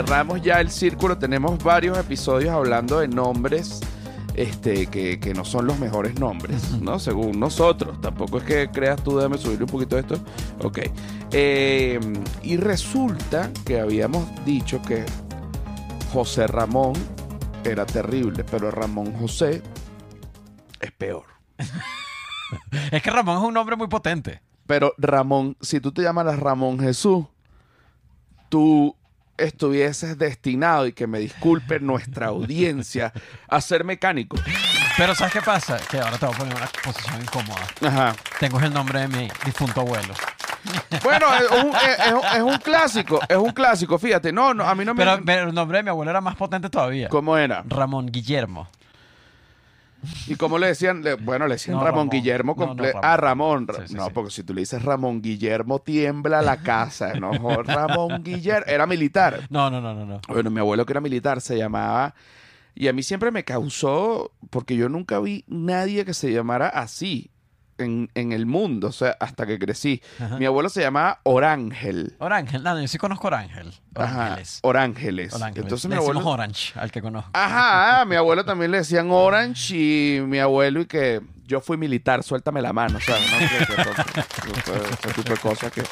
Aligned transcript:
cerramos 0.00 0.40
ya 0.40 0.60
el 0.60 0.70
círculo. 0.70 1.18
Tenemos 1.18 1.62
varios 1.62 1.98
episodios 1.98 2.54
hablando 2.54 3.00
de 3.00 3.08
nombres 3.08 3.80
este, 4.34 4.86
que, 4.86 5.20
que 5.20 5.34
no 5.34 5.44
son 5.44 5.66
los 5.66 5.78
mejores 5.78 6.18
nombres, 6.18 6.70
¿no? 6.80 6.98
Según 6.98 7.38
nosotros. 7.38 8.00
Tampoco 8.00 8.38
es 8.38 8.44
que 8.44 8.70
creas 8.70 9.02
tú, 9.02 9.16
déjame 9.16 9.36
subir 9.36 9.62
un 9.62 9.68
poquito 9.68 9.98
esto. 9.98 10.14
Ok. 10.62 10.78
Eh, 11.32 12.00
y 12.42 12.56
resulta 12.56 13.50
que 13.66 13.78
habíamos 13.78 14.26
dicho 14.46 14.80
que 14.80 15.04
José 16.14 16.46
Ramón 16.46 16.94
era 17.62 17.84
terrible, 17.84 18.42
pero 18.44 18.70
Ramón 18.70 19.12
José 19.12 19.62
es 20.80 20.92
peor. 20.92 21.24
Es 22.90 23.00
que 23.00 23.10
Ramón 23.10 23.38
es 23.38 23.44
un 23.44 23.54
nombre 23.54 23.76
muy 23.76 23.86
potente. 23.86 24.42
Pero 24.66 24.92
Ramón, 24.98 25.56
si 25.60 25.78
tú 25.78 25.92
te 25.92 26.02
llamaras 26.02 26.40
Ramón 26.40 26.80
Jesús, 26.80 27.26
tú 28.48 28.96
estuvieses 29.40 30.18
destinado, 30.18 30.86
y 30.86 30.92
que 30.92 31.06
me 31.06 31.18
disculpe 31.18 31.80
nuestra 31.80 32.26
audiencia, 32.28 33.12
a 33.48 33.60
ser 33.60 33.84
mecánico. 33.84 34.36
Pero 34.96 35.14
¿sabes 35.14 35.32
qué 35.32 35.42
pasa? 35.42 35.78
Que 35.90 35.98
ahora 35.98 36.18
te 36.18 36.26
voy 36.26 36.34
a 36.34 36.38
poner 36.38 36.52
en 36.56 36.62
una 36.62 36.70
posición 36.84 37.22
incómoda. 37.22 37.66
Ajá. 37.86 38.14
Tengo 38.38 38.60
el 38.60 38.72
nombre 38.72 39.00
de 39.00 39.08
mi 39.08 39.28
difunto 39.44 39.80
abuelo. 39.80 40.14
Bueno, 41.02 41.26
es 41.34 41.50
un, 41.64 41.74
es- 41.74 41.98
es- 42.06 42.36
es 42.36 42.42
un 42.42 42.58
clásico, 42.58 43.18
es 43.28 43.36
un 43.36 43.50
clásico, 43.52 43.98
fíjate. 43.98 44.32
No, 44.32 44.52
no, 44.52 44.68
a 44.68 44.74
mí 44.74 44.84
no 44.84 44.92
me... 44.94 45.04
Pero, 45.04 45.20
pero 45.24 45.48
el 45.48 45.54
nombre 45.54 45.78
de 45.78 45.84
mi 45.84 45.88
abuelo 45.90 46.10
era 46.10 46.20
más 46.20 46.36
potente 46.36 46.68
todavía. 46.68 47.08
¿Cómo 47.08 47.36
era? 47.38 47.64
Ramón 47.66 48.06
Guillermo. 48.12 48.68
¿Y 50.26 50.36
cómo 50.36 50.58
le 50.58 50.68
decían? 50.68 51.02
Le- 51.02 51.14
bueno, 51.14 51.46
le 51.46 51.54
decían 51.54 51.76
No, 51.76 51.84
Ramón, 51.84 52.06
Ramón. 52.06 52.10
Guillermo 52.10 52.54
No, 52.56 52.62
no, 52.62 52.66
completo. 52.68 52.98
Ramón. 53.00 53.10
ah, 53.12 53.16
Ramón. 53.16 53.68
Ra- 53.68 53.74
Sí, 53.82 53.88
sí, 53.88 53.94
no, 53.94 54.06
sí. 54.06 54.10
porque 54.14 54.30
si 54.30 54.42
tú 54.42 54.54
le 54.54 54.60
dices 54.62 54.82
Ramón 54.82 55.20
Guillermo, 55.22 55.78
tiembla 55.80 56.42
la 56.42 56.58
casa. 56.58 57.14
No, 57.14 57.30
Ramón 57.62 58.22
Guillermo. 58.22 58.64
Era 58.66 58.86
militar. 58.86 59.46
No, 59.50 59.70
no, 59.70 59.80
no, 59.80 59.94
no, 59.94 60.06
no. 60.06 60.20
Bueno, 60.28 60.50
mi 60.50 60.60
abuelo 60.60 60.86
que 60.86 60.92
era 60.92 61.00
militar 61.00 61.40
se 61.40 61.56
llamaba... 61.58 62.14
Y 62.74 62.86
a 62.88 62.92
mí 62.92 63.02
siempre 63.02 63.30
me 63.30 63.44
causó... 63.44 64.32
Porque 64.48 64.76
yo 64.76 64.88
nunca 64.88 65.18
vi 65.18 65.44
nadie 65.48 66.04
que 66.04 66.14
se 66.14 66.32
llamara 66.32 66.68
así 66.68 67.30
en, 67.80 68.10
en 68.14 68.32
el 68.32 68.46
mundo. 68.46 68.88
O 68.88 68.92
sea, 68.92 69.16
hasta 69.20 69.46
que 69.46 69.58
crecí. 69.58 70.02
Ajá. 70.18 70.38
Mi 70.38 70.46
abuelo 70.46 70.68
se 70.68 70.80
llamaba 70.80 71.20
Orángel. 71.24 72.16
Orángel, 72.18 72.62
no, 72.62 72.80
yo 72.80 72.88
sí 72.88 72.98
conozco 72.98 73.28
Orángel. 73.28 73.72
Ajá, 73.94 74.38
Orángeles. 74.62 75.34
Orángeles. 75.34 75.34
Entonces 75.64 75.90
Le 75.90 75.96
mi 75.96 76.02
abuelo... 76.02 76.26
Orange 76.26 76.72
al 76.78 76.90
que 76.92 77.02
conozco. 77.02 77.30
Ajá, 77.32 78.02
a 78.02 78.04
mi 78.04 78.16
abuelo 78.16 78.44
también 78.44 78.70
le 78.70 78.78
decían 78.78 79.10
Orange 79.10 79.74
y 79.76 80.20
mi 80.20 80.38
abuelo 80.38 80.80
y 80.80 80.86
que 80.86 81.20
yo 81.50 81.60
fui 81.60 81.76
militar, 81.76 82.22
suéltame 82.22 82.62
la 82.62 82.72
mano, 82.72 83.00
¿sabes? 83.00 83.28
¿no? 83.32 83.38
Ese 83.38 85.12
tipo 85.14 85.30
de 85.30 85.36
cosas 85.38 85.72
que... 85.72 85.82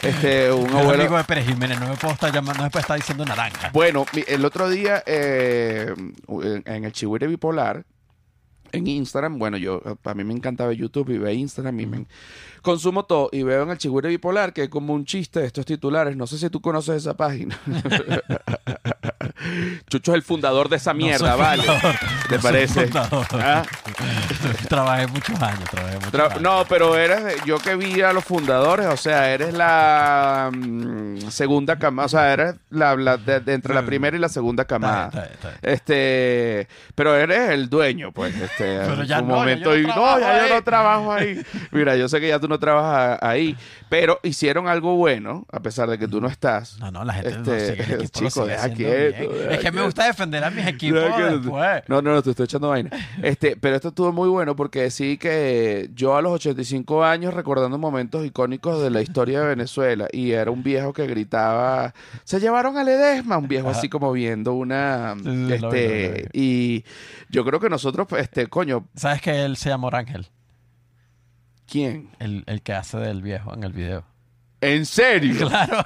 Este, 0.00 0.50
un 0.50 0.64
amigo 0.64 0.78
abuelo... 0.78 1.16
de 1.18 1.24
Pérez 1.24 1.46
Jiménez, 1.46 1.78
no 1.78 1.88
me 1.88 1.96
puedo 1.96 2.14
estar 2.14 2.32
llamando, 2.32 2.58
no 2.58 2.64
me 2.64 2.70
puedo 2.70 2.80
estar 2.80 2.96
diciendo 2.96 3.26
naranja. 3.26 3.68
Bueno, 3.74 4.06
el 4.26 4.44
otro 4.46 4.70
día 4.70 5.02
eh, 5.04 5.94
en, 6.64 6.84
el 6.84 6.92
Chihuire 6.92 7.26
Bipolar, 7.26 7.84
en 8.74 8.86
Instagram, 8.86 9.38
bueno, 9.38 9.56
yo 9.56 9.80
a 10.02 10.14
mí 10.14 10.24
me 10.24 10.34
encanta 10.34 10.66
ver 10.66 10.76
YouTube 10.76 11.10
y 11.10 11.18
ver 11.18 11.34
Instagram 11.34 11.80
y 11.80 11.86
me 11.86 12.06
consumo 12.62 13.04
todo 13.04 13.28
y 13.32 13.42
veo 13.42 13.62
en 13.62 13.70
el 13.70 13.78
Chihuire 13.78 14.08
Bipolar 14.08 14.52
que 14.52 14.62
hay 14.62 14.68
como 14.68 14.94
un 14.94 15.04
chiste 15.04 15.40
de 15.40 15.46
estos 15.46 15.66
titulares, 15.66 16.16
no 16.16 16.26
sé 16.26 16.38
si 16.38 16.48
tú 16.50 16.60
conoces 16.60 16.96
esa 16.96 17.16
página. 17.16 17.58
Chucho 19.88 20.12
es 20.12 20.16
el 20.16 20.22
fundador 20.22 20.68
de 20.68 20.76
esa 20.76 20.94
mierda, 20.94 21.34
¿vale? 21.36 21.62
fundador, 21.64 21.94
¿Te 22.28 22.36
no 22.36 22.42
parece? 22.42 22.90
¿Ah? 23.32 23.62
trabajé 24.68 25.06
muchos 25.08 25.40
años, 25.42 25.68
trabajé 25.70 25.96
muchos 25.96 26.12
Tra- 26.12 26.30
años. 26.30 26.40
No, 26.42 26.64
pero 26.68 26.96
eres 26.96 27.42
yo 27.44 27.58
que 27.58 27.74
vi 27.76 28.00
a 28.02 28.12
los 28.12 28.24
fundadores, 28.24 28.86
o 28.86 28.96
sea, 28.96 29.30
eres 29.30 29.52
la 29.54 30.50
mm, 30.54 31.28
segunda 31.30 31.78
camada, 31.78 32.06
o 32.06 32.08
sea, 32.08 32.32
eres 32.32 32.54
la, 32.70 32.94
la- 32.96 33.16
de, 33.16 33.40
de 33.40 33.54
entre 33.54 33.74
la 33.74 33.82
primera 33.84 34.16
y 34.16 34.20
la 34.20 34.28
segunda 34.28 34.62
Está 34.62 34.78
bien, 34.78 34.88
camada. 34.90 35.06
está 35.08 35.20
bien, 35.20 35.32
está 35.34 35.48
bien. 35.48 35.58
Este, 35.74 36.68
pero 36.94 37.14
eres 37.16 37.50
el 37.50 37.68
dueño, 37.68 38.12
pues, 38.12 38.34
este, 38.36 38.78
Pero 38.86 39.04
ya 39.04 39.20
un 39.20 39.28
no, 39.28 39.34
ya 39.34 39.40
momento 39.40 39.74
yo 39.74 39.80
y 39.80 39.82
no 39.82 39.88
no, 39.88 39.94
trabajo 39.94 40.20
ya 40.20 40.36
yo 40.38 40.42
ahí". 40.44 40.50
no 40.50 40.62
trabajo 40.64 41.12
ahí. 41.12 41.42
Mira, 41.72 41.96
yo 41.96 42.08
sé 42.08 42.20
que 42.20 42.28
ya 42.28 42.38
tú 42.38 42.48
no 42.48 42.58
trabajas 42.58 43.18
ahí, 43.22 43.56
pero 43.88 44.20
hicieron 44.22 44.68
algo 44.68 44.96
bueno, 44.96 45.46
a 45.52 45.60
pesar 45.60 45.88
de 45.90 45.98
que 45.98 46.08
tú 46.08 46.20
no 46.20 46.28
estás. 46.28 46.78
No, 46.78 46.90
no, 46.90 47.04
la 47.04 47.14
gente 47.14 47.70
Este, 47.70 47.72
el 47.94 48.00
equipo 48.00 48.20
lo 48.20 48.28
chico, 48.28 48.46
deja 48.46 48.68
Es 49.50 49.58
que 49.58 49.72
me 49.72 49.82
gusta 49.82 50.06
defender 50.06 50.42
a 50.44 50.50
mis 50.50 50.66
equipos 50.66 51.00
después. 51.02 51.82
No, 51.88 52.02
no, 52.02 52.12
no, 52.14 52.22
te 52.22 52.30
estoy 52.30 52.44
echando 52.44 52.68
vaina. 52.68 52.90
Este, 53.22 53.56
pero 53.56 53.76
esto 53.76 53.88
estuvo 53.88 54.12
muy 54.12 54.28
bueno 54.28 54.56
porque 54.56 54.90
sí 54.90 55.16
que 55.18 55.90
yo 55.94 56.16
a 56.16 56.22
los 56.22 56.32
85 56.32 57.04
años 57.04 57.34
recordando 57.34 57.78
momentos 57.78 58.24
icónicos 58.24 58.82
de 58.82 58.90
la 58.90 59.00
historia 59.02 59.40
de 59.40 59.48
Venezuela 59.48 60.08
y 60.12 60.32
era 60.32 60.50
un 60.50 60.62
viejo 60.62 60.92
que 60.92 61.06
gritaba, 61.06 61.94
se 62.24 62.40
llevaron 62.40 62.76
a 62.76 62.84
Ledesma, 62.84 63.38
un 63.38 63.48
viejo 63.48 63.68
así 63.70 63.88
como 63.88 64.12
viendo 64.12 64.54
una, 64.54 65.14
Sí, 65.16 65.22
sí, 65.24 65.52
este, 65.54 66.28
vi, 66.32 66.40
vi. 66.40 66.80
y 66.82 66.84
yo 67.30 67.44
creo 67.44 67.60
que 67.60 67.68
nosotros, 67.68 68.06
pues, 68.08 68.22
este, 68.24 68.46
coño, 68.48 68.86
¿Sabes 68.94 69.20
que 69.22 69.44
él 69.44 69.56
se 69.56 69.68
llama 69.70 69.88
Orángel? 69.88 70.26
¿quién? 71.66 72.10
El, 72.18 72.44
el 72.46 72.62
que 72.62 72.72
hace 72.72 72.98
del 72.98 73.22
viejo 73.22 73.52
en 73.54 73.64
el 73.64 73.72
video. 73.72 74.04
¿En 74.60 74.86
serio? 74.86 75.48
Claro. 75.48 75.84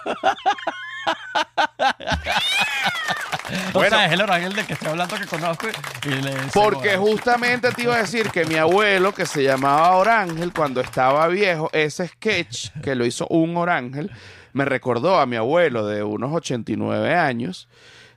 o 3.71 3.79
Bueno. 3.79 3.97
sea, 3.97 4.07
es 4.07 4.13
el 4.13 4.21
Orángel 4.23 4.53
del 4.55 4.67
que 4.67 4.73
estoy 4.75 4.89
hablando 4.89 5.17
que 5.17 5.27
conozco 5.27 5.67
y 6.05 6.09
le 6.09 6.31
dice 6.35 6.51
Porque 6.55 6.97
Orángel. 6.97 6.99
justamente 6.99 7.71
te 7.73 7.83
iba 7.83 7.95
a 7.95 7.99
decir 7.99 8.31
que 8.31 8.45
mi 8.45 8.57
abuelo, 8.57 9.13
que 9.15 9.27
se 9.27 9.43
llamaba 9.43 9.97
Orángel, 9.97 10.53
cuando 10.53 10.81
estaba 10.81 11.27
viejo, 11.29 11.71
ese 11.73 12.09
sketch 12.09 12.71
que 12.83 12.95
lo 12.95 13.05
hizo 13.07 13.27
un 13.29 13.57
Orángel, 13.57 14.11
me 14.53 14.65
recordó 14.65 15.19
a 15.21 15.27
mi 15.27 15.37
abuelo 15.37 15.87
de 15.87 16.03
unos 16.03 16.33
89 16.35 17.15
años, 17.15 17.69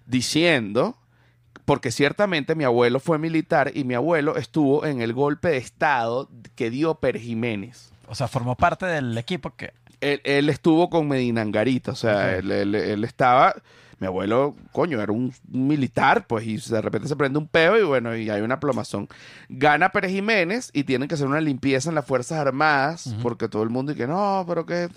diciendo, 0.06 0.98
porque 1.66 1.92
ciertamente 1.92 2.56
mi 2.56 2.64
abuelo 2.64 3.00
fue 3.00 3.18
militar 3.18 3.72
y 3.74 3.84
mi 3.84 3.94
abuelo 3.94 4.36
estuvo 4.38 4.86
en 4.86 5.02
el 5.02 5.14
golpe 5.14 5.50
de 5.50 5.58
Estado 5.58 6.30
que 6.56 6.70
dio 6.70 6.96
Pérez 6.96 7.22
Jiménez. 7.24 7.92
O 8.08 8.16
sea, 8.16 8.28
formó 8.28 8.56
parte 8.56 8.86
del 8.86 9.18
equipo 9.18 9.56
que... 9.56 9.74
Él, 10.02 10.20
él 10.24 10.50
estuvo 10.50 10.90
con 10.90 11.08
Medina 11.08 11.42
Angarita, 11.42 11.92
o 11.92 11.96
sea, 11.96 12.36
él- 12.36 12.52
él 12.52 13.04
estaba, 13.04 13.54
mi 14.02 14.08
abuelo, 14.08 14.56
coño, 14.72 15.00
era 15.00 15.12
un 15.12 15.32
militar, 15.48 16.26
pues, 16.26 16.44
y 16.48 16.58
de 16.58 16.82
repente 16.82 17.08
se 17.08 17.16
prende 17.16 17.38
un 17.38 17.48
peo 17.48 17.78
y 17.78 17.84
bueno, 17.84 18.18
y 18.18 18.32
hay 18.32 18.42
una 18.42 18.60
plomazón. 18.60 19.08
Gana 19.48 19.92
Pérez 19.92 20.12
Jiménez 20.12 20.72
y 20.74 20.86
tienen 20.86 21.08
que 21.08 21.14
hacer 21.14 21.28
una 21.28 21.40
limpieza 21.40 21.90
en 21.90 21.96
las 21.96 22.06
Fuerzas 22.08 22.40
Armadas, 22.40 23.16
porque 23.22 23.48
todo 23.48 23.62
el 23.62 23.70
mundo 23.70 23.94
dice, 23.94 24.08
no, 24.08 24.44
pero 24.48 24.66
que 24.66 24.90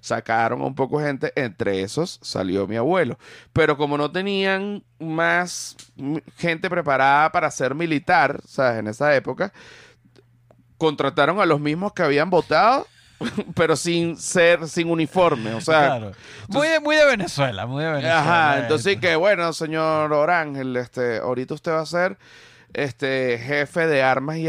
sacaron 0.00 0.60
a 0.60 0.66
un 0.66 0.74
poco 0.74 1.00
gente, 1.00 1.32
entre 1.36 1.80
esos 1.80 2.20
salió 2.20 2.66
mi 2.66 2.76
abuelo. 2.76 3.18
Pero 3.54 3.78
como 3.78 3.96
no 3.96 4.12
tenían 4.12 4.84
más 4.98 5.74
gente 6.36 6.68
preparada 6.68 7.32
para 7.32 7.50
ser 7.50 7.74
militar, 7.74 8.42
¿sabes? 8.44 8.80
En 8.80 8.88
esa 8.88 9.16
época, 9.16 9.54
contrataron 10.76 11.40
a 11.40 11.46
los 11.46 11.60
mismos 11.60 11.94
que 11.94 12.02
habían 12.02 12.28
votado, 12.28 12.86
pero 13.54 13.76
sin 13.76 14.16
ser, 14.16 14.68
sin 14.68 14.90
uniforme, 14.90 15.54
o 15.54 15.60
sea... 15.60 15.86
claro. 15.86 16.12
Muy 16.48 16.68
de, 16.68 16.80
muy 16.80 16.96
de 16.96 17.04
Venezuela, 17.06 17.66
muy 17.66 17.82
de 17.82 17.90
Venezuela. 17.90 18.20
Ajá, 18.20 18.58
eh. 18.58 18.62
entonces 18.62 18.96
que 18.98 19.16
bueno, 19.16 19.52
señor 19.52 20.12
Orángel, 20.12 20.76
este, 20.76 21.18
ahorita 21.18 21.54
usted 21.54 21.72
va 21.72 21.80
a 21.80 21.86
ser 21.86 22.18
este 22.74 23.38
jefe 23.38 23.86
de 23.86 24.02
armas 24.02 24.36
y, 24.38 24.48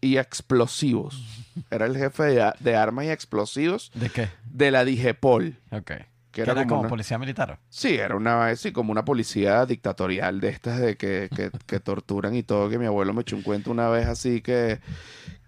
y 0.00 0.18
explosivos. 0.18 1.22
Era 1.70 1.86
el 1.86 1.96
jefe 1.96 2.22
de, 2.60 2.76
armas 2.76 3.04
y 3.06 3.10
explosivos 3.10 3.90
¿De 3.94 4.10
qué? 4.10 4.28
de 4.44 4.70
la 4.70 4.84
DIGEPOL. 4.84 5.56
Ok. 5.72 5.84
Que 5.84 6.06
Que 6.30 6.42
era 6.42 6.52
era, 6.52 6.60
como 6.62 6.68
como 6.68 6.80
una- 6.82 6.88
policía 6.90 7.18
militar. 7.18 7.58
Sí, 7.68 7.96
era 7.96 8.14
una, 8.14 8.54
sí, 8.54 8.70
como 8.70 8.92
una 8.92 9.04
policía 9.04 9.66
dictatorial 9.66 10.40
de 10.40 10.50
estas 10.50 10.78
de 10.78 10.96
que, 10.96 11.28
que, 11.34 11.50
que 11.66 11.80
torturan 11.80 12.36
y 12.36 12.42
todo, 12.44 12.68
que 12.68 12.78
mi 12.78 12.86
abuelo 12.86 13.12
me 13.12 13.22
echó 13.22 13.34
un 13.34 13.42
cuento 13.42 13.70
una 13.72 13.88
vez 13.88 14.06
así 14.06 14.40
que, 14.40 14.78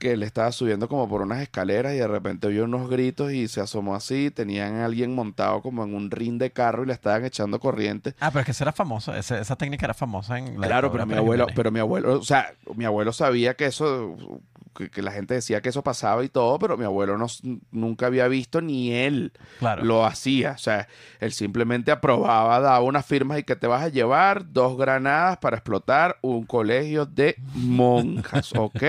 que 0.00 0.16
le 0.16 0.26
estaba 0.26 0.50
subiendo 0.50 0.88
como 0.88 1.08
por 1.08 1.22
unas 1.22 1.40
escaleras 1.42 1.94
y 1.94 1.98
de 1.98 2.08
repente 2.08 2.48
oyó 2.48 2.64
unos 2.64 2.90
gritos 2.90 3.30
y 3.32 3.46
se 3.46 3.60
asomó 3.60 3.94
así, 3.94 4.32
tenían 4.32 4.76
a 4.76 4.86
alguien 4.86 5.14
montado 5.14 5.62
como 5.62 5.84
en 5.84 5.94
un 5.94 6.10
ring 6.10 6.38
de 6.38 6.50
carro 6.50 6.82
y 6.82 6.86
le 6.86 6.92
estaban 6.94 7.24
echando 7.24 7.60
corriente. 7.60 8.14
Ah, 8.18 8.30
pero 8.32 8.40
es 8.40 8.46
que 8.46 8.50
eso 8.50 8.64
era 8.64 8.72
famoso. 8.72 9.14
ese- 9.14 9.38
esa 9.38 9.54
técnica 9.54 9.86
era 9.86 9.94
famosa 9.94 10.38
en 10.38 10.60
la 10.60 10.66
Claro, 10.66 10.90
pero 10.90 11.06
mi 11.06 11.14
abuelo, 11.14 11.44
Jiménez. 11.44 11.54
pero 11.54 11.70
mi 11.70 11.78
abuelo, 11.78 12.18
o 12.18 12.22
sea, 12.24 12.52
mi 12.74 12.84
abuelo 12.84 13.12
sabía 13.12 13.54
que 13.54 13.66
eso, 13.66 14.16
que, 14.74 14.88
que 14.90 15.02
la 15.02 15.12
gente 15.12 15.34
decía 15.34 15.60
que 15.60 15.68
eso 15.68 15.82
pasaba 15.82 16.24
y 16.24 16.28
todo, 16.28 16.58
pero 16.58 16.76
mi 16.78 16.84
abuelo 16.84 17.18
no, 17.18 17.26
nunca 17.70 18.06
había 18.06 18.26
visto 18.28 18.60
ni 18.60 18.92
él 18.92 19.32
Claro. 19.58 19.84
lo 19.84 20.06
hacía. 20.06 20.52
O 20.52 20.58
sea, 20.58 20.88
él 21.20 21.32
simplemente 21.32 21.90
aprobaba, 21.90 22.58
daba 22.60 22.80
unas 22.80 23.04
firmas 23.04 23.38
y 23.38 23.42
que 23.42 23.56
te 23.56 23.66
vas 23.66 23.82
a 23.82 23.88
llevar 23.88 24.50
dos 24.52 24.78
granadas 24.78 25.36
para 25.38 25.56
explotar 25.58 26.16
un 26.22 26.46
colegio 26.46 27.04
de 27.04 27.36
monjas, 27.54 28.52
¿ok? 28.56 28.82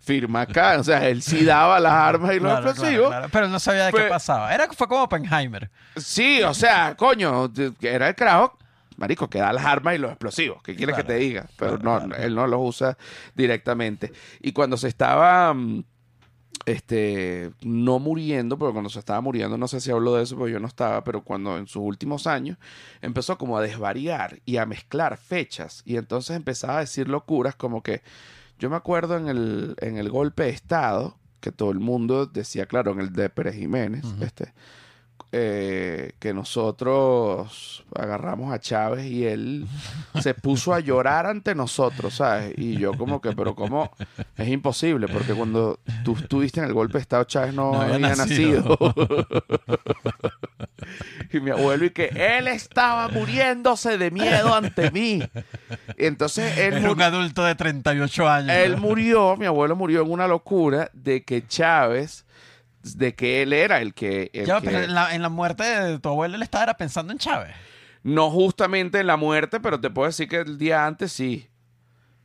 Firma 0.00 0.46
acá. 0.60 0.78
O 0.80 0.84
sea, 0.84 1.08
él 1.08 1.22
sí 1.22 1.44
daba 1.44 1.78
las 1.80 1.92
armas 1.92 2.30
y 2.34 2.40
los 2.40 2.50
Claro, 2.52 2.70
explosivos. 2.70 3.06
claro, 3.08 3.10
claro. 3.10 3.28
Pero 3.32 3.46
él 3.46 3.52
no 3.52 3.58
sabía 3.60 3.86
de 3.86 3.90
Pues- 3.90 4.04
qué 4.04 4.08
pasaba. 4.10 4.54
Era, 4.54 4.68
fue 4.72 4.86
como 4.88 5.02
Oppenheimer. 5.02 5.70
Sí, 5.96 6.42
o 6.42 6.54
sea, 6.54 6.94
coño, 6.96 7.50
era 7.80 8.08
el 8.08 8.14
carajo, 8.14 8.56
marico, 8.96 9.28
que 9.28 9.38
da 9.40 9.52
las 9.52 9.64
armas 9.64 9.94
y 9.94 9.98
los 9.98 10.10
explosivos. 10.10 10.62
¿Qué 10.62 10.74
quieres 10.76 10.94
Claro, 10.94 11.06
que 11.08 11.12
te 11.14 11.18
diga? 11.18 11.46
Pero 11.58 11.78
claro, 11.78 12.00
no, 12.00 12.06
claro. 12.14 12.22
él 12.24 12.34
no 12.34 12.46
los 12.46 12.60
usa 12.62 12.96
directamente. 13.34 14.12
Y 14.40 14.52
cuando 14.52 14.76
se 14.76 14.88
estaba 14.88 15.52
mm, 15.54 15.82
este, 16.64 17.50
no 17.62 17.98
muriendo, 17.98 18.56
porque 18.56 18.72
cuando 18.72 18.90
se 18.90 19.00
estaba 19.00 19.20
muriendo, 19.20 19.58
no 19.58 19.66
sé 19.66 19.80
si 19.80 19.90
hablo 19.90 20.14
de 20.14 20.22
eso, 20.22 20.36
porque 20.36 20.52
yo 20.52 20.60
no 20.60 20.68
estaba, 20.68 21.02
pero 21.02 21.22
cuando 21.22 21.58
en 21.58 21.66
sus 21.66 21.82
últimos 21.82 22.26
años 22.28 22.56
empezó 23.00 23.36
como 23.36 23.58
a 23.58 23.62
desvariar 23.62 24.38
y 24.44 24.58
a 24.58 24.66
mezclar 24.66 25.16
fechas, 25.16 25.82
y 25.84 25.96
entonces 25.96 26.36
empezaba 26.36 26.76
a 26.76 26.80
decir 26.80 27.08
locuras 27.08 27.56
como 27.56 27.82
que, 27.82 28.02
yo 28.58 28.70
me 28.70 28.76
acuerdo 28.76 29.16
en 29.16 29.28
el, 29.28 29.74
en 29.80 29.96
el 29.98 30.08
golpe 30.10 30.44
de 30.44 30.50
Estado, 30.50 31.16
que 31.40 31.52
todo 31.52 31.70
el 31.70 31.80
mundo 31.80 32.26
decía, 32.26 32.66
claro, 32.66 32.92
en 32.92 33.00
el 33.00 33.12
de 33.12 33.28
Pérez 33.28 33.56
Jiménez, 33.56 34.04
este, 34.20 34.52
eh, 35.34 36.12
que 36.18 36.34
nosotros 36.34 37.84
agarramos 37.94 38.52
a 38.52 38.58
Chávez 38.60 39.06
y 39.06 39.26
él 39.26 39.66
se 40.20 40.34
puso 40.34 40.74
a 40.74 40.80
llorar 40.80 41.26
ante 41.26 41.54
nosotros, 41.54 42.16
¿sabes? 42.16 42.52
Y 42.58 42.76
yo 42.76 42.92
como 42.96 43.20
que, 43.20 43.32
pero 43.32 43.54
¿cómo? 43.54 43.90
Es 44.36 44.48
imposible, 44.48 45.08
porque 45.08 45.32
cuando 45.32 45.78
tú 46.04 46.16
estuviste 46.16 46.60
en 46.60 46.66
el 46.66 46.74
golpe 46.74 46.98
de 46.98 47.02
Estado, 47.02 47.24
Chávez 47.24 47.54
no, 47.54 47.72
No 47.72 47.80
había 47.80 47.94
había, 47.94 48.14
nacido. 48.14 48.78
nacido. 48.78 49.26
y 51.32 51.40
mi 51.40 51.50
abuelo 51.50 51.86
y 51.86 51.90
que 51.90 52.06
él 52.14 52.48
estaba 52.48 53.08
muriéndose 53.08 53.98
de 53.98 54.10
miedo 54.10 54.54
ante 54.54 54.90
mí. 54.90 55.22
Entonces 55.96 56.58
él, 56.58 56.74
Era 56.74 56.92
un 56.92 57.02
adulto 57.02 57.44
de 57.44 57.54
38 57.54 58.28
años. 58.28 58.50
él 58.50 58.76
murió, 58.76 59.36
mi 59.36 59.46
abuelo 59.46 59.76
murió 59.76 60.02
en 60.02 60.10
una 60.10 60.28
locura 60.28 60.90
de 60.92 61.24
que 61.24 61.46
Chávez, 61.46 62.24
de 62.82 63.14
que 63.14 63.42
él 63.42 63.52
era 63.52 63.80
el 63.80 63.94
que... 63.94 64.30
el 64.32 64.46
Ya, 64.46 64.60
que- 64.60 64.66
pero 64.66 64.80
en 64.82 64.94
la, 64.94 65.14
en 65.14 65.22
la 65.22 65.28
muerte 65.28 65.62
de 65.64 65.98
tu 65.98 66.08
abuelo 66.08 66.36
él 66.36 66.42
estaba 66.42 66.74
pensando 66.74 67.12
en 67.12 67.18
Chávez. 67.18 67.54
No 68.02 68.30
justamente 68.30 68.98
en 69.00 69.06
la 69.06 69.16
muerte, 69.16 69.60
pero 69.60 69.80
te 69.80 69.88
puedo 69.90 70.06
decir 70.08 70.28
que 70.28 70.38
el 70.38 70.58
día 70.58 70.86
antes 70.86 71.12
sí. 71.12 71.48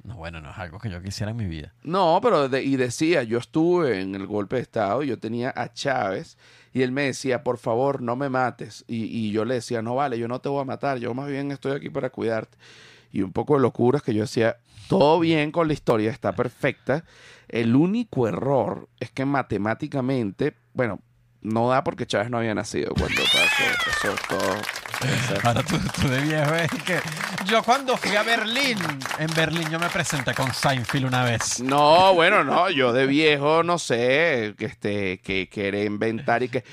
No, 0.04 0.16
bueno, 0.16 0.40
no 0.42 0.52
es 0.52 0.58
algo 0.58 0.80
que 0.80 0.90
yo 0.90 1.02
quisiera 1.04 1.32
en 1.32 1.38
mi 1.38 1.46
vida. 1.46 1.74
No, 1.84 2.20
pero 2.24 2.48
de- 2.50 2.64
y 2.64 2.78
decía, 2.78 3.24
yo 3.24 3.38
estuve 3.40 4.00
en 4.02 4.16
el 4.16 4.26
golpe 4.26 4.56
de 4.56 4.62
Estado, 4.64 5.04
yo 5.04 5.20
tenía 5.20 5.54
a 5.56 5.72
Chávez 5.74 6.38
y 6.74 6.82
él 6.82 6.92
me 6.92 7.04
decía, 7.04 7.44
por 7.44 7.58
favor, 7.58 8.02
no 8.02 8.16
me 8.16 8.30
mates. 8.30 8.86
Y, 8.88 9.04
y 9.06 9.32
yo 9.32 9.44
le 9.46 9.56
decía, 9.56 9.82
no 9.82 9.96
vale, 9.96 10.18
yo 10.18 10.28
no 10.28 10.40
te 10.40 10.50
voy 10.50 10.62
a 10.62 10.66
matar, 10.66 10.98
yo 10.98 11.14
más 11.14 11.28
bien 11.28 11.52
estoy 11.52 11.74
aquí 11.74 11.90
para 11.90 12.10
cuidarte. 12.10 12.58
Y 13.12 13.22
un 13.22 13.32
poco 13.32 13.56
de 13.56 13.62
locuras 13.62 14.02
que 14.02 14.14
yo 14.14 14.22
decía, 14.22 14.58
todo 14.88 15.20
bien 15.20 15.52
con 15.52 15.68
la 15.68 15.74
historia, 15.74 16.12
está 16.12 16.34
perfecta. 16.34 17.04
El 17.48 17.76
único 17.76 18.28
error 18.28 18.90
es 19.00 19.12
que 19.12 19.26
matemáticamente, 19.26 20.56
bueno, 20.74 21.00
no 21.42 21.70
da 21.70 21.84
porque 21.84 22.06
Chávez 22.06 22.30
no 22.30 22.38
había 22.38 22.54
nacido 22.54 22.94
cuando 22.94 23.22
pasó. 23.24 23.64
Eso 23.90 24.14
es 24.14 24.22
todo. 24.28 25.42
Ahora 25.44 25.64
tú, 25.64 25.78
tú 26.02 26.08
de 26.08 26.22
viejo 26.22 26.56
es 26.56 26.72
que 26.84 27.00
yo 27.46 27.62
cuando 27.64 27.96
fui 27.98 28.16
a 28.16 28.24
Berlín, 28.24 28.80
en 29.20 29.28
Berlín 29.36 29.70
yo 29.70 29.80
me 29.80 29.90
presenté 29.90 30.34
con 30.34 30.54
Seinfeld 30.54 31.06
una 31.06 31.24
vez. 31.24 31.62
No, 31.62 32.14
bueno, 32.16 32.44
no, 32.44 32.70
yo 32.70 32.92
de 32.94 33.06
viejo 33.06 33.64
no 33.64 33.78
sé, 33.78 34.56
que 34.58 34.66
este, 34.66 35.20
que 35.20 35.48
quiere 35.50 35.86
inventar 35.86 36.42
y 36.42 36.50
que 36.50 36.64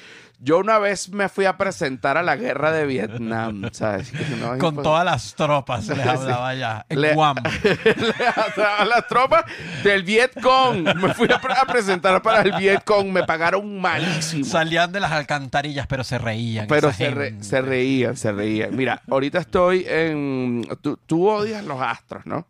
yo 0.41 0.59
una 0.59 0.79
vez 0.79 1.09
me 1.11 1.29
fui 1.29 1.47
a 1.47 1.57
presentar 1.57 2.17
a 2.19 2.23
la 2.23 2.37
guerra 2.37 2.71
de 2.73 2.87
Vietnam, 2.87 3.63
¿sabes? 3.73 4.13
No, 4.39 4.59
Con 4.59 4.83
todas 4.83 5.05
las 5.05 5.35
tropas 5.35 5.87
les 5.89 5.99
Sí. 6.03 6.09
hablaba 6.09 6.49
allá. 6.49 6.87
En 6.89 7.01
Le- 7.01 7.15
Guam. 7.15 7.37
a 8.79 8.85
las 8.85 9.07
tropas 9.09 9.45
del 9.83 10.03
Vietcong. 10.03 10.95
Me 10.97 11.15
fui 11.15 11.29
a, 11.33 11.41
pre- 11.41 11.55
a 11.55 11.65
presentar 11.65 12.21
para 12.23 12.43
el 12.43 12.53
Vietcong, 12.53 13.09
me 13.11 13.25
pagaron 13.25 13.81
malísimo. 13.81 14.45
Salían 14.45 14.93
de 14.93 15.01
las 15.01 15.13
alcantarillas, 15.13 15.87
pero 15.87 16.05
se 16.05 16.19
reían. 16.19 16.67
Pero 16.67 16.93
se, 16.93 17.11
re- 17.11 17.43
se 17.43 17.63
reían, 17.63 18.17
se 18.17 18.33
reían. 18.33 18.75
Mira, 18.77 19.03
ahorita 19.11 19.39
estoy 19.39 19.85
en... 19.89 20.67
Tú, 20.83 20.99
tú 21.07 21.29
odias 21.29 21.65
los 21.65 21.81
astros, 21.81 22.27
¿no? 22.27 22.47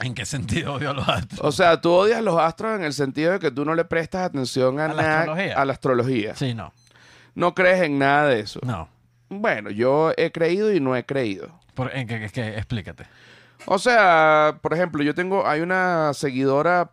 ¿En 0.00 0.14
qué 0.14 0.26
sentido 0.26 0.74
odio 0.74 0.90
a 0.90 0.92
los 0.92 1.08
astros? 1.08 1.40
O 1.42 1.52
sea, 1.52 1.80
tú 1.80 1.90
odias 1.90 2.22
los 2.22 2.38
astros 2.38 2.76
en 2.78 2.84
el 2.84 2.92
sentido 2.92 3.32
de 3.32 3.38
que 3.38 3.50
tú 3.50 3.64
no 3.64 3.74
le 3.74 3.84
prestas 3.86 4.24
atención 4.26 4.78
a, 4.78 4.84
¿A 4.84 4.88
la 4.88 4.94
nada- 5.02 5.18
astrología? 5.20 5.54
a 5.60 5.64
la 5.64 5.72
astrología. 5.72 6.34
Sí, 6.36 6.54
no. 6.54 6.72
No 7.36 7.54
crees 7.54 7.82
en 7.82 7.98
nada 8.00 8.26
de 8.26 8.40
eso. 8.40 8.58
No. 8.64 8.88
Bueno, 9.28 9.70
yo 9.70 10.12
he 10.16 10.32
creído 10.32 10.72
y 10.74 10.80
no 10.80 10.96
he 10.96 11.04
creído. 11.06 11.60
Por- 11.74 11.94
¿En 11.94 12.08
qué, 12.08 12.18
qué- 12.18 12.30
qué? 12.30 12.48
Explícate. 12.56 13.04
O 13.66 13.78
sea, 13.78 14.58
por 14.62 14.72
ejemplo, 14.74 15.02
yo 15.04 15.14
tengo, 15.14 15.46
hay 15.46 15.60
una 15.60 16.12
seguidora 16.14 16.90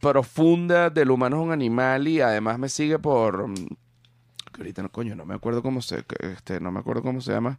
profunda 0.00 0.90
del 0.90 1.10
humano 1.10 1.36
es 1.38 1.42
un 1.42 1.52
animal 1.52 2.06
y 2.08 2.20
además 2.20 2.58
me 2.58 2.68
sigue 2.68 2.98
por, 2.98 3.48
mm, 3.48 3.54
que 4.52 4.58
ahorita 4.60 4.82
no, 4.82 4.90
coño, 4.90 5.14
no 5.16 5.24
me 5.24 5.34
acuerdo 5.34 5.62
cómo 5.62 5.80
se, 5.82 6.02
que, 6.04 6.32
este, 6.32 6.60
no 6.60 6.70
me 6.70 6.80
acuerdo 6.80 7.02
cómo 7.02 7.20
se 7.20 7.32
llama. 7.32 7.58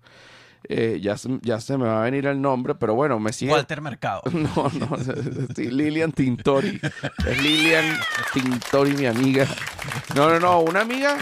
Eh, 0.69 0.99
ya, 1.01 1.15
se, 1.17 1.29
ya 1.43 1.59
se 1.61 1.77
me 1.77 1.85
va 1.85 2.01
a 2.01 2.03
venir 2.05 2.25
el 2.25 2.41
nombre, 2.41 2.75
pero 2.75 2.93
bueno, 2.95 3.19
me 3.19 3.31
sigue. 3.31 3.51
Walter 3.53 3.79
Mercado. 3.81 4.21
No, 4.33 4.69
no, 4.79 4.97
sí, 5.55 5.69
Lilian 5.71 6.11
Tintori. 6.11 6.79
Es 7.25 7.41
Lilian 7.41 7.85
Tintori, 8.33 8.91
mi 8.93 9.05
amiga. 9.05 9.45
No, 10.15 10.29
no, 10.29 10.39
no, 10.39 10.59
una 10.61 10.81
amiga 10.81 11.17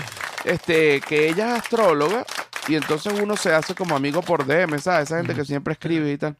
este, 0.46 1.00
que 1.02 1.30
ella 1.30 1.56
es 1.58 1.62
astróloga 1.64 2.26
y 2.68 2.76
entonces 2.76 3.14
uno 3.20 3.36
se 3.38 3.54
hace 3.54 3.76
como 3.76 3.96
amigo 3.96 4.22
por 4.22 4.46
DM, 4.48 4.80
¿sabes? 4.80 5.10
Esa 5.10 5.18
gente 5.18 5.36
que 5.36 5.46
siempre 5.46 5.74
escribe 5.74 6.12
y 6.12 6.18
tal. 6.18 6.36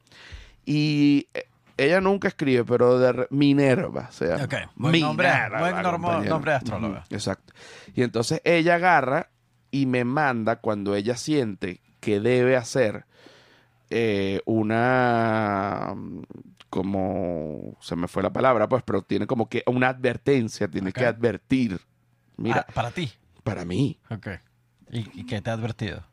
Y 0.66 1.28
eh, 1.34 1.48
ella 1.78 2.02
nunca 2.02 2.28
escribe, 2.30 2.64
pero 2.66 2.98
de 2.98 3.28
Minerva 3.30 4.10
se 4.12 4.28
llama. 4.30 4.46
Ok, 4.46 4.54
buen 4.76 5.00
nombre- 5.02 5.28
Minerva, 5.28 5.60
buen 5.60 5.76
normo- 5.76 6.08
compañero. 6.08 6.30
nombre 6.34 6.52
de 6.52 6.58
astróloga. 6.58 7.04
Exacto. 7.10 7.54
Y 7.94 8.02
entonces 8.02 8.42
ella 8.44 8.76
agarra 8.76 9.30
y 9.70 9.86
me 9.86 10.04
manda 10.06 10.56
cuando 10.56 10.96
ella 10.96 11.18
siente 11.18 11.82
que 12.06 12.20
debe 12.20 12.56
hacer 12.56 13.06
eh, 13.90 14.42
una 14.46 15.96
como 16.70 17.78
se 17.82 17.96
me 17.96 18.08
fue 18.08 18.22
la 18.24 18.32
palabra 18.34 18.68
pues 18.70 18.84
pero 18.84 19.02
tiene 19.02 19.28
como 19.28 19.48
que 19.50 19.64
una 19.68 19.90
advertencia 19.90 20.68
tiene 20.68 20.92
que 20.92 21.06
advertir 21.06 21.80
mira 22.38 22.66
Ah, 22.68 22.74
para 22.74 22.92
ti. 22.92 23.12
para 23.44 23.66
mí 23.66 24.00
Ok. 24.10 24.28
¿Y, 24.92 25.22
y 25.22 25.26
qué 25.26 25.42
te 25.42 25.50
ha 25.50 25.54
advertido? 25.54 26.04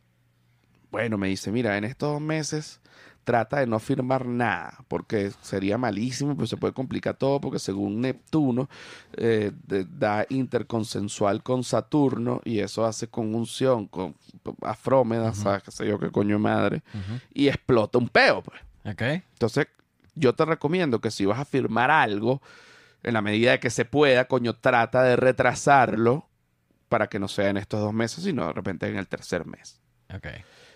bueno 0.91 1.19
me 1.19 1.29
dice 1.29 1.51
mira 1.51 1.77
en 1.77 1.85
estos 1.85 2.21
meses 2.21 2.81
trata 3.25 3.61
de 3.61 3.67
no 3.67 3.79
firmar 3.79 4.27
nada 4.27 4.79
porque 4.89 5.31
sería 5.43 5.79
malísimo 5.79 6.37
pues 6.37 6.51
se 6.51 6.57
puede 6.57 6.73
complicar 6.75 7.15
todo 7.17 7.41
porque 7.41 7.59
según 7.59 8.01
Neptuno 8.01 8.69
eh, 9.17 9.53
de- 9.67 9.85
da 9.85 10.27
interconsensual 10.29 11.43
con 11.43 11.63
Saturno 11.65 12.41
y 12.45 12.59
eso 12.61 12.85
hace 12.85 13.09
conjunción 13.09 13.87
con 13.87 14.15
Afrómeda, 14.63 15.35
¿sabes? 15.35 15.63
qué 15.63 15.71
sé 15.71 15.87
yo 15.87 15.99
qué 15.99 16.11
coño 16.11 16.39
madre 16.39 16.83
y 17.33 17.49
explota 17.49 17.99
un 17.99 18.09
peo 18.09 18.43
pues 18.43 18.61
Ok. 18.85 19.03
Entonces, 19.35 19.69
yo 20.17 20.35
te 20.35 20.45
recomiendo 20.45 21.01
que 21.01 21.13
si 21.13 21.25
vas 21.25 21.39
a 21.39 21.45
firmar 21.45 21.91
algo, 21.93 22.43
en 23.05 23.15
la 23.15 23.23
medida 23.23 23.53
de 23.53 23.61
que 23.61 23.71
se 23.71 23.85
pueda, 23.85 24.27
coño, 24.27 24.55
trata 24.55 25.05
de 25.05 25.15
retrasarlo 25.15 26.27
para 26.89 27.07
que 27.07 27.21
no 27.21 27.29
sea 27.29 27.49
en 27.51 27.59
estos 27.59 27.81
dos 27.81 27.93
meses, 27.93 28.25
sino 28.25 28.45
de 28.49 28.53
repente 28.53 28.89
en 28.89 28.97
el 28.97 29.07
tercer 29.07 29.47
mes. 29.47 29.81
Ok. 30.13 30.27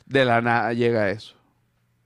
De 0.06 0.24
la 0.24 0.40
nada 0.40 0.72
llega 0.72 1.10
eso. 1.10 1.34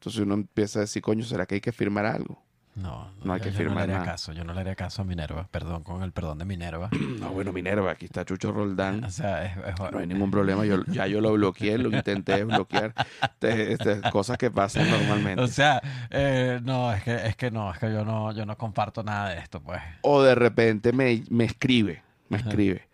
Entonces 0.00 0.22
uno 0.22 0.32
empieza 0.32 0.78
a 0.78 0.82
decir, 0.82 1.02
coño, 1.02 1.24
¿será 1.24 1.44
que 1.44 1.56
hay 1.56 1.60
que 1.60 1.72
firmar 1.72 2.06
algo? 2.06 2.42
No, 2.74 3.10
No 3.22 3.34
hay 3.34 3.40
yo- 3.40 3.44
que 3.44 3.50
yo 3.50 3.58
firmar 3.58 3.74
no 3.74 3.78
le 3.80 3.82
haría 3.82 3.94
nada. 3.98 4.12
caso. 4.12 4.32
Yo 4.32 4.44
no 4.44 4.54
le 4.54 4.60
haría 4.60 4.74
caso 4.74 5.02
a 5.02 5.04
Minerva. 5.04 5.46
Perdón, 5.50 5.82
con 5.82 6.02
el 6.02 6.12
perdón 6.12 6.38
de 6.38 6.46
Minerva. 6.46 6.88
No, 7.20 7.28
bueno, 7.32 7.52
Minerva, 7.52 7.90
aquí 7.90 8.06
está 8.06 8.24
Chucho 8.24 8.50
Roldán. 8.50 9.04
O 9.04 9.10
sea, 9.10 9.44
es, 9.44 9.52
es- 9.58 9.92
No 9.92 9.98
hay 9.98 10.06
ningún 10.06 10.30
problema. 10.30 10.64
Yo, 10.64 10.82
ya 10.86 11.06
yo 11.06 11.20
lo 11.20 11.34
bloqueé, 11.34 11.76
lo 11.76 11.94
intenté 11.94 12.42
bloquear. 12.44 12.94
Este- 13.22 13.72
este, 13.74 14.00
cosas 14.10 14.38
que 14.38 14.50
pasan 14.50 14.88
normalmente. 14.90 15.42
O 15.42 15.48
sea, 15.48 15.82
eh, 16.08 16.60
no, 16.62 16.90
es 16.94 17.02
que, 17.02 17.26
es 17.26 17.36
que 17.36 17.50
no, 17.50 17.70
es 17.70 17.78
que 17.78 17.92
yo 17.92 18.02
no, 18.06 18.32
yo 18.32 18.46
no 18.46 18.56
comparto 18.56 19.02
nada 19.02 19.28
de 19.30 19.38
esto, 19.40 19.60
pues. 19.60 19.82
O 20.00 20.22
de 20.22 20.34
repente 20.34 20.94
me, 20.94 21.24
me 21.28 21.44
escribe, 21.44 22.02
me 22.30 22.38
escribe. 22.38 22.88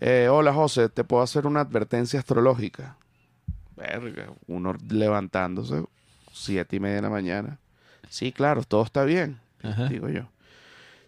Eh, 0.00 0.28
hola 0.30 0.52
José, 0.52 0.90
¿te 0.90 1.04
puedo 1.04 1.22
hacer 1.22 1.46
una 1.46 1.60
advertencia 1.60 2.18
astrológica? 2.18 2.98
Verga, 3.76 4.26
uno 4.48 4.74
levantándose, 4.90 5.82
siete 6.34 6.76
y 6.76 6.80
media 6.80 6.96
de 6.96 7.02
la 7.02 7.10
mañana. 7.10 7.58
Sí, 8.10 8.32
claro, 8.32 8.62
todo 8.64 8.82
está 8.82 9.04
bien, 9.04 9.40
Ajá. 9.62 9.86
digo 9.88 10.08
yo. 10.08 10.28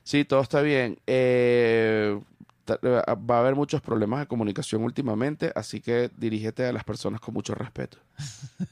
Sí, 0.03 0.25
todo 0.25 0.41
está 0.41 0.61
bien. 0.61 0.99
Eh, 1.07 2.19
ta- 2.65 2.79
va 2.83 3.37
a 3.37 3.41
haber 3.41 3.55
muchos 3.57 3.81
problemas 3.81 4.21
de 4.21 4.27
comunicación 4.27 4.83
últimamente, 4.85 5.53
así 5.55 5.81
que 5.81 6.11
dirígete 6.17 6.65
a 6.67 6.73
las 6.73 6.85
personas 6.85 7.21
con 7.21 7.35
mucho 7.35 7.55
respeto. 7.55 7.99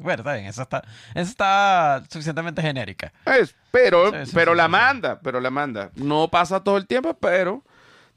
Bueno, 0.00 0.22
está 0.22 0.32
bien, 0.32 0.46
esa 0.46 0.62
está, 0.62 0.82
esa 1.14 1.20
está 1.20 2.02
suficientemente 2.10 2.62
genérica. 2.62 3.12
Es, 3.26 3.54
pero 3.70 4.10
Sí, 4.10 4.16
sí, 4.24 4.30
pero 4.32 4.52
sí, 4.52 4.56
la 4.56 4.66
manda, 4.66 5.20
pero 5.20 5.38
la 5.38 5.50
manda. 5.50 5.90
No 5.96 6.28
pasa 6.28 6.64
todo 6.64 6.78
el 6.78 6.86
tiempo, 6.86 7.12
pero 7.12 7.62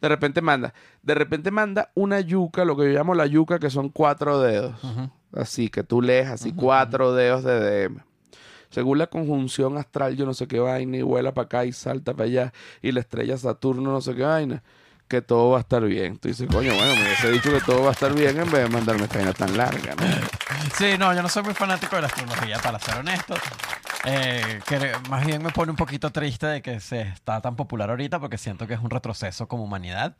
de 0.05 0.09
repente 0.09 0.41
manda. 0.41 0.73
De 1.01 1.15
repente 1.15 1.49
manda 1.49 1.89
una 1.95 2.19
yuca, 2.19 2.63
lo 2.63 2.77
que 2.77 2.83
yo 2.83 2.89
llamo 2.97 3.15
la 3.15 3.25
yuca, 3.25 3.57
que 3.57 3.71
son 3.71 3.89
cuatro 3.89 4.39
dedos. 4.39 4.75
Así 5.33 5.69
que 5.69 5.83
tú 5.83 6.01
lees 6.01 6.27
así 6.27 6.53
cuatro 6.53 7.13
dedos 7.13 7.43
de 7.43 7.87
DM. 7.87 8.03
Según 8.69 8.99
la 8.99 9.07
conjunción 9.07 9.77
astral, 9.77 10.15
yo 10.15 10.25
no 10.25 10.33
sé 10.33 10.47
qué 10.47 10.59
vaina, 10.59 10.97
y 10.97 11.01
vuela 11.01 11.33
para 11.33 11.45
acá 11.45 11.65
y 11.65 11.71
salta 11.71 12.13
para 12.13 12.25
allá, 12.25 12.53
y 12.81 12.91
la 12.91 12.99
estrella 12.99 13.35
Saturno, 13.37 13.91
no 13.91 14.01
sé 14.01 14.15
qué 14.15 14.23
vaina, 14.23 14.63
que 15.07 15.21
todo 15.21 15.51
va 15.51 15.57
a 15.57 15.61
estar 15.61 15.83
bien. 15.83 16.17
Tú 16.17 16.27
dices, 16.27 16.47
coño, 16.51 16.73
bueno, 16.73 16.95
me 16.95 17.01
hubiese 17.03 17.31
dicho 17.31 17.51
que 17.51 17.61
todo 17.61 17.83
va 17.83 17.89
a 17.89 17.91
estar 17.93 18.13
bien 18.13 18.37
en 18.39 18.51
vez 18.51 18.63
de 18.63 18.69
mandarme 18.69 19.03
esta 19.03 19.17
vaina 19.17 19.33
tan 19.33 19.55
larga, 19.55 19.95
¿no? 19.95 20.03
Sí, 20.77 20.97
no, 20.97 21.13
yo 21.13 21.21
no 21.21 21.29
soy 21.29 21.43
muy 21.43 21.53
fanático 21.53 21.95
de 21.95 22.03
la 22.03 22.07
astrología, 22.07 22.59
para 22.59 22.79
ser 22.79 22.97
honesto. 22.97 23.35
Eh, 24.05 24.59
que 24.67 24.91
más 25.09 25.25
bien 25.25 25.41
me 25.41 25.49
pone 25.49 25.71
un 25.71 25.77
poquito 25.77 26.11
triste 26.11 26.45
de 26.47 26.61
que 26.61 26.79
se 26.79 27.01
está 27.01 27.41
tan 27.41 27.55
popular 27.55 27.89
ahorita 27.89 28.19
porque 28.19 28.37
siento 28.37 28.67
que 28.67 28.75
es 28.75 28.79
un 28.79 28.91
retroceso 28.91 29.47
como 29.47 29.63
humanidad 29.63 30.15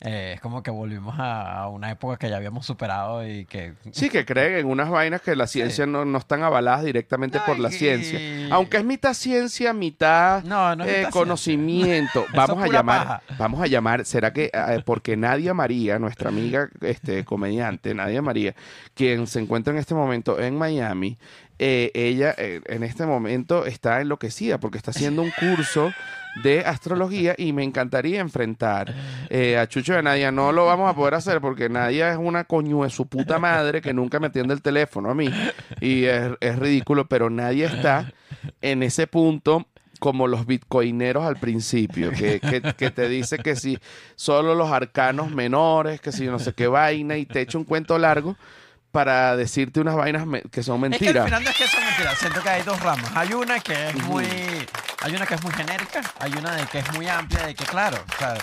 eh, 0.00 0.32
es 0.34 0.40
como 0.40 0.62
que 0.62 0.70
volvimos 0.70 1.18
a, 1.18 1.60
a 1.60 1.68
una 1.68 1.90
época 1.90 2.16
que 2.18 2.28
ya 2.28 2.36
habíamos 2.36 2.66
superado 2.66 3.26
y 3.26 3.46
que... 3.46 3.74
Sí, 3.92 4.10
que 4.10 4.24
creen 4.26 4.58
en 4.58 4.66
unas 4.66 4.90
vainas 4.90 5.22
que 5.22 5.34
la 5.36 5.46
ciencia 5.46 5.86
no, 5.86 6.04
no 6.04 6.18
están 6.18 6.42
avaladas 6.42 6.84
directamente 6.84 7.38
No, 7.38 7.44
por 7.46 7.58
la 7.58 7.70
y- 7.70 7.72
ciencia. 7.72 8.20
Aunque 8.54 8.76
es 8.78 8.84
mitad 8.84 9.14
ciencia, 9.14 9.72
mitad 9.72 10.42
No, 10.44 10.72
eh, 10.72 10.76
mitad 10.98 11.10
conocimiento. 11.10 12.26
Vamos 12.34 12.62
a 12.62 12.68
llamar, 12.68 13.06
paja. 13.06 13.22
vamos 13.38 13.60
a 13.62 13.66
llamar, 13.66 14.04
¿será 14.04 14.32
que 14.32 14.50
eh, 14.52 14.82
porque 14.84 15.16
Nadia 15.16 15.54
María, 15.54 15.98
nuestra 15.98 16.28
amiga 16.28 16.68
este, 16.80 17.24
comediante, 17.24 17.94
Nadia 17.94 18.20
María, 18.22 18.54
quien 18.94 19.26
se 19.26 19.40
encuentra 19.40 19.72
en 19.72 19.78
este 19.78 19.94
momento 19.94 20.38
en 20.40 20.56
Miami, 20.56 21.18
eh, 21.58 21.90
ella 21.94 22.34
eh, 22.36 22.60
en 22.66 22.82
este 22.82 23.06
momento 23.06 23.64
está 23.66 24.00
enloquecida 24.00 24.58
porque 24.58 24.78
está 24.78 24.90
haciendo 24.90 25.22
un 25.22 25.30
curso 25.38 25.92
de 26.42 26.64
astrología 26.64 27.34
y 27.38 27.52
me 27.52 27.62
encantaría 27.62 28.20
enfrentar 28.20 28.92
eh, 29.30 29.56
a 29.56 29.68
Chucho 29.68 29.94
de 29.94 30.02
Nadia. 30.02 30.32
No 30.32 30.50
lo 30.50 30.66
vamos 30.66 30.90
a 30.90 30.94
poder 30.94 31.14
hacer 31.14 31.40
porque 31.40 31.68
Nadia 31.68 32.10
es 32.10 32.18
una 32.18 32.42
coño 32.44 32.88
su 32.90 33.06
puta 33.06 33.38
madre 33.38 33.80
que 33.80 33.94
nunca 33.94 34.18
me 34.18 34.26
atiende 34.26 34.52
el 34.52 34.60
teléfono 34.62 35.10
a 35.10 35.14
mí 35.14 35.30
y 35.80 36.04
es, 36.04 36.32
es 36.40 36.58
ridículo, 36.58 37.06
pero 37.06 37.30
Nadia 37.30 37.66
está 37.68 38.12
en 38.60 38.82
ese 38.82 39.06
punto 39.06 39.66
como 40.00 40.26
los 40.26 40.44
bitcoineros 40.44 41.24
al 41.24 41.36
principio, 41.36 42.10
que, 42.10 42.40
que- 42.40 42.60
que 42.76 42.90
te 42.90 43.08
dice 43.08 43.38
que 43.38 43.54
si 43.56 43.78
solo 44.16 44.54
los 44.54 44.70
arcanos 44.70 45.30
menores, 45.30 46.00
que 46.00 46.10
si 46.12 46.26
no 46.26 46.38
sé 46.40 46.52
qué 46.52 46.66
vaina, 46.66 47.16
y 47.16 47.24
te 47.26 47.40
echa 47.40 47.56
un 47.56 47.64
cuento 47.64 47.96
largo 47.96 48.36
para 48.94 49.36
decirte 49.36 49.80
unas 49.80 49.96
vainas 49.96 50.24
que 50.52 50.62
son 50.62 50.76
Es 50.76 50.98
que 51.00 51.08
al 51.08 51.14
mentiras. 51.14 51.24
final 51.24 51.42
no 51.42 51.50
es 51.50 51.56
que 51.56 51.66
son 51.66 51.84
mentiras, 51.84 52.16
siento 52.18 52.40
que 52.42 52.48
hay 52.48 52.62
dos 52.62 52.80
ramas. 52.80 53.10
Hay 53.16 53.32
una 53.34 53.58
que 53.58 53.88
es 53.90 53.96
muy... 54.04 54.24
Hay 55.02 55.14
una 55.14 55.26
que 55.26 55.34
es 55.34 55.42
muy 55.42 55.52
genérica, 55.52 56.00
hay 56.20 56.32
una 56.32 56.54
de 56.54 56.64
que 56.66 56.78
es 56.78 56.92
muy 56.94 57.06
amplia, 57.08 57.44
de 57.46 57.54
que 57.54 57.64
claro, 57.64 57.98
o 58.14 58.18
sea, 58.18 58.34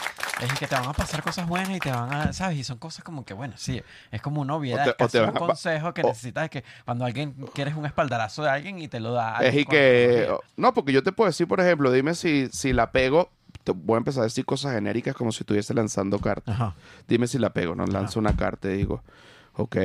es 0.42 0.54
que 0.60 0.68
te 0.68 0.76
van 0.76 0.90
a 0.90 0.94
pasar 0.94 1.24
cosas 1.24 1.48
buenas 1.48 1.72
y 1.76 1.80
te 1.80 1.90
van 1.90 2.14
a, 2.14 2.34
¿sabes? 2.34 2.58
Y 2.60 2.64
son 2.64 2.78
cosas 2.78 3.04
como 3.04 3.24
que, 3.26 3.34
bueno, 3.34 3.54
sí, 3.58 3.82
es 4.12 4.22
como 4.22 4.42
una 4.42 4.54
obviedad, 4.56 4.90
O 4.90 4.94
te- 4.94 5.04
es 5.04 5.10
o 5.10 5.12
te 5.12 5.22
un 5.24 5.32
consejo 5.32 5.92
que 5.96 6.02
o- 6.04 6.10
necesitas 6.10 6.50
que 6.52 6.64
cuando 6.86 7.06
alguien 7.06 7.34
quieres 7.56 7.74
un 7.76 7.86
espaldarazo 7.88 8.44
de 8.44 8.50
alguien 8.52 8.78
y 8.78 8.88
te 8.90 9.00
lo 9.00 9.12
da. 9.14 9.40
Es 9.40 9.56
y 9.56 9.66
que... 9.66 10.30
No, 10.58 10.72
porque 10.74 10.92
yo 10.92 11.02
te 11.02 11.12
puedo 11.12 11.30
decir, 11.32 11.48
por 11.48 11.60
ejemplo, 11.62 11.92
dime 11.92 12.14
si, 12.14 12.48
si 12.52 12.74
la 12.74 12.92
pego, 12.92 13.32
te 13.64 13.72
voy 13.72 13.96
a 13.96 13.98
empezar 13.98 14.22
a 14.22 14.26
decir 14.26 14.46
cosas 14.46 14.74
genéricas 14.76 15.16
como 15.16 15.32
si 15.32 15.42
estuviese 15.42 15.74
lanzando 15.74 16.20
cartas. 16.20 16.74
Dime 17.08 17.26
si 17.26 17.40
la 17.40 17.50
pego, 17.54 17.74
no 17.74 17.88
lanzo 17.88 18.20
una 18.20 18.36
carta 18.36 18.70
y 18.70 18.78
digo, 18.78 19.02
ok, 19.54 19.78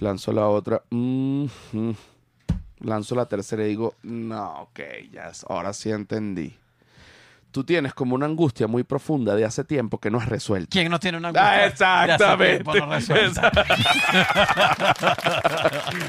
lanzo 0.00 0.32
la 0.32 0.48
otra, 0.48 0.82
mm, 0.90 1.46
lanzo 2.80 3.14
la 3.14 3.26
tercera 3.26 3.64
y 3.64 3.68
digo, 3.68 3.94
no, 4.02 4.62
ok, 4.62 4.80
ya, 5.12 5.28
es- 5.28 5.44
ahora 5.48 5.72
sí 5.72 5.90
entendí. 5.90 6.56
Tú 7.54 7.62
tienes 7.62 7.94
como 7.94 8.16
una 8.16 8.26
angustia 8.26 8.66
muy 8.66 8.82
profunda 8.82 9.36
de 9.36 9.44
hace 9.44 9.62
tiempo 9.62 10.00
que 10.00 10.10
no 10.10 10.18
has 10.18 10.28
resuelto. 10.28 10.70
¿Quién 10.72 10.90
no 10.90 10.98
tiene 10.98 11.18
una 11.18 11.28
Ah, 11.36 11.62
angustia 11.62 11.86
de 11.86 12.12
hace 12.12 12.24
exactamente. 12.24 12.64
no? 12.64 12.84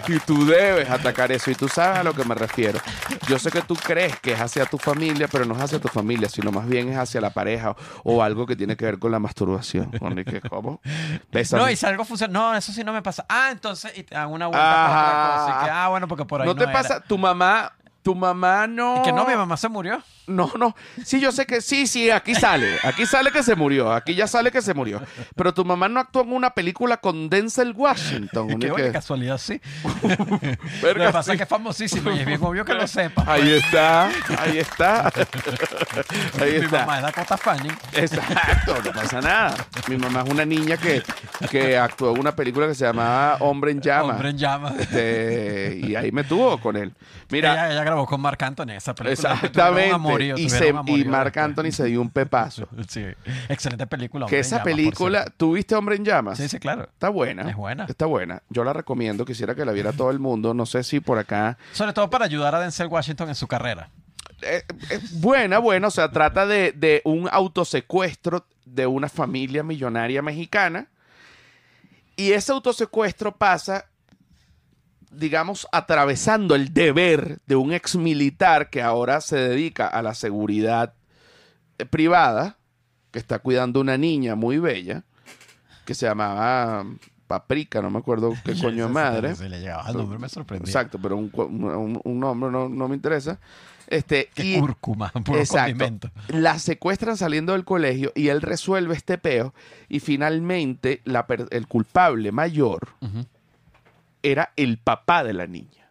Y 0.15 0.19
tú 0.21 0.43
debes 0.45 0.89
atacar 0.89 1.31
eso. 1.31 1.51
Y 1.51 1.55
tú 1.55 1.67
sabes 1.67 1.99
a 1.99 2.03
lo 2.03 2.13
que 2.15 2.23
me 2.25 2.33
refiero. 2.35 2.79
Yo 3.27 3.37
sé 3.37 3.51
que 3.51 3.61
tú 3.61 3.75
crees 3.75 4.19
que 4.19 4.31
es 4.33 4.41
hacia 4.41 4.65
tu 4.65 4.77
familia, 4.79 5.27
pero 5.27 5.45
no 5.45 5.55
es 5.55 5.61
hacia 5.61 5.79
tu 5.79 5.87
familia, 5.87 6.29
sino 6.29 6.51
más 6.51 6.67
bien 6.67 6.89
es 6.89 6.97
hacia 6.97 7.21
la 7.21 7.29
pareja 7.29 7.71
o, 8.03 8.15
o 8.15 8.23
algo 8.23 8.47
que 8.47 8.55
tiene 8.55 8.75
que 8.75 8.85
ver 8.85 8.97
con 8.97 9.11
la 9.11 9.19
masturbación. 9.19 9.91
¿Cómo? 10.49 10.81
Bésame. 11.31 11.61
No, 11.63 11.69
y 11.69 11.75
si 11.75 11.85
algo 11.85 12.05
funciona. 12.05 12.33
No, 12.33 12.55
eso 12.55 12.71
sí 12.71 12.83
no 12.83 12.91
me 12.91 13.01
pasa. 13.03 13.23
Ah, 13.29 13.49
entonces 13.51 13.93
y 13.95 14.01
te 14.03 14.15
hago 14.15 14.33
una 14.33 14.47
vuelta 14.47 14.65
por 14.65 14.73
otra 14.73 15.11
cosa. 15.11 15.45
Ajá. 15.45 15.61
Y 15.61 15.65
que, 15.65 15.71
ah, 15.71 15.87
bueno, 15.89 16.07
porque 16.07 16.25
por 16.25 16.41
ahí 16.41 16.47
¿No 16.47 16.53
no, 16.53 16.57
te 16.57 16.63
era. 16.63 16.73
pasa? 16.73 16.99
Tu 17.01 17.17
mamá, 17.17 17.71
tu 18.05 18.13
mamá 18.13 18.67
no. 18.67 19.01
Que 19.03 19.12
no, 19.12 19.25
mi 19.25 19.33
mamá 19.35 19.57
se 19.57 19.67
murió. 19.67 20.00
No, 20.27 20.51
no. 20.59 20.75
Sí, 21.03 21.19
yo 21.19 21.31
sé 21.31 21.45
que 21.45 21.59
sí, 21.62 21.85
sí, 21.88 22.09
aquí 22.12 22.33
sale. 22.35 22.77
Aquí 22.83 23.05
sale 23.05 23.31
que 23.31 23.41
se 23.43 23.55
murió. 23.55 23.91
Aquí 23.91 24.13
ya 24.15 24.27
sale 24.27 24.51
que 24.51 24.62
se 24.62 24.74
murió. 24.75 25.01
Pero 25.35 25.53
tu 25.55 25.65
mamá 25.65 25.88
no 25.88 26.00
actuó 26.00 26.21
en 26.24 26.33
una 26.33 26.51
película 26.51 26.97
con 26.97 27.29
Denzel 27.29 27.74
Washington. 27.75 28.47
Bueno, 28.59 28.75
que- 28.75 28.91
casualidad, 28.91 29.38
sí. 29.39 29.59
Verga, 30.81 31.03
Lo 31.05 31.07
que 31.07 31.13
pasa 31.13 31.24
sí. 31.24 31.31
es 31.31 31.38
que 31.38 31.43
es 31.43 31.50
famosísimo 31.50 32.12
y 32.12 32.19
es 32.19 32.25
bien 32.25 32.39
obvio 32.43 32.63
que 32.63 32.74
lo 32.75 32.88
sepa. 32.88 33.24
Ahí 33.27 33.51
está, 33.53 34.05
ahí 34.39 34.57
está. 34.59 35.07
Ahí 36.41 36.51
Mi 36.59 36.65
está. 36.65 36.79
mamá 36.81 36.97
es 36.97 37.01
Dakota 37.03 37.38
Fanning. 37.38 37.77
Exacto, 37.93 38.75
no 38.83 38.91
pasa 38.91 39.21
nada. 39.21 39.55
Mi 39.88 39.97
mamá 39.97 40.21
es 40.25 40.29
una 40.31 40.45
niña 40.45 40.77
que, 40.77 41.01
que 41.50 41.77
actuó 41.77 42.12
en 42.13 42.19
una 42.19 42.35
película 42.35 42.67
que 42.67 42.75
se 42.75 42.85
llamaba 42.85 43.38
Hombre 43.39 43.71
en 43.71 43.81
Llamas. 43.81 44.15
Hombre 44.15 44.29
en 44.29 44.38
llamas. 44.38 44.74
Este, 44.79 45.79
y 45.83 45.95
ahí 45.95 46.12
me 46.12 46.24
tuvo 46.24 46.59
con 46.59 46.75
él. 46.75 46.93
Mira, 47.29 47.53
ella, 47.53 47.71
ella 47.74 47.83
grabó 47.95 48.07
con 48.07 48.21
Marc 48.21 48.41
Anthony 48.43 48.71
esa 48.71 48.93
película. 48.93 49.33
exactamente. 49.33 49.91
Amorío, 49.91 50.37
y, 50.37 50.49
se, 50.49 50.67
y 50.67 51.05
Marc. 51.05 51.37
Anthony 51.37 51.71
se 51.71 51.85
dio 51.85 52.01
un 52.01 52.09
pepazo. 52.09 52.67
Sí, 52.87 53.03
excelente 53.49 53.87
película. 53.87 54.27
Que 54.27 54.35
Hombre 54.35 54.37
en 54.37 54.41
esa 54.45 54.57
Llamas, 54.57 54.65
película. 54.65 55.25
¿tuviste 55.37 55.75
Hombre 55.75 55.95
en 55.95 56.05
Llamas? 56.05 56.37
Sí, 56.37 56.47
sí, 56.47 56.59
claro. 56.59 56.83
Está 56.83 57.09
buena. 57.09 57.49
Es 57.49 57.55
buena. 57.55 57.85
Está 57.85 58.05
buena. 58.05 58.43
Yo 58.49 58.63
la 58.63 58.73
recomiendo. 58.73 59.25
Quisiera 59.25 59.55
que 59.55 59.65
la 59.65 59.71
viera 59.71 59.91
todo 59.91 60.11
el 60.11 60.19
mundo. 60.19 60.53
No 60.53 60.65
sé 60.65 60.83
si 60.83 60.99
por 60.99 61.17
acá. 61.17 61.57
Sobre 61.73 61.93
todo 61.93 62.09
para 62.09 62.25
ayudar 62.25 62.53
a 62.55 62.59
Denzel 62.59 62.87
Washington 62.87 63.29
en 63.29 63.35
su 63.35 63.47
carrera. 63.47 63.89
Eh, 64.41 64.63
eh, 64.91 64.99
buena, 65.13 65.59
buena. 65.59 65.87
O 65.87 65.91
sea, 65.91 66.11
trata 66.11 66.45
de, 66.45 66.73
de 66.73 67.01
un 67.05 67.27
autosecuestro 67.31 68.45
de 68.65 68.85
una 68.87 69.09
familia 69.09 69.63
millonaria 69.63 70.21
mexicana. 70.21 70.87
Y 72.15 72.31
ese 72.31 72.51
autosecuestro 72.51 73.35
pasa, 73.35 73.85
digamos, 75.17 75.67
atravesando 75.72 76.55
el 76.55 76.74
deber 76.74 77.39
de 77.45 77.55
un 77.55 77.74
ex 77.74 77.95
militar 77.95 78.69
que 78.69 78.81
ahora 78.81 79.22
se 79.22 79.38
dedica 79.38 79.88
a 79.88 80.01
la 80.01 80.13
seguridad 80.13 80.93
eh, 81.77 81.86
privada, 81.86 82.57
que 83.12 83.19
está 83.19 83.39
cuidando 83.39 83.79
una 83.79 83.98
niña 83.98 84.36
muy 84.36 84.57
bella, 84.60 85.03
que 85.86 85.93
se 85.95 86.05
llamaba 86.05 86.86
Paprika, 87.27 87.81
no 87.81 87.89
me 87.89 88.00
acuerdo 88.00 88.34
qué 88.43 88.53
coño 88.62 88.88
de 88.88 88.93
madre. 88.93 89.36
Le 89.50 89.60
llegaba 89.60 89.91
nombre 89.91 90.19
me 90.19 90.29
sorprendía. 90.29 90.67
Exacto, 90.69 91.00
pero 91.01 91.17
un, 91.17 91.31
un- 91.34 92.01
un 92.03 92.19
nombre 92.19 92.51
no, 92.51 92.69
no 92.69 92.88
me 92.88 92.95
interesa. 92.95 93.39
Este, 93.88 94.29
y, 94.38 94.60
cúrcuma, 94.60 95.12
puro 95.24 95.38
exacto, 95.39 95.69
condimento. 95.86 96.12
la 96.29 96.57
secuestran 96.57 97.17
saliendo 97.17 97.53
del 97.53 97.65
colegio 97.65 98.12
y 98.15 98.29
él 98.29 98.41
resuelve 98.41 98.95
este 98.95 99.19
peo 99.19 99.53
y 99.89 100.00
finalmente 100.00 101.01
la 101.05 101.27
el 101.51 101.67
culpable 101.67 102.31
mayor 102.31 102.88
era 104.32 104.51
el 104.55 104.77
papá 104.77 105.24
de 105.24 105.34
la 105.34 105.48
niña. 105.48 105.89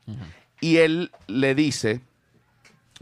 Y 0.61 0.79
él 0.79 1.11
le 1.27 1.55
dice, 1.55 2.01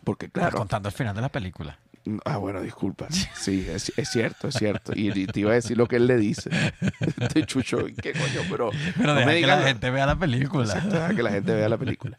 porque 0.05 0.27
Estás 0.27 0.43
claro, 0.43 0.59
contando 0.59 0.89
el 0.89 0.95
final 0.95 1.15
de 1.15 1.23
la 1.23 1.29
película. 1.31 1.79
ah 2.25 2.37
bueno, 2.37 2.61
disculpa, 2.61 3.07
sí, 3.11 3.67
es, 3.69 3.93
es 3.97 4.09
cierto, 4.11 4.49
es 4.49 4.55
cierto, 4.57 4.93
y, 4.95 5.17
y 5.19 5.27
te 5.27 5.41
iba 5.41 5.53
a 5.53 5.55
decir 5.55 5.77
lo 5.77 5.87
que 5.87 5.97
él 5.97 6.07
le 6.07 6.17
dice. 6.17 6.51
Este 7.21 7.47
chucho, 7.47 7.87
¿qué 8.03 8.13
coño? 8.13 8.41
Pero, 8.51 8.71
Pero 8.97 9.07
no 9.07 9.15
deja 9.15 9.27
me 9.27 9.41
que 9.41 9.47
la 9.47 9.63
gente 9.63 9.91
vea 9.91 10.07
la 10.07 10.17
película. 10.17 10.65
Exacto, 10.65 10.95
deja 10.95 11.15
que 11.15 11.23
la 11.23 11.31
gente 11.31 11.55
vea 11.55 11.69
la 11.69 11.79
película. 11.79 12.17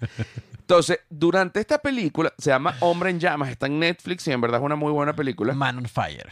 Entonces, 0.60 1.00
durante 1.10 1.60
esta 1.60 1.78
película, 1.80 2.34
se 2.38 2.50
llama 2.50 2.76
Hombre 2.80 3.10
en 3.10 3.20
Llamas, 3.20 3.50
está 3.50 3.66
en 3.68 3.80
Netflix 3.80 4.26
y 4.28 4.32
en 4.32 4.40
verdad 4.42 4.62
es 4.62 4.66
una 4.66 4.76
muy 4.78 4.92
buena 4.94 5.14
película. 5.14 5.54
Man 5.54 5.78
on 5.78 5.86
Fire. 5.86 6.30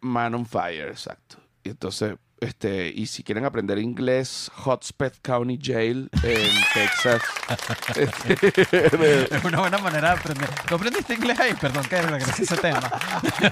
Man 0.00 0.34
on 0.34 0.46
Fire, 0.46 0.88
exacto. 0.88 1.36
Y 1.64 1.70
entonces, 1.70 2.14
este, 2.42 2.88
y 2.88 3.06
si 3.06 3.22
quieren 3.22 3.44
aprender 3.44 3.78
inglés, 3.78 4.50
Hotspot 4.54 5.14
County 5.22 5.58
Jail 5.62 6.10
en 6.22 6.50
Texas. 6.74 7.22
Es 7.96 9.44
una 9.44 9.60
buena 9.60 9.78
manera 9.78 10.12
de 10.12 10.18
aprender. 10.18 10.48
¿Tú 10.68 10.74
aprendiste 10.74 11.14
inglés 11.14 11.38
ahí? 11.38 11.54
Perdón 11.60 11.84
que 11.88 12.02
regrese 12.02 12.42
a 12.42 12.44
ese 12.44 12.56
tema. 12.56 12.90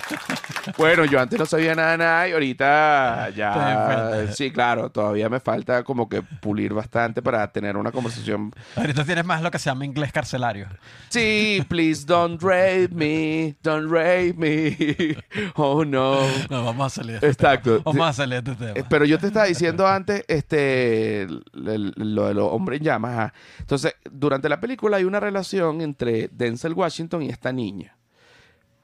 bueno, 0.79 1.05
yo 1.05 1.21
antes 1.21 1.39
no 1.39 1.47
sabía 1.47 1.75
nada, 1.75 1.97
nada 1.97 2.29
y 2.29 2.33
ahorita 2.33 3.31
ya. 3.31 4.27
Sí, 4.33 4.51
claro, 4.51 4.91
todavía 4.91 5.29
me 5.29 5.41
falta 5.41 5.83
como 5.85 6.09
que 6.09 6.23
pulir 6.23 6.75
bastante 6.75 7.23
para 7.23 7.51
tener 7.53 7.77
una 7.77 7.93
conversación. 7.93 8.53
Ahorita 8.77 9.05
tienes 9.05 9.25
más 9.25 9.43
lo 9.43 9.51
que 9.51 9.59
se 9.59 9.67
llama 9.71 9.85
inglés 9.85 10.13
carcelario. 10.13 10.67
Sí, 11.09 11.65
please 11.69 12.05
don't 12.05 12.41
rape 12.43 12.89
me, 12.93 13.55
don't 13.63 13.91
rape 13.91 14.35
me. 14.37 15.17
Oh 15.55 15.85
no. 15.85 16.21
No, 16.49 16.65
vamos 16.65 16.87
a 16.87 16.91
salir 16.97 17.21
de 17.21 17.29
este 17.29 17.45
Exacto. 17.45 17.71
tema. 17.79 17.83
Vamos 17.85 18.09
a 18.09 18.13
salir 18.13 18.43
de 18.43 18.53
este 18.53 18.65
tema. 18.67 18.80
Pero 18.89 19.05
yo 19.05 19.19
te 19.19 19.29
estaba 19.29 19.47
diciendo 19.47 19.87
antes, 19.87 20.25
este, 20.29 21.27
lo 21.53 22.27
de 22.29 22.35
los 22.35 22.53
hombres 22.53 22.79
en 22.79 22.87
llamas. 22.87 23.13
ajá. 23.13 23.35
Entonces, 23.59 23.95
durante 24.11 24.49
la 24.49 24.61
película 24.61 24.97
hay 24.97 25.05
una 25.05 25.21
relación 25.21 25.81
entre 25.81 26.29
Denzel 26.33 26.75
Washington 26.75 27.23
y 27.23 27.29
esta 27.29 27.53
niña. 27.53 27.97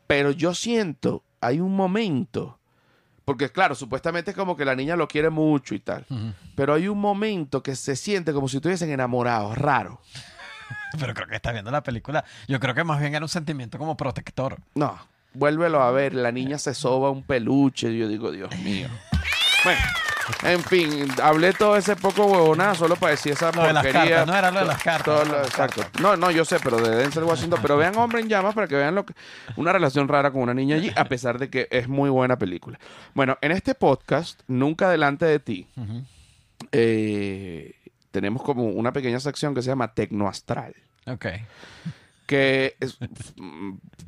Pero 0.06 0.30
yo 0.30 0.54
siento, 0.54 1.24
hay 1.40 1.60
un 1.60 1.74
momento, 1.74 2.58
porque 3.24 3.50
claro, 3.50 3.74
supuestamente 3.74 4.30
es 4.30 4.36
como 4.36 4.56
que 4.56 4.64
la 4.64 4.76
niña 4.76 4.96
lo 4.96 5.08
quiere 5.08 5.30
mucho 5.30 5.74
y 5.74 5.80
tal. 5.80 6.06
Pero 6.54 6.74
hay 6.74 6.88
un 6.88 7.00
momento 7.00 7.62
que 7.62 7.74
se 7.74 7.96
siente 7.96 8.32
como 8.32 8.48
si 8.48 8.56
estuviesen 8.58 8.90
enamorados, 8.90 9.58
raro. 9.58 10.00
Pero 10.98 11.14
creo 11.14 11.26
que 11.26 11.36
estás 11.36 11.52
viendo 11.52 11.70
la 11.70 11.82
película. 11.82 12.24
Yo 12.48 12.60
creo 12.60 12.74
que 12.74 12.84
más 12.84 13.00
bien 13.00 13.14
era 13.14 13.24
un 13.24 13.28
sentimiento 13.28 13.78
como 13.78 13.96
protector. 13.96 14.58
No, 14.74 14.98
vuélvelo 15.34 15.82
a 15.82 15.90
ver, 15.90 16.14
la 16.14 16.32
niña 16.32 16.58
se 16.58 16.74
soba 16.74 17.10
un 17.10 17.22
peluche 17.22 17.90
y 17.90 17.98
yo 17.98 18.08
digo, 18.08 18.30
Dios 18.30 18.56
mío. 18.58 18.88
Bueno, 19.66 19.80
En 20.42 20.62
fin, 20.64 21.06
hablé 21.22 21.52
todo 21.52 21.76
ese 21.76 21.94
poco 21.96 22.26
huevonada 22.26 22.74
solo 22.74 22.96
para 22.96 23.12
decir 23.12 23.32
esa 23.32 23.52
Lo 23.52 23.62
de 23.62 23.72
las 23.72 23.84
porquería. 23.84 24.16
cartas, 24.16 24.26
no 24.26 24.34
era 24.36 24.50
lo 24.50 24.58
de 24.60 24.64
las 24.66 24.82
cartas. 24.82 25.28
Lo- 25.28 25.38
exacto. 25.44 25.82
cartas. 25.82 26.00
No, 26.02 26.16
no, 26.16 26.30
yo 26.32 26.44
sé, 26.44 26.58
pero 26.62 26.78
de 26.80 26.96
Denzel 26.96 27.22
Washington. 27.24 27.58
Pero 27.62 27.76
vean 27.76 27.96
Hombre 27.96 28.20
en 28.20 28.28
Llamas 28.28 28.54
para 28.54 28.66
que 28.66 28.74
vean 28.74 28.94
lo 28.94 29.06
que, 29.06 29.14
una 29.56 29.72
relación 29.72 30.08
rara 30.08 30.30
con 30.32 30.42
una 30.42 30.52
niña 30.54 30.76
allí, 30.76 30.90
a 30.96 31.04
pesar 31.04 31.38
de 31.38 31.48
que 31.48 31.68
es 31.70 31.86
muy 31.88 32.10
buena 32.10 32.36
película. 32.38 32.78
Bueno, 33.14 33.38
en 33.40 33.52
este 33.52 33.74
podcast, 33.74 34.40
Nunca 34.48 34.88
Delante 34.90 35.26
de 35.26 35.38
Ti, 35.38 35.66
eh, 36.72 37.74
tenemos 38.10 38.42
como 38.42 38.64
una 38.64 38.92
pequeña 38.92 39.20
sección 39.20 39.54
que 39.54 39.62
se 39.62 39.68
llama 39.68 39.94
Tecnoastral. 39.94 40.74
Ok. 41.06 41.26
Que 42.26 42.76
es, 42.80 42.98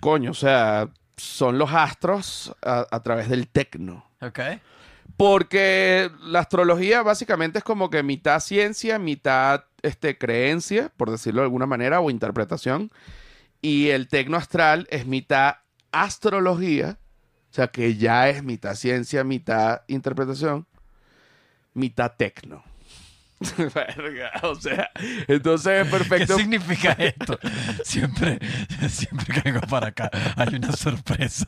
coño, 0.01 0.33
o 0.33 0.35
sea, 0.35 0.89
son 1.17 1.59
los 1.59 1.73
astros 1.73 2.55
a, 2.63 2.87
a 2.91 3.03
través 3.03 3.29
del 3.29 3.49
tecno. 3.49 4.05
Ok. 4.21 4.41
Porque 5.19 6.13
la 6.23 6.39
astrología 6.39 7.03
básicamente 7.03 7.59
es 7.59 7.65
como 7.65 7.91
que 7.91 8.05
mitad 8.05 8.39
ciencia, 8.39 9.01
mitad 9.01 9.65
este, 9.83 10.17
creencia, 10.17 10.93
por 10.97 11.11
decirlo 11.11 11.41
de 11.41 11.47
alguna 11.47 11.67
manera, 11.67 11.99
o 11.99 12.09
interpretación. 12.09 12.93
Y 13.61 13.89
el 13.89 14.07
tecno 14.07 14.37
astral 14.37 14.87
es 14.91 15.07
mitad 15.07 15.57
astrología, 15.91 16.99
o 17.51 17.53
sea 17.53 17.67
que 17.67 17.97
ya 17.97 18.29
es 18.29 18.45
mitad 18.45 18.77
ciencia, 18.77 19.25
mitad 19.25 19.83
interpretación, 19.89 20.69
mitad 21.75 22.13
tecno. 22.17 22.63
Verga, 23.57 24.33
o 24.43 24.55
sea, 24.57 24.91
entonces 25.29 25.73
es 25.81 25.85
¿Qué 25.85 25.91
perfecto. 25.99 26.37
significa 26.37 26.93
esto? 26.99 27.39
Siempre, 27.85 28.39
siempre 28.89 29.27
que 29.35 29.53
vengo 29.53 29.61
para 29.67 29.89
acá 29.89 30.11
hay 30.37 30.57
una 30.57 30.73
sorpresa. 30.73 31.47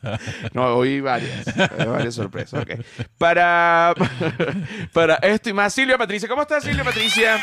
No, 0.52 0.76
hoy 0.76 1.00
varias. 1.00 1.44
varias 1.87 2.14
sorpresas. 2.14 2.62
ok. 2.62 2.80
Para, 3.18 3.94
para 4.92 5.14
esto 5.16 5.50
y 5.50 5.52
más, 5.52 5.75
Silvia 5.75 5.99
Patricia. 5.99 6.28
¿Cómo 6.28 6.42
estás, 6.42 6.62
Silvia 6.64 6.85
Patricia? 6.85 7.40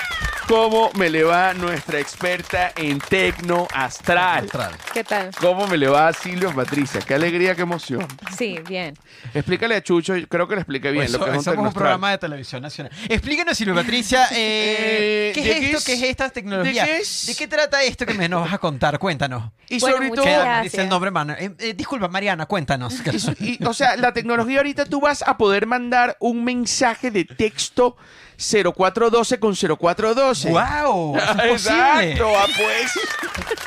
¿Cómo 0.48 0.90
me 0.94 1.10
le 1.10 1.24
va 1.26 1.54
nuestra 1.54 2.00
experta 2.00 2.72
en 2.78 3.00
tecno 3.00 3.68
astral? 3.74 4.46
Astral. 4.46 4.72
¿Qué 4.94 5.04
tal? 5.04 5.30
¿Cómo 5.42 5.68
me 5.68 5.78
le 5.78 5.90
va 5.90 6.08
a 6.08 6.14
Silvia 6.14 6.50
Patricia? 6.54 7.02
Qué 7.02 7.14
alegría, 7.16 7.54
qué 7.54 7.64
emoción. 7.64 8.08
Sí, 8.38 8.58
bien. 8.66 8.94
Explícale 9.34 9.76
a 9.76 9.84
Chucho, 9.84 10.14
creo 10.30 10.48
que 10.48 10.56
le 10.56 10.62
expliqué 10.62 10.92
bien 10.92 11.06
Hoy 11.08 11.12
lo 11.12 11.18
so- 11.20 11.26
que 11.26 11.32
es 11.32 11.38
un 11.38 11.44
somos 11.44 11.60
un 11.60 11.66
astral. 11.68 11.74
programa 11.82 12.12
de 12.12 12.18
televisión 12.20 12.62
nacional. 12.62 12.94
Explíquenos, 13.10 13.58
Silvia 13.58 13.76
Patricia, 13.76 14.28
eh, 14.32 14.36
Eh, 14.38 15.32
¿qué 15.36 15.42
¿de 15.44 15.52
es 15.52 15.60
qué 15.60 15.66
esto? 15.66 15.78
es? 15.80 15.86
¿Qué 15.86 15.94
es 15.96 16.02
esta 16.04 16.30
tecnología? 16.30 16.84
¿De 16.86 16.90
qué 16.92 16.98
es? 17.00 17.26
¿De 17.28 17.36
qué 17.36 17.48
trata 17.50 17.84
esto 17.84 18.06
que 18.06 18.14
me 18.14 18.30
nos 18.30 18.46
vas 18.46 18.54
a 18.54 18.58
contar? 18.58 18.98
Cuéntanos. 19.00 19.52
Y 19.68 19.80
Bueno, 19.82 19.98
sobre 19.98 20.10
todo, 20.12 20.24
¿Qué 20.24 20.32
gracias. 20.32 20.64
dice 20.64 20.82
el 20.84 20.88
nombre, 20.90 21.12
mano? 21.12 21.34
Eh, 21.34 21.54
eh, 21.60 21.74
disculpa, 21.76 22.08
Mariana, 22.08 22.46
cuéntanos. 22.46 22.96
Y, 23.42 23.62
o 23.66 23.74
sea, 23.74 23.98
la 23.98 24.14
tecnología 24.14 24.60
ahorita 24.60 24.86
tú 24.86 25.02
vas 25.02 25.24
a 25.28 25.38
poder 25.38 25.66
mandar 25.66 26.16
un 26.22 26.46
mensaje 26.46 27.12
de 27.12 27.26
texto 27.26 27.98
0412 28.38 29.40
con 29.40 29.54
0412. 29.56 30.50
¡Wow! 30.52 31.18
¿Eso 31.18 31.26
es 31.26 31.36
posible? 31.36 32.12
Exacto, 32.12 32.34
ah, 32.38 32.46
pues. 32.56 32.92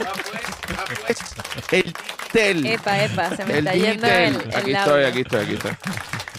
Ah, 0.06 0.12
pues, 0.14 0.42
ah, 0.78 0.84
pues. 1.06 1.72
El 1.72 1.82
Digitel. 1.92 2.66
Epa, 2.66 3.04
epa, 3.04 3.36
se 3.36 3.44
me 3.44 3.58
el 3.58 3.66
está 3.66 3.74
yendo 3.74 4.06
el, 4.06 4.34
el 4.34 4.36
aquí 4.54 4.56
audio. 4.74 4.78
estoy, 4.78 5.04
aquí 5.04 5.20
estoy, 5.20 5.40
aquí 5.44 5.54
estoy. 5.54 5.72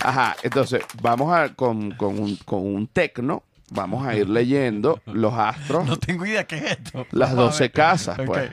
Ajá, 0.02 0.36
entonces 0.44 0.82
vamos 1.02 1.34
a 1.34 1.54
con, 1.54 1.92
con 1.92 2.18
un, 2.20 2.36
con 2.38 2.66
un 2.66 2.88
tecno, 2.88 3.44
vamos 3.70 4.06
a 4.08 4.16
ir 4.16 4.28
leyendo 4.30 5.02
los 5.06 5.34
astros, 5.34 5.86
No 5.86 5.98
tengo 5.98 6.26
idea 6.26 6.46
qué 6.46 6.58
es 6.58 6.64
esto. 6.72 7.06
las 7.12 7.30
Vamos 7.36 7.40
a 7.40 7.52
12 7.52 7.64
ver. 7.64 7.72
casas, 7.72 8.18
pues. 8.26 8.50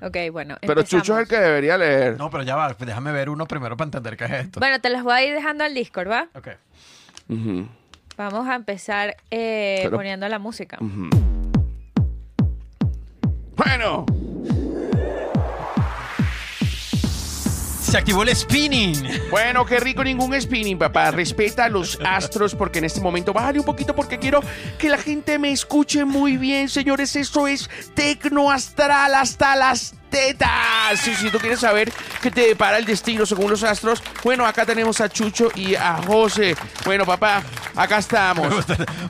Ok, 0.00 0.16
bueno, 0.32 0.56
Pero 0.60 0.82
Chucho 0.82 1.14
es 1.16 1.22
el 1.22 1.28
que 1.28 1.38
debería 1.38 1.76
leer. 1.78 2.16
No, 2.18 2.30
pero 2.30 2.42
ya 2.44 2.54
va, 2.54 2.72
déjame 2.74 3.10
ver 3.12 3.30
uno 3.30 3.46
primero 3.46 3.76
para 3.76 3.86
entender 3.86 4.16
qué 4.16 4.24
es 4.26 4.32
esto. 4.32 4.60
Bueno, 4.60 4.80
te 4.80 4.90
los 4.90 5.02
voy 5.02 5.12
a 5.14 5.24
ir 5.24 5.34
dejando 5.34 5.64
al 5.64 5.74
Discord, 5.74 6.08
¿va? 6.10 6.28
Ok. 6.34 6.48
Ujú, 7.28 7.68
Vamos 8.18 8.46
a 8.48 8.56
empezar 8.56 9.16
eh, 9.30 9.78
Pero- 9.84 9.96
poniendo 9.96 10.28
la 10.28 10.38
música. 10.38 10.76
Bueno, 13.56 14.04
Se 17.88 17.96
activó 17.96 18.22
el 18.22 18.36
spinning. 18.36 18.92
Bueno, 19.30 19.64
qué 19.64 19.80
rico 19.80 20.04
ningún 20.04 20.38
spinning, 20.38 20.76
papá. 20.78 21.10
Respeta 21.10 21.64
a 21.64 21.68
los 21.70 21.98
astros 22.04 22.54
porque 22.54 22.80
en 22.80 22.84
este 22.84 23.00
momento 23.00 23.32
bájale 23.32 23.60
un 23.60 23.64
poquito 23.64 23.94
porque 23.96 24.18
quiero 24.18 24.42
que 24.76 24.90
la 24.90 24.98
gente 24.98 25.38
me 25.38 25.52
escuche 25.52 26.04
muy 26.04 26.36
bien, 26.36 26.68
señores. 26.68 27.16
Eso 27.16 27.46
es 27.48 27.70
tecno 27.94 28.50
astral 28.50 29.14
hasta 29.14 29.56
las 29.56 29.94
tetas. 30.08 30.98
Si 31.00 31.30
tú 31.30 31.38
quieres 31.38 31.60
saber 31.60 31.92
qué 32.22 32.30
te 32.30 32.42
depara 32.48 32.78
el 32.78 32.84
destino 32.84 33.24
según 33.26 33.50
los 33.50 33.62
astros, 33.62 34.02
bueno, 34.24 34.46
acá 34.46 34.64
tenemos 34.66 35.00
a 35.00 35.08
Chucho 35.08 35.50
y 35.54 35.74
a 35.74 35.94
José. 36.06 36.56
Bueno, 36.84 37.04
papá, 37.06 37.42
acá 37.76 37.98
estamos. 37.98 38.52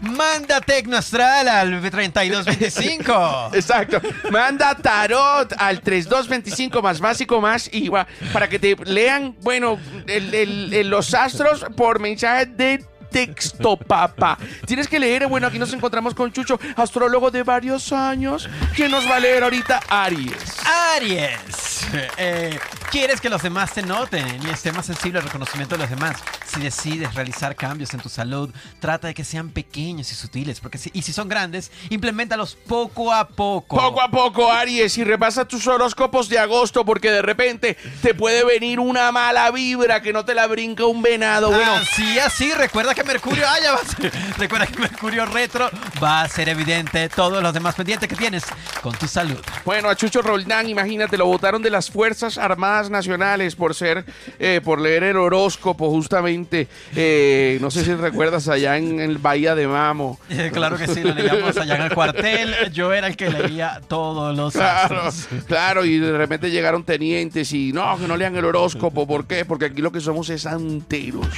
Manda 0.03 0.61
Tecno 0.61 0.97
Astral 0.97 1.49
al 1.49 1.81
3225. 1.91 3.51
Exacto. 3.55 4.01
Manda 4.31 4.75
tarot 4.75 5.53
al 5.59 5.81
3225 5.81 6.83
más 6.83 7.01
básico 7.01 7.41
más 7.41 7.69
y 7.73 7.89
va, 7.89 8.07
para 8.33 8.49
que 8.49 8.59
te 8.59 8.77
lean, 8.85 9.37
bueno, 9.43 9.79
el- 10.07 10.35
el- 10.35 10.75
el- 10.75 10.89
los 10.91 11.15
astros 11.15 11.65
por 11.77 11.99
mensaje 12.01 12.47
de 12.47 12.85
texto, 13.11 13.77
papá. 13.77 14.39
Tienes 14.67 14.89
que 14.89 14.99
leer, 14.99 15.27
bueno, 15.27 15.47
aquí 15.47 15.59
nos 15.59 15.73
encontramos 15.73 16.15
con 16.15 16.33
Chucho, 16.33 16.59
astrólogo 16.77 17.31
de 17.31 17.43
varios 17.43 17.93
años, 17.93 18.49
que 18.77 18.89
nos 18.89 19.09
va 19.09 19.17
a 19.17 19.21
leer 19.21 19.43
ahorita 19.43 19.81
Aries. 19.89 20.57
Aries. 20.97 21.68
Eh, 22.21 22.59
¿Quieres 22.91 23.21
que 23.21 23.29
los 23.29 23.43
demás 23.43 23.73
te 23.73 23.83
noten 23.83 24.41
y 24.47 24.51
esté 24.51 24.73
más 24.73 24.87
sensible 24.87 25.19
al 25.19 25.25
reconocimiento 25.25 25.77
de 25.77 25.83
los 25.83 25.91
demás? 25.91 26.17
Si 26.47 26.61
decides 26.61 27.15
realizar 27.15 27.55
cambios 27.55 27.93
en 27.95 28.01
tu 28.01 28.09
salud, 28.09 28.51
trata 28.81 29.09
de 29.09 29.15
que 29.15 29.25
sean 29.25 29.51
pequeños 29.51 30.11
y 30.11 30.15
sutiles, 30.15 30.59
porque 30.61 30.79
si, 30.79 30.91
y 30.95 31.03
si 31.03 31.13
son 31.13 31.29
grandes, 31.29 31.71
implementalos 31.91 32.57
poco 32.57 33.13
a 33.13 33.29
poco. 33.29 33.77
Poco 33.77 34.01
a 34.01 34.11
poco, 34.11 34.51
Aries, 34.51 34.97
y 34.99 35.05
repasa 35.05 35.45
tus 35.47 35.67
horóscopos 35.67 36.29
de 36.29 36.39
agosto, 36.39 36.85
porque 36.85 37.11
de 37.11 37.23
repente 37.23 37.77
te 38.03 38.15
puede 38.15 38.45
venir 38.45 38.81
una 38.81 39.13
mala 39.13 39.51
vibra 39.51 40.01
que 40.01 40.13
no 40.13 40.25
te 40.25 40.35
la 40.35 40.47
brinca 40.47 40.85
un 40.87 41.03
venado. 41.03 41.51
Bueno, 41.51 41.75
Así, 41.75 42.19
así, 42.19 42.53
recuerda 42.55 42.95
que 42.95 43.05
Mercurio, 43.05 43.45
ah, 43.47 43.59
ya 43.63 43.73
va 43.73 43.79
a 43.79 43.85
ser- 43.85 44.13
recuerda 44.39 44.67
que 44.67 44.79
Mercurio 44.79 45.27
retro 45.27 45.71
va 46.03 46.23
a 46.23 46.29
ser 46.29 46.49
evidente 46.49 47.09
todos 47.11 47.43
los 47.43 47.53
demás 47.53 47.75
pendientes 47.75 48.09
que 48.09 48.17
tienes 48.17 48.45
con 48.83 48.95
tu 48.97 49.07
salud. 49.07 49.39
Bueno, 49.65 49.89
a 49.91 49.95
Chucho 49.97 50.23
Roldán, 50.23 50.69
imagínate, 50.69 51.17
lo 51.19 51.27
votaron 51.27 51.61
de 51.63 51.71
las 51.79 51.93
Fuerzas 51.93 52.39
Armadas 52.39 52.91
Nacionales 52.91 53.55
por 53.55 53.73
ser, 53.73 54.05
eh, 54.41 54.61
por 54.65 54.81
leer 54.81 55.05
el 55.05 55.17
horóscopo, 55.17 55.89
justamente. 55.91 56.67
eh, 56.97 57.57
no 57.61 57.71
sé 57.71 57.85
si 57.85 57.95
recuerdas 57.95 58.49
allá 58.49 58.77
en, 58.77 58.99
el 58.99 59.19
Bahía 59.19 59.55
de 59.55 59.69
Mamo. 59.69 60.19
Claro 60.53 60.77
que 60.77 60.89
sí, 60.89 61.03
lo 61.05 61.15
leíamos 61.15 61.57
allá 61.57 61.77
en 61.77 61.83
el 61.83 61.95
cuartel. 61.95 62.53
Yo 62.73 62.93
era 62.93 63.07
el 63.07 63.17
que 63.17 63.31
leía 63.31 63.81
todos 63.87 64.37
los 64.37 64.55
Claro, 64.55 65.03
astros. 65.03 65.45
claro, 65.47 65.85
y 65.85 65.99
de 65.99 66.19
repente 66.19 66.51
llegaron 66.51 66.83
tenientes 66.83 67.53
y 67.53 67.73
no, 67.73 67.97
que 67.97 68.09
no 68.09 68.17
lean 68.17 68.35
el 68.35 68.45
horóscopo. 68.45 69.07
¿Por 69.07 69.29
qué? 69.29 69.45
Porque 69.45 69.67
aquí 69.67 69.81
lo 69.81 69.93
que 69.93 70.01
somos 70.01 70.29
es 70.31 70.43
santeros. 70.43 71.29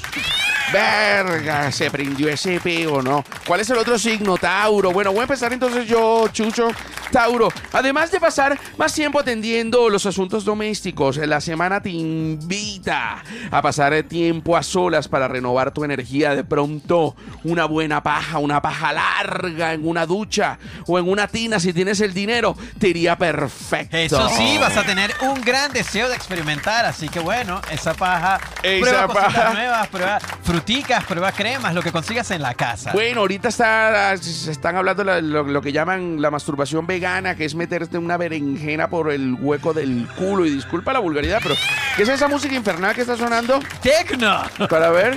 Verga, 0.73 1.73
se 1.73 1.91
prendió 1.91 2.29
ese 2.29 2.61
peo, 2.61 3.03
¿no? 3.03 3.25
¿Cuál 3.47 3.61
es 3.61 3.71
el 3.71 3.79
otro 3.79 3.99
signo? 3.99 4.37
Tauro. 4.39 4.93
Bueno, 4.93 5.11
voy 5.11 5.21
a 5.21 5.23
empezar 5.23 5.53
entonces 5.53 5.87
yo, 5.89 6.29
Chucho. 6.33 6.69
Tauro. 7.11 7.49
Además 7.73 8.13
de 8.13 8.21
pasar 8.21 8.57
más 8.79 8.95
tiempo 8.95 9.19
atendiendo 9.19 9.89
los 9.91 10.07
asuntos 10.07 10.45
domésticos, 10.45 11.17
la 11.17 11.41
semana 11.41 11.83
te 11.83 11.91
invita 11.91 13.25
a 13.51 13.63
pasar 13.63 14.01
tiempo 14.05 14.57
a 14.57 14.63
solas 14.63 15.09
para 15.09 15.27
renovar 15.27 15.73
tu 15.73 15.83
energía. 15.83 16.37
De 16.37 16.45
pronto, 16.45 17.17
una 17.43 17.65
buena 17.65 18.01
paja, 18.03 18.39
una 18.39 18.63
paja 18.63 18.93
larga 18.93 19.73
en 19.73 19.89
una 19.89 20.07
ducha 20.07 20.59
o 20.87 21.01
en 21.01 21.09
una 21.09 21.27
tina, 21.27 21.59
si 21.59 21.73
tienes 21.73 22.01
el 22.01 22.15
dinero, 22.15 22.57
te 22.79 22.89
iría 22.89 23.19
perfecto. 23.19 23.97
Eso 23.97 24.29
sí, 24.37 24.57
vas 24.59 24.77
a 24.77 24.85
tener 24.85 25.13
un 25.23 25.41
gran 25.41 25.73
deseo 25.73 26.09
de 26.09 26.15
experimentar, 26.15 26.85
así 26.85 27.09
que 27.09 27.19
bueno, 27.19 27.61
esa 27.73 27.93
paja, 27.95 28.39
Esa 28.63 28.81
prueba 28.81 29.07
cositas 29.09 29.35
paja. 29.35 29.55
nuevas, 29.55 29.89
prueba 29.89 30.19
fruticas, 30.65 31.05
prueba 31.05 31.33
cremas, 31.33 31.75
lo 31.75 31.83
que 31.83 31.91
consigas 31.93 32.31
en 32.31 32.43
la 32.43 32.55
casa. 32.55 32.93
Bueno, 32.93 33.21
ahorita 33.21 33.49
está, 33.49 34.17
se 34.19 34.51
están 34.53 34.77
hablando 34.77 35.03
de 35.05 35.23
lo, 35.23 35.43
lo 35.43 35.63
que 35.63 35.73
llaman 35.73 36.21
la 36.21 36.31
masturbación 36.31 36.87
vegana, 36.87 37.35
que 37.35 37.45
es 37.47 37.55
meterte 37.55 37.97
una 37.99 38.17
berenjena 38.17 38.89
por 38.89 39.11
el 39.11 39.35
hueco 39.41 39.73
del 39.73 40.07
culo. 40.17 40.45
Y 40.45 40.51
disculpa 40.51 40.93
la 40.93 40.99
vulgaridad, 40.99 41.41
pero 41.43 41.55
¿qué 41.97 42.03
es 42.03 42.09
esa 42.11 42.29
música 42.29 42.55
infernal 42.55 42.95
que 42.95 43.01
está 43.03 43.17
sonando? 43.17 43.59
¡Tecno! 43.83 44.43
Para 44.69 44.91
ver. 44.91 45.17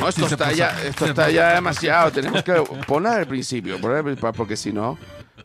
No, 0.00 0.08
esto 0.08 0.26
Sí, 0.26 0.34
está 0.34 0.46
puso- 0.48 0.56
ya, 0.56 0.70
esto 0.82 1.06
está 1.06 1.24
puso- 1.26 1.30
ya 1.34 1.54
demasiado. 1.54 2.10
Tenemos 2.10 2.42
que 2.42 2.52
ponla 2.86 3.14
al 3.16 3.26
principio, 3.26 3.78
porque 4.36 4.56
si 4.56 4.72
no, 4.72 4.98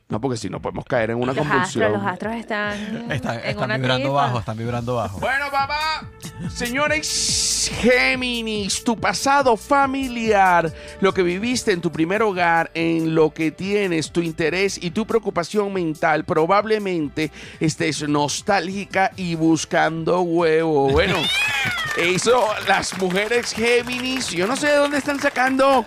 no, 0.09 0.19
porque 0.21 0.37
si 0.37 0.49
no 0.49 0.59
podemos 0.61 0.85
caer 0.85 1.11
en 1.11 1.17
una 1.17 1.33
Los 1.33 1.37
convulsión. 1.45 1.83
astros, 1.83 2.01
los 2.03 2.11
astros 2.11 2.35
están, 2.35 3.11
Están, 3.11 3.35
en 3.39 3.45
están 3.45 3.65
una 3.65 3.77
vibrando 3.77 4.03
tripa. 4.07 4.13
bajo, 4.21 4.39
están 4.39 4.57
vibrando 4.57 4.95
bajo. 4.95 5.19
Bueno, 5.19 5.45
papá, 5.51 6.05
señora 6.49 6.95
Géminis, 7.69 8.83
tu 8.83 8.97
pasado 8.97 9.57
familiar, 9.57 10.71
lo 11.01 11.13
que 11.13 11.23
viviste 11.23 11.71
en 11.71 11.81
tu 11.81 11.91
primer 11.91 12.21
hogar, 12.21 12.71
en 12.73 13.15
lo 13.15 13.33
que 13.33 13.51
tienes, 13.51 14.11
tu 14.11 14.21
interés 14.21 14.77
y 14.81 14.91
tu 14.91 15.05
preocupación 15.05 15.73
mental, 15.73 16.25
probablemente 16.25 17.31
estés 17.59 18.07
nostálgica 18.07 19.11
y 19.15 19.35
buscando 19.35 20.21
huevo. 20.21 20.89
Bueno, 20.89 21.15
eso 21.97 22.47
las 22.67 22.97
mujeres 22.97 23.53
Géminis, 23.53 24.29
yo 24.29 24.47
no 24.47 24.55
sé 24.55 24.67
de 24.67 24.75
dónde 24.75 24.97
están 24.97 25.19
sacando. 25.19 25.85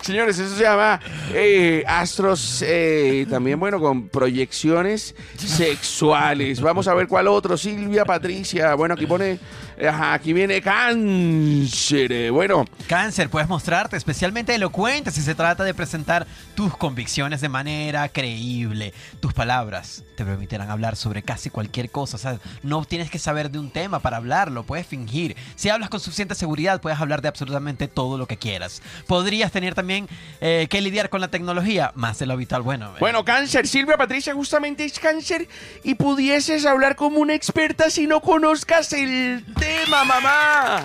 Señores, 0.03 0.39
eso 0.39 0.55
se 0.57 0.63
llama 0.63 1.01
eh, 1.33 1.85
astros, 1.87 2.63
eh, 2.67 3.27
también 3.29 3.59
bueno, 3.61 3.81
con 3.81 4.09
proyecciones 4.09 5.15
sexuales. 5.37 6.61
Vamos 6.61 6.89
a 6.89 6.95
ver 6.95 7.09
cuál 7.09 7.29
otro. 7.29 7.57
Silvia 7.57 8.05
Patricia. 8.05 8.75
Bueno, 8.75 8.95
aquí 8.95 9.07
pone, 9.07 9.39
ajá, 9.87 10.15
aquí 10.15 10.33
viene 10.33 10.61
cáncer. 10.61 12.13
Eh, 12.13 12.31
Bueno, 12.31 12.65
Cáncer, 12.89 13.29
puedes 13.29 13.49
mostrarte 13.49 13.97
especialmente 13.97 14.55
elocuente 14.55 15.11
si 15.11 15.21
se 15.21 15.35
trata 15.35 15.65
de 15.65 15.75
presentar 15.75 16.27
tus 16.55 16.77
convicciones 16.77 17.41
de 17.41 17.49
manera 17.49 18.09
creíble. 18.09 18.93
Tus 19.21 19.35
palabras 19.35 20.05
te 20.17 20.25
permitirán 20.25 20.71
hablar 20.71 20.97
sobre 20.97 21.23
casi 21.23 21.51
cualquier 21.51 21.91
cosa. 21.91 22.17
O 22.17 22.21
sea, 22.21 22.39
no 22.63 22.85
tienes 22.85 23.11
que 23.11 23.19
saber 23.19 23.51
de 23.51 23.59
un 23.59 23.71
tema 23.71 24.01
para 24.01 24.17
hablarlo, 24.17 24.65
puedes 24.65 24.87
fingir. 24.87 25.37
Si 25.55 25.69
hablas 25.69 25.91
con 25.91 26.01
suficiente 26.01 26.35
seguridad, 26.35 26.81
puedes 26.81 26.99
hablar 26.99 27.23
de 27.23 27.29
absolutamente 27.29 27.89
todo 27.89 28.19
lo 28.19 28.27
que 28.27 28.37
quieras. 28.37 28.83
Podrías 29.07 29.53
tener 29.53 29.75
también 29.75 30.09
eh, 30.41 30.67
que 30.71 30.81
lidiar 30.81 31.11
con 31.11 31.21
la 31.21 31.29
tecnología, 31.29 31.93
más 31.95 32.19
de 32.19 32.27
lo 32.27 32.33
habitual. 32.33 32.63
Bueno, 32.63 32.93
eh, 32.95 33.01
bueno, 33.01 33.25
cáncer. 33.25 33.69
Silvia 33.69 33.97
Patricia 33.97 34.35
justamente 34.35 34.85
es 34.85 34.99
cáncer 34.99 35.49
y 35.85 35.95
pudieses 35.95 36.67
hablar 36.67 36.97
como 36.97 37.19
una 37.21 37.35
experta 37.35 37.91
si 37.91 38.07
no 38.07 38.21
conozcas 38.21 38.93
el 38.93 39.45
tema, 39.59 39.68
mamá. 40.05 40.83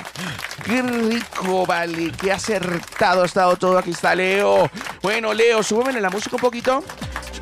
Qué 0.65 0.81
rico, 0.81 1.65
vale. 1.65 2.11
Qué 2.19 2.31
acertado 2.31 3.23
ha 3.23 3.25
estado 3.25 3.55
todo. 3.57 3.77
Aquí 3.77 3.91
está 3.91 4.15
Leo. 4.15 4.69
Bueno, 5.01 5.33
Leo, 5.33 5.61
súbeme 5.61 5.99
la 5.99 6.09
música 6.09 6.35
un 6.35 6.41
poquito. 6.41 6.83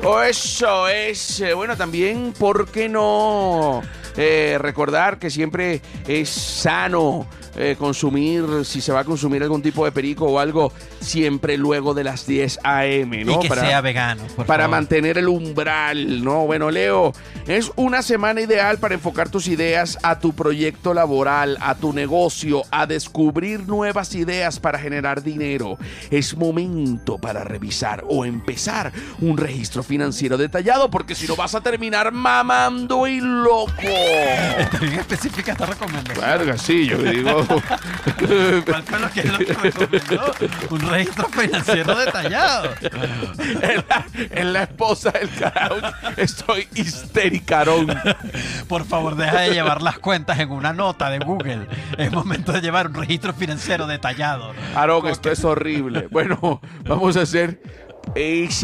Oh, 0.04 0.20
eso 0.20 0.88
es. 0.88 1.42
Bueno, 1.54 1.76
también, 1.76 2.32
¿por 2.38 2.68
qué 2.70 2.88
no 2.88 3.82
eh, 4.16 4.56
recordar 4.60 5.18
que 5.18 5.30
siempre 5.30 5.80
es 6.06 6.28
sano 6.28 7.26
eh, 7.56 7.76
consumir, 7.78 8.64
si 8.64 8.80
se 8.80 8.92
va 8.92 9.00
a 9.00 9.04
consumir 9.04 9.42
algún 9.42 9.62
tipo 9.62 9.84
de 9.84 9.92
perico 9.92 10.24
o 10.26 10.38
algo, 10.38 10.72
siempre 11.02 11.56
luego 11.56 11.94
de 11.94 12.04
las 12.04 12.26
10 12.26 12.60
a.m., 12.64 13.24
¿no? 13.24 13.32
y 13.32 13.48
que 13.48 13.54
sea 13.54 13.80
vegano. 13.80 14.22
por 14.36 14.46
para 14.46 14.64
favor. 14.64 14.76
mantener 14.76 15.18
el 15.18 15.28
umbral, 15.28 16.22
¿no? 16.24 16.46
Bueno, 16.46 16.70
Leo, 16.70 17.12
es 17.46 17.72
una 17.76 18.02
semana 18.02 18.40
ideal 18.40 18.78
para 18.78 18.94
enfocar 18.94 19.28
tus 19.28 19.48
ideas 19.48 19.98
a 20.02 20.18
tu 20.18 20.32
proyecto 20.34 20.94
laboral, 20.94 21.58
a 21.60 21.74
tu 21.74 21.92
negocio, 21.92 22.62
a 22.70 22.86
descubrir 22.86 23.66
nuevas 23.66 24.14
ideas 24.14 24.60
para 24.60 24.78
generar 24.78 25.22
dinero. 25.22 25.78
Es 26.10 26.36
momento 26.36 27.18
para 27.18 27.44
revisar 27.44 28.04
o 28.08 28.24
empezar 28.24 28.92
un 29.20 29.36
registro 29.36 29.82
financiero 29.82 30.36
detallado, 30.36 30.90
porque 30.90 31.14
si 31.14 31.26
no 31.26 31.36
vas 31.36 31.54
a 31.54 31.60
terminar 31.60 32.12
mamando 32.12 33.06
y 33.06 33.20
loco. 33.20 33.72
Está 33.82 34.78
bien 34.78 35.00
específica 35.00 35.52
esta 35.52 35.66
recomendación. 35.66 36.20
Verga, 36.20 36.56
sí, 36.58 36.86
yo 36.86 36.98
digo. 36.98 37.44
¿Cuál 38.66 38.82
fue 38.82 38.98
lo 39.00 39.10
que, 39.10 39.24
lo 39.24 39.38
que 39.38 39.54
me 39.54 39.70
recomendó? 39.70 40.34
Un 40.70 40.91
registro 40.92 41.28
financiero 41.28 41.96
detallado. 41.96 42.70
en, 44.30 44.52
la, 44.52 44.62
esposa 44.62 45.10
del 45.10 45.30
carajo. 45.30 45.76
Estoy 46.16 46.68
histericarón. 46.74 47.86
Por 48.68 48.84
favor, 48.84 49.16
deja 49.16 49.40
de 49.40 49.50
llevar 49.50 49.82
las 49.82 49.98
cuentas 49.98 50.38
en 50.38 50.50
una 50.50 50.72
nota 50.72 51.10
de 51.10 51.18
Google. 51.18 51.66
Es 51.98 52.12
momento 52.12 52.52
de 52.52 52.60
llevar 52.60 52.88
un 52.88 52.94
registro 52.94 53.32
financiero 53.32 53.86
detallado. 53.86 54.52
Aarón, 54.74 55.08
esto 55.08 55.30
es 55.30 55.44
horrible. 55.44 56.08
Bueno, 56.10 56.60
vamos 56.84 57.16
a 57.16 57.22
hacer. 57.22 57.60
Es. 58.14 58.62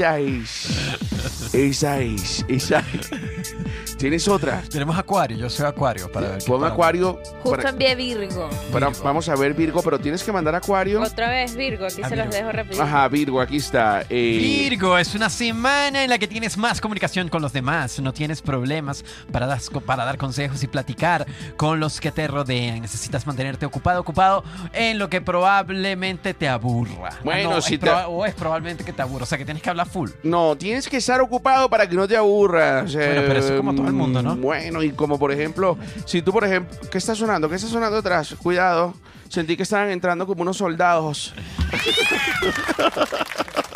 Esa 1.53 1.99
es. 2.01 2.45
Esa 2.49 2.85
es. 2.95 3.55
¿Tienes 3.99 4.29
otra? 4.29 4.63
Tenemos 4.71 4.97
Acuario, 4.97 5.37
yo 5.37 5.51
soy 5.51 5.67
Acuario. 5.67 6.11
Para 6.13 6.29
ver 6.29 6.45
Pon 6.45 6.63
Acuario. 6.65 7.19
Justo 7.43 7.51
para- 7.57 7.71
envié 7.71 7.97
Virgo. 7.97 8.49
para- 8.73 8.89
Virgo. 8.91 9.03
vamos 9.05 9.29
a 9.29 9.35
ver, 9.35 9.55
Virgo, 9.55 9.83
pero 9.83 9.99
tienes 9.99 10.23
que 10.23 10.31
mandar 10.31 10.55
Acuario. 10.55 11.03
Otra 11.03 11.29
vez 11.31 11.57
Virgo, 11.57 11.87
aquí 11.87 12.01
Ah, 12.05 12.09
se 12.09 12.15
los 12.17 12.31
dejo 12.31 12.53
rápido. 12.53 12.81
Ajá, 12.83 13.09
Virgo, 13.09 13.41
aquí 13.41 13.57
está. 13.57 14.03
Eh, 14.09 14.39
Virgo, 14.69 14.97
es 14.99 15.15
una 15.17 15.29
semana 15.29 16.05
en 16.05 16.11
la 16.11 16.19
que 16.19 16.29
tienes 16.29 16.57
más 16.57 16.81
comunicación 16.81 17.29
con 17.29 17.43
los 17.43 17.53
demás, 17.53 17.99
no 17.99 18.13
tienes 18.13 18.41
problemas 18.41 19.05
para, 19.33 19.47
das- 19.47 19.69
para 19.85 20.05
dar 20.05 20.17
consejos 20.17 20.63
y 20.63 20.69
platicar 20.69 21.27
con 21.57 21.81
los 21.81 22.01
que 22.01 22.13
te 22.13 22.29
rodean. 22.29 22.81
Necesitas 22.81 23.27
mantenerte 23.27 23.67
ocupado, 23.67 24.01
ocupado 24.01 24.45
en 24.75 24.99
lo 24.99 25.09
que 25.11 25.21
probablemente 25.21 26.35
te 26.35 26.49
aburra. 26.49 26.93
Ah, 27.11 27.17
Bueno, 27.25 27.51
no, 27.51 27.61
si 27.61 27.75
es 27.75 27.81
te- 27.81 27.87
proba- 27.87 28.07
O 28.09 28.25
es 28.25 28.35
probablemente 28.35 28.85
que 28.85 28.93
te 28.93 29.03
aburra, 29.03 29.25
o 29.25 29.27
sea 29.27 29.39
que 29.39 29.45
tienes 29.45 29.61
que 29.63 29.71
hablar 29.71 29.89
full. 29.89 30.11
No, 30.23 30.57
tienes 30.57 30.89
que 30.89 30.99
estar 30.99 31.18
ocupado 31.23 31.69
para 31.69 31.89
que 31.89 31.95
no 31.95 32.07
te 32.07 32.17
aburras. 32.17 32.95
Bueno, 32.95 33.23
pero 33.27 33.39
eso 33.39 33.55
es 33.55 33.57
como 33.57 33.75
todo 33.75 33.87
el 33.87 33.93
mundo, 33.93 34.23
¿no? 34.23 34.37
Bueno, 34.37 34.83
y 34.83 34.93
como 34.93 35.19
por 35.19 35.33
ejemplo, 35.33 35.79
si 36.05 36.23
tú, 36.23 36.33
por 36.33 36.45
ejemplo, 36.45 36.77
¿qué 36.91 36.99
está 36.99 37.15
sonando? 37.15 37.49
¿Qué 37.49 37.57
está 37.57 37.69
sonando 37.69 37.99
atrás? 37.99 38.35
Cuidado. 38.43 38.95
Sentí 39.29 39.57
que 39.57 39.63
estaban 39.63 39.91
entrando 39.91 40.27
como 40.27 40.43
unos 40.43 40.57
soldados. 40.57 41.35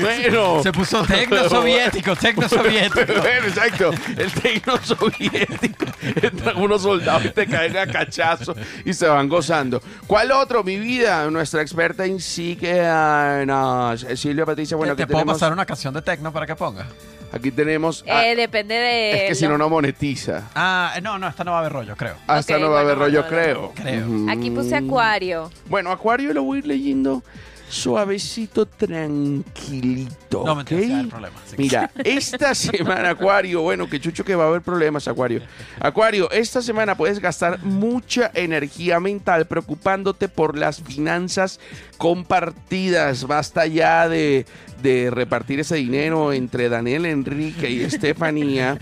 bueno. 0.00 0.62
Se 0.62 0.72
puso 0.72 1.02
tecno 1.06 1.48
soviético, 1.48 2.16
tecno 2.16 2.48
soviético. 2.48 3.12
Bueno, 3.20 3.46
exacto. 3.46 3.90
El 4.16 4.32
tecno 4.32 4.76
soviético. 4.82 5.86
Entran 6.22 6.56
unos 6.60 6.82
soldados 6.82 7.24
y 7.26 7.30
te 7.30 7.46
caen 7.46 7.76
a 7.76 7.86
cachazo 7.86 8.54
y 8.84 8.92
se 8.94 9.06
van 9.06 9.28
gozando. 9.28 9.82
¿Cuál 10.06 10.32
otro? 10.32 10.62
Mi 10.64 10.76
vida, 10.78 11.28
nuestra 11.30 11.62
experta 11.62 12.04
en 12.04 12.20
psique. 12.20 12.80
ah, 12.84 13.42
no, 13.46 13.96
Silvia 14.16 14.46
Patricia, 14.46 14.76
bueno, 14.76 14.96
te 14.96 15.02
aquí 15.04 15.12
puedo 15.12 15.26
pasar 15.26 15.52
una 15.52 15.66
canción 15.66 15.92
de 15.94 16.02
tecno 16.02 16.32
para 16.32 16.46
que 16.46 16.54
pongas. 16.56 16.86
aquí 17.32 17.50
tenemos. 17.50 18.04
ah, 18.08 18.26
Eh, 18.26 18.36
depende 18.36 18.74
de. 18.74 19.22
es 19.24 19.28
que 19.28 19.34
si 19.34 19.46
no, 19.48 19.56
no 19.58 19.68
monetiza. 19.68 20.50
Ah, 20.54 20.94
no, 21.02 21.18
no, 21.18 21.28
esta 21.28 21.44
no 21.44 21.52
va 21.52 21.58
a 21.58 21.60
haber 21.60 21.72
rollo, 21.72 21.96
creo. 21.96 22.14
Hasta 22.26 22.54
Ok, 22.56 22.60
no 22.60 22.70
va 22.70 22.78
a 22.78 22.80
haber 22.82 22.98
rollo, 22.98 23.26
creo. 23.26 23.72
Creo. 23.74 24.06
Aquí 24.30 24.50
puse 24.50 24.76
Acuario. 24.76 25.50
Bueno, 25.68 25.90
Acuario 25.90 26.32
lo 26.32 26.42
voy 26.42 26.56
a 26.56 26.58
ir 26.60 26.66
leyendo 26.66 27.22
suavecito, 27.72 28.66
tranquilito. 28.66 30.42
No, 30.44 30.54
mentira, 30.56 30.80
¿ok? 30.80 30.86
sí 30.86 30.92
hay 30.92 31.06
problema, 31.06 31.36
sí. 31.46 31.56
Mira, 31.56 31.90
esta 32.04 32.54
semana, 32.54 33.10
Acuario, 33.10 33.62
bueno, 33.62 33.88
que 33.88 33.98
chucho 33.98 34.24
que 34.24 34.34
va 34.34 34.44
a 34.44 34.48
haber 34.48 34.60
problemas, 34.60 35.08
Acuario. 35.08 35.40
Acuario, 35.80 36.30
esta 36.30 36.60
semana 36.60 36.96
puedes 36.96 37.18
gastar 37.18 37.62
mucha 37.64 38.30
energía 38.34 39.00
mental 39.00 39.46
preocupándote 39.46 40.28
por 40.28 40.56
las 40.58 40.82
finanzas 40.82 41.60
compartidas. 42.02 43.28
Basta 43.28 43.64
ya 43.64 44.08
de, 44.08 44.44
de 44.82 45.08
repartir 45.12 45.60
ese 45.60 45.76
dinero 45.76 46.32
entre 46.32 46.68
Daniel 46.68 47.06
Enrique 47.06 47.70
y 47.70 47.82
Estefanía, 47.82 48.76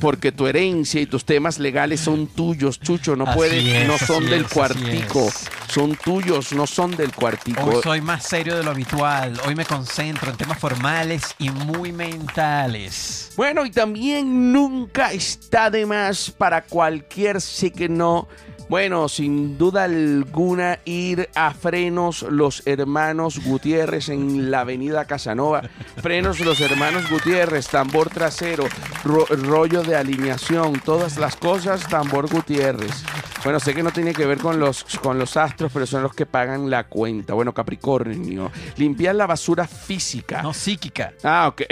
porque 0.00 0.30
tu 0.30 0.46
herencia 0.46 1.00
y 1.00 1.06
tus 1.06 1.24
temas 1.24 1.58
legales 1.58 1.98
son 1.98 2.28
tuyos, 2.28 2.78
Chucho. 2.78 3.16
No 3.16 3.24
Así 3.24 3.68
es, 3.68 3.88
no 3.88 3.98
son 3.98 4.30
del 4.30 4.44
es, 4.44 4.52
cuartico. 4.52 5.28
Son 5.66 5.96
tuyos, 5.96 6.52
no 6.52 6.68
son 6.68 6.96
del 6.96 7.12
cuartico. 7.12 7.64
Hoy 7.64 7.82
soy 7.82 8.00
más 8.00 8.22
serio 8.24 8.56
de 8.56 8.62
lo 8.62 8.70
habitual. 8.70 9.40
Hoy 9.44 9.56
me 9.56 9.64
concentro 9.64 10.30
en 10.30 10.36
temas 10.36 10.58
formales 10.60 11.34
y 11.40 11.50
muy 11.50 11.90
mentales. 11.90 13.32
Bueno, 13.36 13.66
y 13.66 13.72
también 13.72 14.52
nunca 14.52 15.12
está 15.12 15.68
de 15.68 15.84
más 15.84 16.30
para 16.30 16.62
cualquier 16.62 17.40
signo. 17.40 18.28
Bueno, 18.68 19.08
sin 19.08 19.58
duda 19.58 19.84
alguna, 19.84 20.78
ir 20.86 21.28
a 21.34 21.52
Frenos 21.52 22.22
Los 22.22 22.66
Hermanos 22.66 23.44
Gutiérrez 23.44 24.08
en 24.08 24.50
la 24.50 24.60
avenida 24.60 25.04
Casanova. 25.04 25.62
Frenos 26.02 26.40
Los 26.40 26.60
Hermanos 26.60 27.10
Gutiérrez, 27.10 27.68
tambor 27.68 28.08
trasero, 28.08 28.64
ro- 29.04 29.26
rollo 29.26 29.82
de 29.82 29.94
alineación, 29.96 30.80
todas 30.80 31.18
las 31.18 31.36
cosas, 31.36 31.86
tambor 31.86 32.30
Gutiérrez. 32.30 33.04
Bueno, 33.44 33.58
sé 33.58 33.74
que 33.74 33.82
no 33.82 33.90
tiene 33.90 34.12
que 34.14 34.24
ver 34.24 34.38
con 34.38 34.60
los, 34.60 34.84
con 35.02 35.18
los 35.18 35.36
astros, 35.36 35.72
pero 35.74 35.84
son 35.84 36.04
los 36.04 36.14
que 36.14 36.26
pagan 36.26 36.70
la 36.70 36.84
cuenta. 36.84 37.34
Bueno, 37.34 37.52
Capricornio, 37.52 38.52
limpiar 38.76 39.16
la 39.16 39.26
basura 39.26 39.66
física. 39.66 40.42
No 40.42 40.54
psíquica. 40.54 41.12
Ah, 41.24 41.48
ok. 41.48 41.62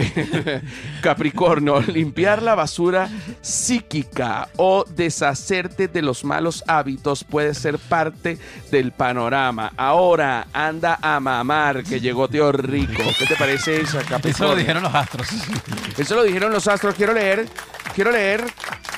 Capricornio, 1.01 1.81
limpiar 1.81 2.43
la 2.43 2.57
basura 2.57 3.09
psíquica 3.41 4.49
o 4.57 4.85
deshacerte 4.85 5.87
de 5.87 6.03
los 6.03 6.25
malos 6.25 6.65
hábitos 6.67 6.80
puede 7.29 7.55
ser 7.55 7.79
parte 7.79 8.39
del 8.71 8.93
panorama. 8.93 9.73
Ahora 9.77 10.47
anda 10.53 10.99
a 11.01 11.21
mamar 11.21 11.83
que 11.85 12.01
llegó 12.01 12.29
Tío 12.29 12.53
Rico. 12.53 13.03
¿Qué 13.19 13.27
te 13.27 13.37
parece 13.37 13.81
esa, 13.81 13.99
Capricornio? 14.03 14.31
Eso 14.31 14.45
lo 14.49 14.57
dijeron 14.57 14.83
los 14.83 14.95
astros. 14.95 15.29
Eso 15.99 16.15
lo 16.17 16.23
dijeron 16.23 16.53
los 16.53 16.67
astros. 16.69 16.95
Quiero 16.95 17.13
leer, 17.13 17.47
quiero 17.95 18.11
leer 18.11 18.45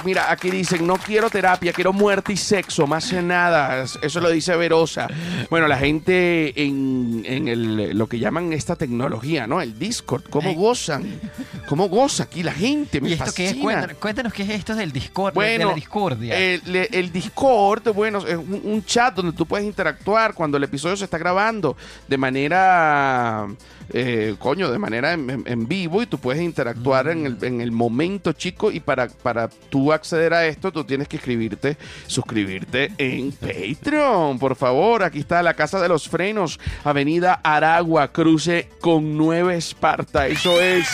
mira, 0.05 0.33
aquí 0.33 0.51
dicen, 0.51 0.85
no 0.85 0.97
quiero 0.97 1.31
terapia, 1.31 1.73
quiero 1.73 1.92
muerte 1.92 2.33
y 2.33 2.37
sexo, 2.37 2.88
más 2.88 3.12
nada. 3.12 3.85
Eso 4.03 4.21
lo 4.21 4.31
dice 4.31 4.57
Verosa. 4.57 5.07
Bueno, 5.49 5.68
la 5.68 5.77
gente 5.79 6.61
en, 6.61 7.23
en 7.25 7.47
el, 7.47 7.97
lo 7.97 8.09
que 8.09 8.18
llaman 8.18 8.53
esta 8.53 8.75
tecnología, 8.75 9.47
¿no? 9.47 9.61
El 9.62 9.79
Discord, 9.79 10.25
¿cómo 10.29 10.55
gozan? 10.55 11.21
¿Cómo 11.68 11.88
goza 11.88 12.25
aquí 12.25 12.42
la 12.42 12.53
gente? 12.53 13.01
Me 13.01 13.11
¿Y 13.11 13.12
esto 13.12 13.33
qué 13.33 13.51
es? 13.51 13.55
Cuéntanos, 13.55 13.97
cuéntanos 13.99 14.33
qué 14.33 14.42
es 14.42 14.51
esto 14.51 14.75
del 14.75 14.90
Discord, 14.90 15.35
de- 15.35 15.40
de 15.40 15.47
Bueno, 15.57 15.68
la 15.68 15.75
discordia. 15.77 16.37
El, 16.37 16.62
el 16.90 17.12
Discord, 17.12 17.71
bueno, 17.94 18.18
es 18.26 18.37
un, 18.37 18.85
chat 18.85 19.14
donde 19.14 19.32
tú 19.32 19.46
puedes 19.46 19.66
interactuar 19.66 20.35
cuando 20.35 20.56
el 20.56 20.64
episodio 20.64 20.96
se 20.96 21.04
está 21.04 21.18
grabando 21.18 21.76
de 22.08 22.18
manera, 22.18 23.46
eh, 23.90 24.35
coño, 24.38 24.70
de 24.70 24.78
manera 24.78 25.12
en, 25.12 25.68
vivo 25.68 26.02
y 26.02 26.06
tú 26.06 26.18
puedes 26.18 26.42
interactuar 26.42 27.08
en, 27.08 27.26
el, 27.26 27.38
en 27.42 27.61
el 27.61 27.72
momento, 27.72 28.32
chico. 28.32 28.70
Y 28.70 28.80
para, 28.80 29.08
para 29.08 29.48
tú 29.48 29.92
acceder 29.92 30.35
a 30.35 30.46
esto, 30.46 30.72
tú 30.72 30.85
tienes 30.85 31.08
que 31.08 31.16
escribirte, 31.16 31.76
suscribirte 32.06 32.92
en 32.98 33.32
Patreon, 33.32 34.38
por 34.38 34.56
favor. 34.56 35.02
Aquí 35.02 35.20
está 35.20 35.42
la 35.42 35.54
Casa 35.54 35.80
de 35.80 35.88
los 35.88 36.08
Frenos, 36.08 36.58
Avenida 36.85 37.40
Aragua, 37.42 38.08
cruce 38.08 38.68
con 38.80 39.16
9 39.16 39.56
Esparta. 39.56 40.26
Eso 40.26 40.61
es 40.61 40.87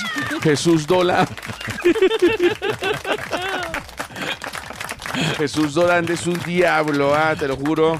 Jesús 0.43 0.87
Dola. 0.87 1.27
Jesús 5.37 5.75
Dolan 5.75 6.09
es 6.11 6.27
un 6.27 6.39
diablo, 6.41 7.15
ah, 7.15 7.35
te 7.39 7.49
lo 7.49 7.57
juro. 7.57 7.99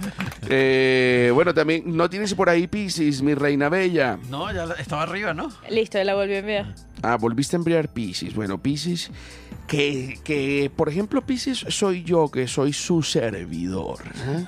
Eh, 0.49 1.31
bueno, 1.35 1.53
también 1.53 1.83
no 1.87 2.09
tienes 2.09 2.35
por 2.35 2.49
ahí 2.49 2.67
Pisces, 2.67 3.23
mi 3.23 3.35
reina 3.35 3.69
bella. 3.69 4.19
No, 4.31 4.53
ya 4.53 4.65
estaba 4.79 5.03
arriba, 5.03 5.35
¿no? 5.35 5.51
Listo, 5.71 6.03
la 6.03 6.15
volví 6.15 6.35
a 6.35 6.39
enviar. 6.39 6.75
Ah, 7.03 7.17
volviste 7.17 7.57
a 7.57 7.59
enviar 7.59 7.89
Pisces. 7.89 8.35
Bueno, 8.35 8.61
Pisces, 8.61 9.11
que, 9.67 10.19
que 10.25 10.71
por 10.75 10.89
ejemplo, 10.89 11.23
Pisces 11.25 11.65
soy 11.69 12.03
yo, 12.03 12.31
que 12.31 12.49
soy 12.49 12.73
su 12.73 13.03
servidor. 13.03 13.99
¿eh? 14.27 14.45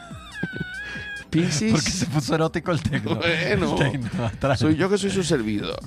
Pisces. 1.31 1.73
Porque 1.73 1.91
se 1.91 2.07
puso 2.07 2.35
erótico 2.35 2.73
el 2.73 2.83
tecno. 2.83 3.17
Bueno, 3.17 3.77
El 3.81 3.93
tecno. 3.93 4.57
Soy 4.57 4.77
yo 4.77 4.91
que 4.91 4.99
soy 4.99 5.11
su 5.11 5.23
servidor. 5.23 5.81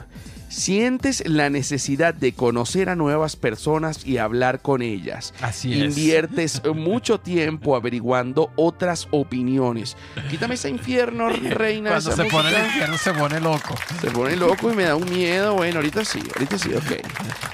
Sientes 0.54 1.28
la 1.28 1.50
necesidad 1.50 2.13
de 2.13 2.34
conocer 2.34 2.88
a 2.88 2.96
nuevas 2.96 3.36
personas 3.36 4.06
y 4.06 4.20
hablar 4.20 4.62
con 4.62 4.84
ellas. 4.84 5.34
Así 5.42 5.74
es. 5.74 5.80
Inviertes 5.80 6.62
mucho 6.76 7.20
tiempo 7.20 7.76
averiguando 7.76 8.52
otras 8.56 9.08
opiniones. 9.10 9.98
Quítame 10.30 10.54
ese 10.54 10.70
infierno, 10.70 11.30
reina. 11.30 11.89
Cuando 11.89 12.16
se 12.16 12.26
pone 12.26 12.50
el 12.50 12.66
infierno 12.66 12.98
se 13.00 13.13
pone 13.13 13.39
loco. 13.39 13.76
Se 14.00 14.12
pone 14.12 14.36
loco 14.36 14.72
y 14.72 14.76
me 14.76 14.84
da 14.84 14.96
un 14.96 15.10
miedo. 15.10 15.56
Bueno, 15.56 15.78
ahorita 15.78 16.06
sí, 16.06 16.22
ahorita 16.36 16.60
sí, 16.60 16.70
ok. 16.76 17.02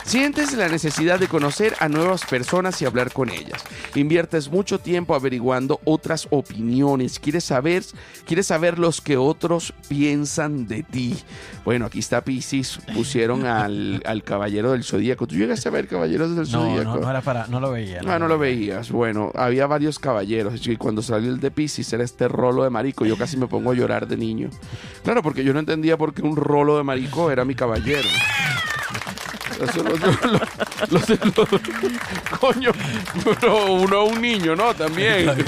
Sientes 0.03 0.51
la 0.53 0.67
necesidad 0.67 1.19
de 1.19 1.29
conocer 1.29 1.75
a 1.79 1.87
nuevas 1.87 2.25
personas 2.25 2.81
y 2.81 2.85
hablar 2.85 3.13
con 3.13 3.29
ellas. 3.29 3.63
Inviertes 3.95 4.49
mucho 4.49 4.77
tiempo 4.77 5.15
averiguando 5.15 5.79
otras 5.85 6.27
opiniones. 6.31 7.17
Quieres 7.17 7.45
saber, 7.45 7.83
quieres 8.25 8.47
saber 8.47 8.77
los 8.77 8.99
que 8.99 9.15
otros 9.15 9.73
piensan 9.87 10.67
de 10.67 10.83
ti. 10.83 11.15
Bueno, 11.63 11.85
aquí 11.85 11.99
está 11.99 12.21
Pisces. 12.25 12.79
Pusieron 12.93 13.45
al, 13.45 14.01
al 14.05 14.23
Caballero 14.23 14.71
del 14.71 14.83
Zodíaco. 14.83 15.27
¿Tú 15.27 15.35
llegaste 15.35 15.69
a 15.69 15.71
ver 15.71 15.87
Caballeros 15.87 16.29
del 16.35 16.49
No, 16.51 16.59
Zodíaco? 16.61 16.83
no, 16.83 16.97
no 16.97 17.09
era 17.09 17.21
para, 17.21 17.47
no 17.47 17.59
lo 17.59 17.71
veía. 17.71 18.01
Ah, 18.07 18.19
no 18.19 18.27
lo 18.27 18.37
veías. 18.37 18.91
Bueno, 18.91 19.31
había 19.35 19.67
varios 19.67 19.99
caballeros. 19.99 20.65
Y 20.67 20.75
cuando 20.77 21.01
salió 21.01 21.29
el 21.29 21.39
de 21.39 21.51
Pisces 21.51 21.91
era 21.93 22.03
este 22.03 22.27
rolo 22.27 22.63
de 22.63 22.69
marico. 22.69 23.05
Yo 23.05 23.17
casi 23.17 23.37
me 23.37 23.47
pongo 23.47 23.71
a 23.71 23.75
llorar 23.75 24.07
de 24.07 24.17
niño. 24.17 24.49
Claro, 25.03 25.21
porque 25.23 25.43
yo 25.43 25.53
no 25.53 25.59
entendía 25.59 25.97
por 25.97 26.13
qué 26.13 26.21
un 26.21 26.35
rolo 26.35 26.77
de 26.77 26.83
marico 26.83 27.31
era 27.31 27.45
mi 27.45 27.55
caballero. 27.55 28.07
Eso 29.61 29.83
lo, 29.83 29.97
yo 29.97 30.07
lo- 30.23 30.39
lo- 30.89 31.49
lo- 31.51 32.37
coño, 32.39 32.71
pero 33.39 33.73
uno 33.73 34.05
un 34.05 34.21
niño, 34.21 34.55
¿no? 34.55 34.73
También. 34.73 35.29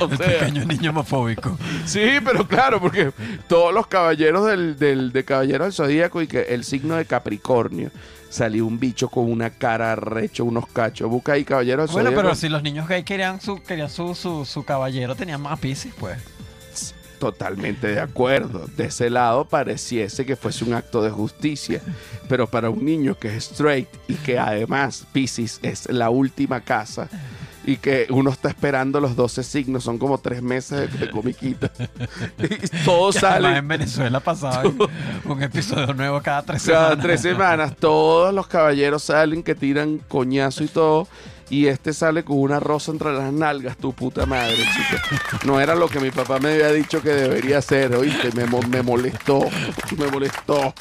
O 0.00 0.08
El 0.10 0.18
sea, 0.18 0.26
pequeño 0.40 0.64
niño 0.64 0.90
homofóbico. 0.90 1.56
Sí, 1.86 2.04
pero 2.24 2.46
claro, 2.46 2.80
porque 2.80 3.12
todos 3.48 3.72
los 3.72 3.86
caballeros 3.86 4.46
del, 4.46 4.76
del, 4.78 5.10
de 5.12 5.24
Caballero 5.24 5.64
del 5.64 5.72
Zodíaco 5.72 6.20
y 6.22 6.26
que 6.26 6.42
el 6.42 6.64
signo 6.64 6.96
de 6.96 7.06
Capricornio 7.06 7.90
salió 8.28 8.66
un 8.66 8.78
bicho 8.78 9.08
con 9.08 9.30
una 9.30 9.50
cara 9.50 9.96
recho, 9.96 10.44
unos 10.44 10.66
cachos. 10.66 11.08
Busca 11.08 11.32
ahí 11.32 11.44
Caballero 11.44 11.86
Bueno, 11.86 12.10
pero 12.14 12.34
si 12.34 12.48
los 12.48 12.62
niños 12.62 12.86
gay 12.88 13.02
querían 13.04 13.40
su, 13.40 13.62
querían 13.62 13.88
su, 13.88 14.14
su, 14.14 14.44
su 14.44 14.64
caballero, 14.64 15.14
tenían 15.14 15.40
más 15.40 15.58
piscis, 15.58 15.94
pues. 15.98 16.18
Totalmente 17.18 17.88
de 17.88 18.00
acuerdo. 18.00 18.66
De 18.76 18.86
ese 18.86 19.10
lado 19.10 19.44
pareciese 19.46 20.26
que 20.26 20.36
fuese 20.36 20.64
un 20.64 20.74
acto 20.74 21.02
de 21.02 21.10
justicia. 21.10 21.80
Pero 22.28 22.46
para 22.46 22.70
un 22.70 22.84
niño 22.84 23.18
que 23.18 23.28
es 23.34 23.50
straight 23.52 23.88
y 24.08 24.14
que 24.14 24.38
además 24.38 25.06
Pisces 25.12 25.58
es 25.62 25.88
la 25.90 26.10
última 26.10 26.60
casa 26.60 27.08
y 27.66 27.78
que 27.78 28.06
uno 28.10 28.30
está 28.30 28.48
esperando 28.48 29.00
los 29.00 29.16
12 29.16 29.42
signos, 29.42 29.82
son 29.82 29.98
como 29.98 30.18
tres 30.18 30.40
meses 30.40 30.92
de, 30.92 30.98
de 30.98 31.10
comiquita. 31.10 31.70
Y 32.38 32.68
todo 32.84 33.10
Que 33.10 33.18
además 33.18 33.42
sale 33.42 33.56
en 33.56 33.68
Venezuela 33.68 34.20
pasaba 34.20 34.62
un 35.24 35.42
episodio 35.42 35.92
nuevo 35.92 36.22
cada 36.22 36.42
tres 36.42 36.62
cada 36.64 36.90
semanas. 36.90 37.04
tres 37.04 37.20
semanas. 37.22 37.76
Todos 37.76 38.32
los 38.32 38.46
caballeros 38.46 39.02
salen 39.02 39.42
que 39.42 39.54
tiran 39.54 39.98
coñazo 40.06 40.62
y 40.62 40.68
todo. 40.68 41.08
Y 41.48 41.68
este 41.68 41.92
sale 41.92 42.24
con 42.24 42.38
una 42.40 42.58
rosa 42.58 42.90
entre 42.90 43.12
las 43.12 43.32
nalgas, 43.32 43.76
tu 43.76 43.92
puta 43.92 44.26
madre, 44.26 44.56
chico. 44.56 45.16
No 45.46 45.60
era 45.60 45.76
lo 45.76 45.88
que 45.88 46.00
mi 46.00 46.10
papá 46.10 46.40
me 46.40 46.52
había 46.54 46.72
dicho 46.72 47.00
que 47.00 47.10
debería 47.10 47.62
ser, 47.62 47.94
oíste, 47.94 48.32
me, 48.32 48.46
mo- 48.46 48.62
me 48.62 48.82
molestó, 48.82 49.40
me 49.96 50.08
molestó. 50.08 50.74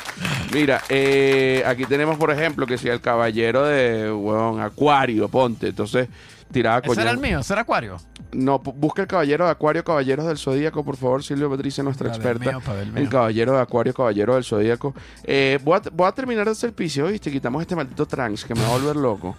Mira, 0.51 0.81
eh, 0.89 1.61
aquí 1.67 1.85
tenemos, 1.85 2.17
por 2.17 2.31
ejemplo, 2.31 2.65
que 2.65 2.79
si 2.79 2.87
el 2.89 2.99
caballero 2.99 3.63
de, 3.65 4.11
weón, 4.11 4.59
Acuario, 4.59 5.27
ponte, 5.29 5.67
entonces 5.67 6.07
tiraba 6.51 6.79
Ese 6.83 6.99
era 7.01 7.11
el 7.11 7.19
mío, 7.19 7.39
ese 7.41 7.53
era 7.53 7.61
Acuario. 7.61 7.97
No, 8.31 8.57
busca 8.59 9.03
el 9.03 9.07
caballero 9.07 9.45
de 9.45 9.51
Acuario, 9.51 9.83
caballeros 9.83 10.25
del 10.25 10.37
Zodíaco, 10.39 10.83
por 10.83 10.97
favor, 10.97 11.23
Silvio 11.23 11.47
Patricia, 11.49 11.83
nuestra 11.83 12.09
experta. 12.09 12.51
mío, 12.51 12.61
el 12.81 12.91
mío. 12.91 13.09
caballero 13.09 13.53
de 13.53 13.61
Acuario, 13.61 13.93
caballero 13.93 14.33
del 14.33 14.43
Zodíaco. 14.43 14.95
Eh, 15.25 15.59
voy, 15.63 15.77
a, 15.77 15.89
voy 15.91 16.07
a 16.07 16.11
terminar 16.11 16.45
de 16.45 16.51
hacer 16.53 16.73
Pisces, 16.73 17.03
¿oíste? 17.03 17.31
Quitamos 17.31 17.61
este 17.61 17.75
maldito 17.75 18.05
trans 18.07 18.43
que 18.43 18.55
me 18.55 18.61
va 18.61 18.67
a 18.69 18.71
volver 18.71 18.95
loco. 18.95 19.35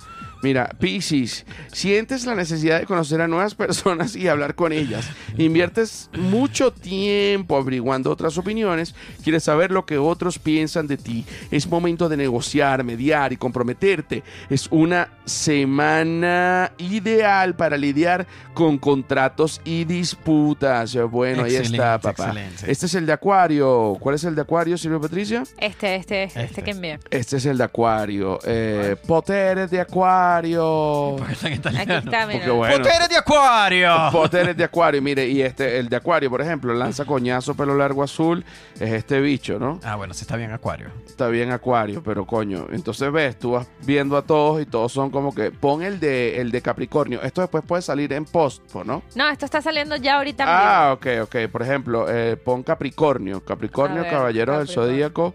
Mira, 0.46 0.70
Pisces, 0.78 1.44
sientes 1.72 2.24
la 2.24 2.36
necesidad 2.36 2.78
de 2.78 2.86
conocer 2.86 3.20
a 3.20 3.26
nuevas 3.26 3.56
personas 3.56 4.14
y 4.14 4.28
hablar 4.28 4.54
con 4.54 4.72
ellas. 4.72 5.10
Inviertes 5.36 6.08
mucho 6.16 6.70
tiempo 6.72 7.56
averiguando 7.56 8.12
otras 8.12 8.38
opiniones. 8.38 8.94
Quieres 9.24 9.42
saber 9.42 9.72
lo 9.72 9.86
que 9.86 9.98
otros 9.98 10.38
piensan 10.38 10.86
de 10.86 10.98
ti. 10.98 11.24
Es 11.50 11.66
momento 11.66 12.08
de 12.08 12.16
negociar, 12.16 12.84
mediar 12.84 13.32
y 13.32 13.36
comprometerte. 13.36 14.22
Es 14.48 14.68
una 14.70 15.08
semana 15.24 16.70
ideal 16.78 17.56
para 17.56 17.76
lidiar 17.76 18.28
con 18.54 18.78
contratos 18.78 19.60
y 19.64 19.84
disputas. 19.84 20.96
Bueno, 21.10 21.42
ahí 21.42 21.56
está, 21.56 21.98
papá. 21.98 22.10
excelente. 22.28 22.70
Este 22.70 22.86
es 22.86 22.94
el 22.94 23.04
de 23.04 23.12
Acuario. 23.14 23.96
¿Cuál 23.98 24.14
es 24.14 24.22
el 24.22 24.36
de 24.36 24.42
Acuario, 24.42 24.78
Silvia 24.78 25.00
Patricia? 25.00 25.42
Este, 25.58 25.96
este, 25.96 26.22
este, 26.22 26.44
Este. 26.44 26.62
que 26.62 26.70
envié. 26.70 27.00
Este 27.10 27.38
es 27.38 27.46
el 27.46 27.58
de 27.58 27.64
Acuario. 27.64 28.38
Eh, 28.44 28.94
poteres 29.08 29.72
de 29.72 29.80
Acuario. 29.80 30.35
Porque 31.18 31.32
está 31.34 31.48
en 31.48 31.52
Aquí 31.54 31.60
italiano. 31.60 31.94
está, 31.98 32.26
mira. 32.26 32.38
Porque 32.38 32.50
bueno. 32.50 32.76
¡Poteres 32.76 33.08
de 33.08 33.16
Acuario! 33.16 33.94
Poteres 34.12 34.56
de 34.56 34.64
Acuario. 34.64 35.02
Mire, 35.02 35.26
y 35.28 35.42
este, 35.42 35.78
el 35.78 35.88
de 35.88 35.96
Acuario, 35.96 36.28
por 36.30 36.40
ejemplo, 36.42 36.74
lanza 36.74 37.04
coñazo, 37.04 37.54
pelo 37.54 37.74
largo 37.76 38.02
azul. 38.02 38.44
Es 38.80 38.92
este 38.92 39.20
bicho, 39.20 39.58
¿no? 39.58 39.80
Ah, 39.84 39.96
bueno, 39.96 40.14
sí 40.14 40.22
está 40.22 40.36
bien 40.36 40.52
Acuario. 40.52 40.88
Está 41.06 41.28
bien 41.28 41.50
Acuario, 41.52 42.02
pero 42.02 42.26
coño. 42.26 42.66
Entonces 42.72 43.10
ves, 43.12 43.38
tú 43.38 43.52
vas 43.52 43.66
viendo 43.84 44.16
a 44.16 44.22
todos 44.22 44.60
y 44.60 44.66
todos 44.66 44.92
son 44.92 45.10
como 45.10 45.34
que. 45.34 45.50
Pon 45.50 45.82
el 45.82 46.00
de, 46.00 46.40
el 46.40 46.50
de 46.50 46.62
Capricornio. 46.62 47.22
Esto 47.22 47.40
después 47.40 47.64
puede 47.66 47.82
salir 47.82 48.12
en 48.12 48.24
post, 48.24 48.62
¿no? 48.84 49.02
No, 49.14 49.28
esto 49.28 49.44
está 49.44 49.60
saliendo 49.62 49.96
ya 49.96 50.16
ahorita. 50.16 50.44
Ah, 50.46 50.92
ok, 50.92 51.06
ok. 51.22 51.36
Por 51.50 51.62
ejemplo, 51.62 52.06
eh, 52.08 52.36
pon 52.36 52.62
Capricornio. 52.62 53.44
Capricornio, 53.44 54.02
ver, 54.02 54.10
Caballero 54.10 54.58
del 54.58 54.66
Capricornio. 54.66 54.92
Zodíaco. 54.92 55.34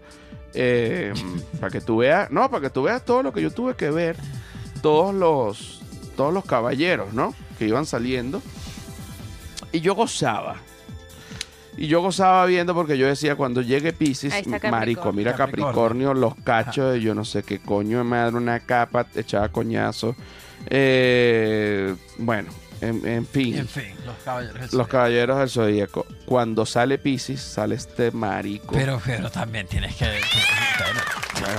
eh, 0.54 1.12
para 1.60 1.70
que 1.70 1.80
tú 1.80 1.98
veas. 1.98 2.30
No, 2.30 2.50
para 2.50 2.60
que 2.62 2.70
tú 2.70 2.82
veas 2.82 3.04
todo 3.04 3.22
lo 3.22 3.32
que 3.32 3.40
yo 3.42 3.50
tuve 3.50 3.74
que 3.74 3.90
ver. 3.90 4.16
Todos 4.82 5.14
los. 5.14 5.80
Todos 6.16 6.34
los 6.34 6.44
caballeros, 6.44 7.12
¿no? 7.14 7.34
Que 7.58 7.66
iban 7.66 7.86
saliendo. 7.86 8.42
Y 9.72 9.80
yo 9.80 9.94
gozaba. 9.94 10.56
Y 11.78 11.86
yo 11.86 12.02
gozaba 12.02 12.44
viendo 12.44 12.74
porque 12.74 12.98
yo 12.98 13.06
decía, 13.06 13.34
cuando 13.34 13.62
llegue 13.62 13.94
Pisces, 13.94 14.34
marico, 14.70 15.10
mira 15.14 15.34
Capricornio. 15.34 16.08
Capricornio, 16.08 16.14
los 16.14 16.34
cachos 16.44 16.92
de 16.92 17.00
yo 17.00 17.14
no 17.14 17.24
sé 17.24 17.42
qué 17.44 17.60
coño 17.60 17.96
de 17.98 18.04
madre, 18.04 18.36
una 18.36 18.60
capa 18.60 19.06
echada 19.14 19.48
coñazo. 19.48 20.14
Eh, 20.68 21.94
bueno, 22.18 22.50
en, 22.82 23.06
en 23.06 23.26
fin. 23.26 23.56
En 23.56 23.68
fin, 23.68 23.94
los 24.04 24.16
caballeros 24.22 24.54
del 24.54 24.62
Los 24.62 24.70
Zodiaco. 24.72 24.88
caballeros 24.90 25.38
del 25.38 25.48
zodíaco. 25.48 26.06
Cuando 26.26 26.66
sale 26.66 26.98
Pisces, 26.98 27.40
sale 27.40 27.74
este 27.76 28.10
marico. 28.10 28.74
Pero, 28.74 29.00
pero 29.04 29.30
también 29.30 29.66
tienes 29.66 29.94
que... 29.96 30.04
que- 30.04 30.82
Bueno, 30.84 31.00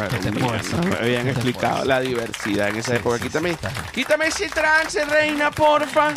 ¿qué 0.09 0.17
te 0.17 0.31
mira, 0.31 0.45
puedo 0.45 0.57
decir? 0.57 0.75
no 0.77 0.83
me 0.83 0.95
habían 0.95 1.25
¿Qué 1.25 1.33
te 1.33 1.39
explicado 1.39 1.85
la 1.85 1.99
diversidad 1.99 2.69
en 2.69 2.75
esa 2.77 2.95
época. 2.95 3.19
quítame, 3.19 3.55
quítame 3.93 4.27
ese 4.27 4.49
trance, 4.49 5.03
reina, 5.05 5.51
porfa. 5.51 6.13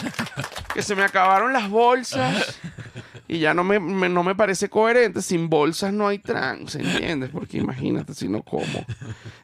que 0.74 0.82
se 0.82 0.94
me 0.94 1.02
acabaron 1.04 1.52
las 1.52 1.68
bolsas. 1.68 2.58
Y 3.28 3.40
ya 3.40 3.54
no 3.54 3.64
me, 3.64 3.80
me- 3.80 4.08
no 4.08 4.22
me 4.22 4.36
parece 4.36 4.68
coherente. 4.70 5.20
Sin 5.20 5.48
bolsas 5.50 5.92
no 5.92 6.06
hay 6.06 6.20
trans, 6.20 6.76
¿entiendes? 6.76 7.28
Porque 7.32 7.58
imagínate 7.58 8.14
si 8.14 8.28
no 8.28 8.40
como. 8.44 8.86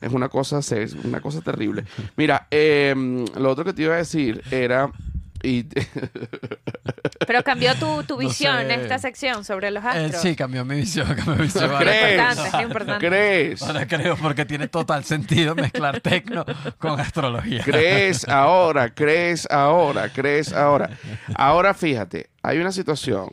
Es 0.00 0.12
una 0.12 0.28
cosa, 0.28 0.60
es 0.60 0.92
una 1.02 1.20
cosa 1.20 1.40
terrible. 1.40 1.84
Mira, 2.16 2.46
eh, 2.52 2.94
lo 3.36 3.50
otro 3.50 3.64
que 3.64 3.72
te 3.72 3.82
iba 3.82 3.94
a 3.94 3.96
decir 3.96 4.40
era... 4.52 4.88
Y, 5.42 5.64
Pero 7.26 7.42
cambió 7.42 7.74
tu, 7.74 8.02
tu 8.04 8.14
No 8.20 8.28
visión 8.28 8.56
sé. 8.58 8.72
en 8.74 8.80
esta 8.80 8.98
sección 8.98 9.44
sobre 9.44 9.70
los 9.70 9.84
Eh, 9.84 9.88
astros. 9.88 10.22
sí, 10.22 10.36
cambió 10.36 10.64
mi 10.64 10.76
visión. 10.76 11.06
Cambió 11.14 11.34
mi 11.36 11.42
visión. 11.42 11.68
¿No 11.68 11.76
Ahora- 11.76 11.90
crees? 11.90 12.12
importante, 12.20 12.56
es 12.58 12.62
importante. 12.62 13.08
¿Crees? 13.08 13.62
Ahora 13.62 13.86
creo 13.86 14.16
porque 14.16 14.44
tiene 14.44 14.68
total 14.68 15.04
sentido 15.04 15.54
mezclar 15.54 16.00
tecno 16.00 16.44
con 16.78 17.00
astrología. 17.00 17.62
Crees 17.64 18.28
ahora, 18.28 18.94
crees 18.94 19.48
ahora, 19.50 20.08
crees 20.12 20.52
ahora. 20.52 20.90
Ahora 21.34 21.74
fíjate, 21.74 22.30
hay 22.42 22.58
una 22.58 22.72
situación. 22.72 23.28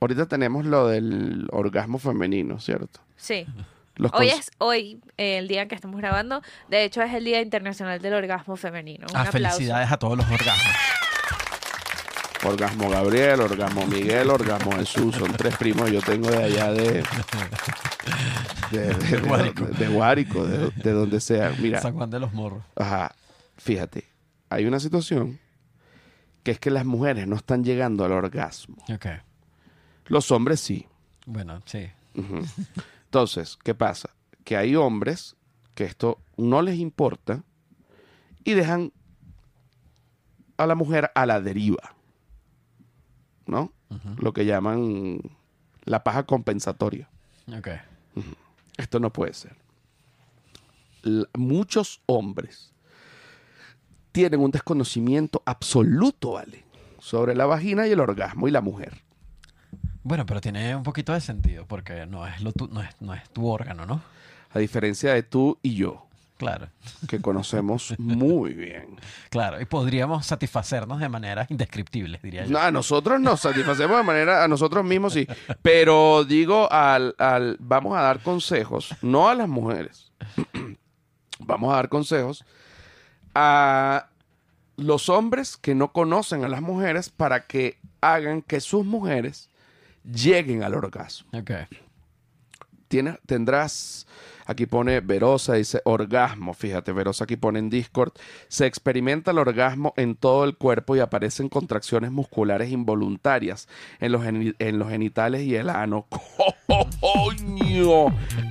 Ahorita 0.00 0.26
tenemos 0.26 0.64
lo 0.64 0.86
del 0.88 1.48
orgasmo 1.50 1.98
femenino, 1.98 2.60
¿cierto? 2.60 3.00
Sí. 3.16 3.46
Los 3.96 4.12
Hoy 4.14 4.28
es 4.28 4.52
hoy, 4.58 5.00
eh, 5.16 5.38
el 5.38 5.48
día 5.48 5.62
en 5.62 5.68
que 5.68 5.74
estamos 5.74 5.96
grabando. 6.00 6.40
De 6.68 6.84
hecho, 6.84 7.02
es 7.02 7.12
el 7.14 7.24
Día 7.24 7.40
Internacional 7.40 8.00
del 8.00 8.14
Orgasmo 8.14 8.54
Femenino. 8.54 9.06
Un 9.10 9.16
Ah, 9.16 9.22
aplauso. 9.22 9.56
felicidades 9.56 9.90
a 9.90 9.96
todos 9.96 10.16
los 10.16 10.24
orgasmos. 10.30 10.72
Orgasmo 12.44 12.88
Gabriel, 12.88 13.40
Orgasmo 13.40 13.86
Miguel, 13.86 14.30
Orgasmo 14.30 14.72
Jesús. 14.72 15.14
Son 15.16 15.32
tres 15.32 15.56
primos 15.56 15.86
que 15.86 15.94
yo 15.94 16.00
tengo 16.02 16.30
de 16.30 16.44
allá 16.44 16.72
de. 16.72 17.02
De, 18.70 18.78
de- 18.78 18.94
de- 18.94 19.20
Guárico. 19.20 19.64
de 19.64 19.88
Guárico, 19.88 20.46
de, 20.46 20.70
de 20.70 20.92
donde 20.92 21.20
sea. 21.20 21.54
Mira, 21.60 21.80
San 21.80 21.94
Juan 21.94 22.10
de 22.10 22.20
los 22.20 22.32
Morros. 22.32 22.62
ajá, 22.76 23.14
fíjate, 23.56 24.04
hay 24.50 24.66
una 24.66 24.78
situación 24.80 25.38
que 26.42 26.52
es 26.52 26.60
que 26.60 26.70
las 26.70 26.84
mujeres 26.84 27.26
no 27.26 27.36
están 27.36 27.64
llegando 27.64 28.04
al 28.04 28.12
orgasmo. 28.12 28.76
Ok. 28.92 29.06
Los 30.06 30.30
hombres 30.30 30.60
sí. 30.60 30.86
Bueno, 31.26 31.60
sí. 31.66 31.88
Entonces, 33.04 33.58
¿qué 33.62 33.74
pasa? 33.74 34.10
Que 34.44 34.56
hay 34.56 34.76
hombres 34.76 35.36
que 35.74 35.84
esto 35.84 36.18
no 36.36 36.62
les 36.62 36.78
importa 36.78 37.42
y 38.44 38.54
dejan 38.54 38.92
a 40.56 40.66
la 40.66 40.74
mujer 40.74 41.10
a 41.14 41.26
la 41.26 41.40
deriva. 41.40 41.94
¿No? 43.48 43.72
Lo 44.18 44.32
que 44.32 44.44
llaman 44.44 45.20
la 45.84 46.04
paja 46.04 46.24
compensatoria. 46.24 47.08
Ok. 47.56 47.68
Esto 48.76 49.00
no 49.00 49.12
puede 49.12 49.32
ser. 49.32 49.56
Muchos 51.34 52.02
hombres 52.06 52.72
tienen 54.12 54.40
un 54.40 54.50
desconocimiento 54.50 55.42
absoluto, 55.46 56.32
¿vale? 56.32 56.64
Sobre 56.98 57.34
la 57.34 57.46
vagina 57.46 57.86
y 57.86 57.92
el 57.92 58.00
orgasmo 58.00 58.48
y 58.48 58.50
la 58.50 58.60
mujer. 58.60 59.02
Bueno, 60.02 60.26
pero 60.26 60.40
tiene 60.40 60.74
un 60.76 60.82
poquito 60.82 61.12
de 61.12 61.20
sentido 61.20 61.66
porque 61.66 62.06
no 62.06 62.26
es, 62.26 62.40
lo 62.42 62.52
tu, 62.52 62.68
no 62.68 62.82
es, 62.82 63.00
no 63.00 63.14
es 63.14 63.28
tu 63.30 63.46
órgano, 63.46 63.86
¿no? 63.86 64.02
A 64.52 64.58
diferencia 64.58 65.14
de 65.14 65.22
tú 65.22 65.58
y 65.62 65.74
yo, 65.74 66.07
Claro, 66.38 66.68
que 67.08 67.20
conocemos 67.20 67.94
muy 67.98 68.54
bien. 68.54 68.96
claro. 69.30 69.60
Y 69.60 69.64
podríamos 69.64 70.24
satisfacernos 70.24 71.00
de 71.00 71.08
maneras 71.08 71.50
indescriptibles, 71.50 72.22
diría 72.22 72.44
yo. 72.44 72.52
No, 72.52 72.58
a 72.60 72.70
nosotros 72.70 73.20
nos 73.20 73.40
satisfacemos 73.40 73.96
de 73.98 74.04
manera, 74.04 74.44
a 74.44 74.48
nosotros 74.48 74.84
mismos 74.84 75.14
sí. 75.14 75.26
Pero 75.62 76.24
digo, 76.24 76.70
al, 76.72 77.16
al, 77.18 77.56
vamos 77.58 77.98
a 77.98 78.02
dar 78.02 78.20
consejos, 78.20 78.94
no 79.02 79.28
a 79.28 79.34
las 79.34 79.48
mujeres. 79.48 80.12
vamos 81.40 81.72
a 81.72 81.76
dar 81.76 81.88
consejos 81.88 82.44
a 83.34 84.08
los 84.76 85.08
hombres 85.08 85.56
que 85.56 85.74
no 85.74 85.92
conocen 85.92 86.44
a 86.44 86.48
las 86.48 86.62
mujeres 86.62 87.10
para 87.10 87.46
que 87.46 87.78
hagan 88.00 88.42
que 88.42 88.60
sus 88.60 88.84
mujeres 88.84 89.50
lleguen 90.04 90.62
al 90.62 90.74
orgasmo. 90.74 91.28
Ok. 91.36 91.50
Tienes, 92.88 93.18
tendrás, 93.26 94.06
aquí 94.46 94.66
pone 94.66 95.00
Verosa, 95.00 95.54
dice 95.54 95.80
orgasmo, 95.84 96.54
fíjate, 96.54 96.92
Verosa 96.92 97.24
aquí 97.24 97.36
pone 97.36 97.58
en 97.58 97.68
Discord, 97.68 98.12
se 98.48 98.66
experimenta 98.66 99.30
el 99.30 99.38
orgasmo 99.38 99.92
en 99.96 100.16
todo 100.16 100.44
el 100.44 100.56
cuerpo 100.56 100.96
y 100.96 101.00
aparecen 101.00 101.48
contracciones 101.48 102.10
musculares 102.10 102.70
involuntarias 102.70 103.68
en 104.00 104.12
los, 104.12 104.24
en 104.24 104.78
los 104.78 104.88
genitales 104.88 105.42
y 105.42 105.54
el 105.54 105.68
ano. 105.68 106.06
¡Coño! 107.00 108.06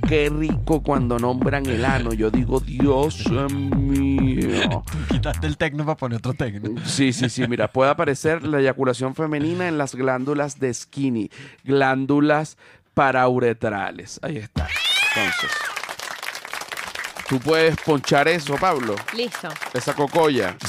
¡Qué 0.08 0.28
rico 0.28 0.82
cuando 0.82 1.18
nombran 1.18 1.66
el 1.66 1.84
ano! 1.84 2.12
Yo 2.12 2.30
digo, 2.30 2.60
Dios 2.60 3.30
mío. 3.30 4.82
Quitaste 5.08 5.46
el 5.46 5.56
tecno 5.56 5.84
para 5.84 5.96
poner 5.96 6.18
otro 6.18 6.34
tecno. 6.34 6.80
Sí, 6.84 7.12
sí, 7.12 7.28
sí, 7.28 7.46
mira, 7.46 7.72
puede 7.72 7.90
aparecer 7.90 8.42
la 8.42 8.60
eyaculación 8.60 9.14
femenina 9.14 9.68
en 9.68 9.78
las 9.78 9.94
glándulas 9.94 10.58
de 10.58 10.72
skinny, 10.74 11.30
glándulas 11.64 12.56
parauretrales. 12.98 14.18
Ahí 14.24 14.38
está. 14.38 14.66
Entonces, 15.14 15.50
tú 17.28 17.38
puedes 17.38 17.76
ponchar 17.82 18.26
eso, 18.26 18.56
Pablo, 18.56 18.96
Listo. 19.14 19.48
esa 19.72 19.94
cocoya. 19.94 20.56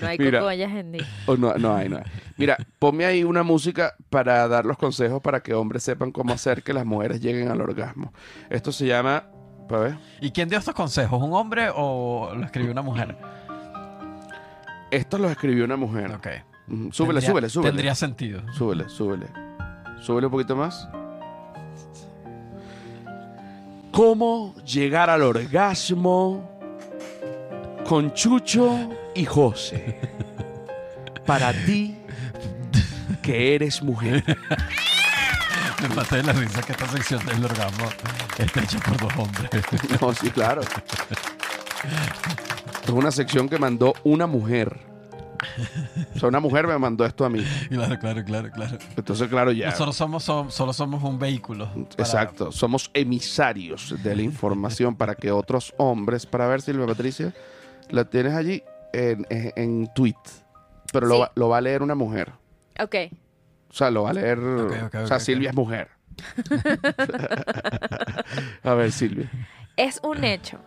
No 0.00 0.08
hay 0.08 0.18
Mira. 0.18 0.40
cogollas 0.40 0.70
en 0.72 0.92
Di. 0.92 0.98
O 1.26 1.36
no, 1.36 1.54
no 1.54 1.74
hay, 1.74 1.88
no 1.88 1.96
hay. 1.96 2.02
Mira, 2.36 2.56
ponme 2.78 3.04
ahí 3.04 3.24
una 3.24 3.42
música 3.42 3.94
para 4.10 4.46
dar 4.48 4.64
los 4.64 4.76
consejos 4.76 5.20
para 5.22 5.40
que 5.40 5.54
hombres 5.54 5.82
sepan 5.82 6.12
cómo 6.12 6.32
hacer 6.32 6.62
que 6.62 6.72
las 6.72 6.84
mujeres 6.84 7.20
lleguen 7.20 7.48
al 7.50 7.60
orgasmo. 7.60 8.12
Esto 8.50 8.72
se 8.72 8.86
llama, 8.86 9.24
para 9.68 9.80
ver, 9.82 9.98
¿Y 10.20 10.30
quién 10.30 10.48
dio 10.48 10.58
estos 10.58 10.74
consejos? 10.74 11.20
¿Un 11.22 11.32
hombre 11.32 11.68
o 11.74 12.32
lo 12.34 12.44
escribió 12.44 12.72
una 12.72 12.82
mujer? 12.82 13.16
esto 14.90 15.18
lo 15.18 15.28
escribió 15.30 15.64
una 15.64 15.76
mujer. 15.76 16.12
Ok. 16.12 16.28
Súbele, 16.66 17.20
Tendría- 17.20 17.20
súbele, 17.30 17.48
súbele. 17.48 17.70
Tendría 17.70 17.94
sentido. 17.94 18.42
Súbele, 18.52 18.88
súbele. 18.88 19.26
Súbele 20.00 20.26
un 20.26 20.32
poquito 20.32 20.56
más. 20.56 20.88
¿Cómo 23.92 24.54
llegar 24.64 25.08
al 25.08 25.22
orgasmo 25.22 26.50
con 27.88 28.12
Chucho 28.12 28.90
y 29.14 29.24
José? 29.24 30.00
Para 31.24 31.52
ti, 31.52 31.96
que 33.22 33.54
eres 33.54 33.82
mujer. 33.82 34.22
Me 35.82 35.88
maté 35.94 36.16
de 36.16 36.22
la 36.24 36.32
risa 36.32 36.62
que 36.62 36.72
esta 36.72 36.88
sección 36.88 37.24
del 37.26 37.44
orgasmo 37.44 37.86
está 38.38 38.62
hecha 38.62 38.78
por 38.80 38.96
dos 38.98 39.12
hombres. 39.16 39.50
No, 40.00 40.12
sí, 40.14 40.30
claro. 40.30 40.62
Es 42.84 42.88
una 42.90 43.10
sección 43.10 43.48
que 43.48 43.58
mandó 43.58 43.94
una 44.04 44.26
mujer. 44.26 44.78
O 46.14 46.18
sea, 46.18 46.28
una 46.28 46.40
mujer 46.40 46.66
me 46.66 46.76
mandó 46.78 47.04
esto 47.04 47.24
a 47.24 47.30
mí. 47.30 47.44
claro, 47.70 47.98
claro, 47.98 48.24
claro, 48.24 48.50
claro. 48.50 48.78
Entonces, 48.96 49.28
claro, 49.28 49.52
ya. 49.52 49.70
Nosotros 49.70 49.96
somos, 49.96 50.28
som- 50.28 50.50
solo 50.50 50.72
somos 50.72 51.02
un 51.02 51.18
vehículo. 51.18 51.66
para- 51.72 51.86
Exacto, 51.98 52.52
somos 52.52 52.90
emisarios 52.94 53.94
de 54.02 54.16
la 54.16 54.22
información 54.22 54.94
para 54.96 55.14
que 55.14 55.30
otros 55.32 55.74
hombres, 55.78 56.26
para 56.26 56.46
ver 56.48 56.60
Silvia 56.62 56.86
Patricia, 56.86 57.32
la 57.90 58.04
tienes 58.04 58.34
allí 58.34 58.62
en, 58.92 59.26
en, 59.30 59.52
en 59.56 59.88
tweet, 59.94 60.14
pero 60.92 61.06
lo, 61.06 61.14
Sí. 61.16 61.20
va, 61.20 61.32
lo 61.34 61.48
va 61.48 61.58
a 61.58 61.60
leer 61.60 61.82
una 61.82 61.94
mujer. 61.94 62.32
Ok. 62.80 62.94
O 63.68 63.74
sea, 63.74 63.90
lo 63.90 64.04
va 64.04 64.10
a 64.10 64.14
leer, 64.14 64.38
o 64.38 65.06
sea, 65.06 65.20
Silvia 65.20 65.50
es 65.50 65.56
mujer. 65.56 65.88
a 68.62 68.74
ver, 68.74 68.92
Silvia. 68.92 69.30
Es 69.76 70.00
un 70.02 70.24
hecho. 70.24 70.58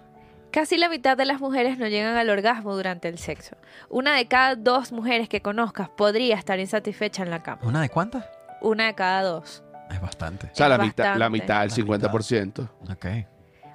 Casi 0.52 0.78
la 0.78 0.90
mitad 0.90 1.16
de 1.16 1.26
las 1.26 1.40
mujeres 1.40 1.78
no 1.78 1.88
llegan 1.88 2.16
al 2.16 2.30
orgasmo 2.30 2.76
durante 2.76 3.08
el 3.08 3.20
sexo. 3.20 3.56
Una 3.90 4.16
de 4.16 4.28
cada 4.28 4.56
dos 4.56 4.92
mujeres 4.92 5.30
que 5.30 5.42
conozcas 5.42 5.90
podría 5.90 6.36
estar 6.36 6.60
insatisfecha 6.60 7.22
en 7.22 7.30
la 7.30 7.44
cama. 7.44 7.62
¿Una 7.64 7.82
de 7.82 7.90
cuántas? 7.90 8.26
Una 8.62 8.88
de 8.88 8.96
cada 8.96 9.22
dos. 9.22 9.64
Es 9.92 10.02
bastante. 10.02 10.48
O 10.52 10.56
sea, 10.56 10.70
la 10.70 10.80
mitad, 10.80 11.18
la 11.18 11.30
mitad, 11.30 11.64
el 11.64 11.70
La 11.70 11.76
50%. 11.76 12.70
Ok. 12.92 13.06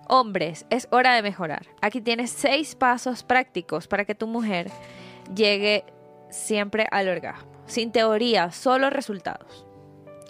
Hombres, 0.08 0.66
es 0.68 0.88
hora 0.90 1.14
de 1.14 1.22
mejorar. 1.22 1.66
Aquí 1.80 2.00
tienes 2.00 2.30
seis 2.30 2.74
pasos 2.74 3.22
prácticos 3.22 3.86
para 3.86 4.04
que 4.04 4.14
tu 4.14 4.26
mujer 4.26 4.70
llegue 5.34 5.84
siempre 6.30 6.86
al 6.90 7.08
orgasmo. 7.08 7.50
Sin 7.66 7.92
teoría, 7.92 8.50
solo 8.50 8.90
resultados. 8.90 9.66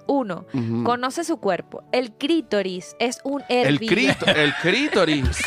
Uno, 0.06 0.46
conoce 0.84 1.24
su 1.24 1.38
cuerpo. 1.38 1.84
El 1.92 2.12
clítoris 2.12 2.94
es 2.98 3.20
un 3.24 3.42
el, 3.48 3.74
hervidero. 3.74 3.94
crito, 4.18 4.26
el 4.26 4.54
clítoris. 4.56 5.24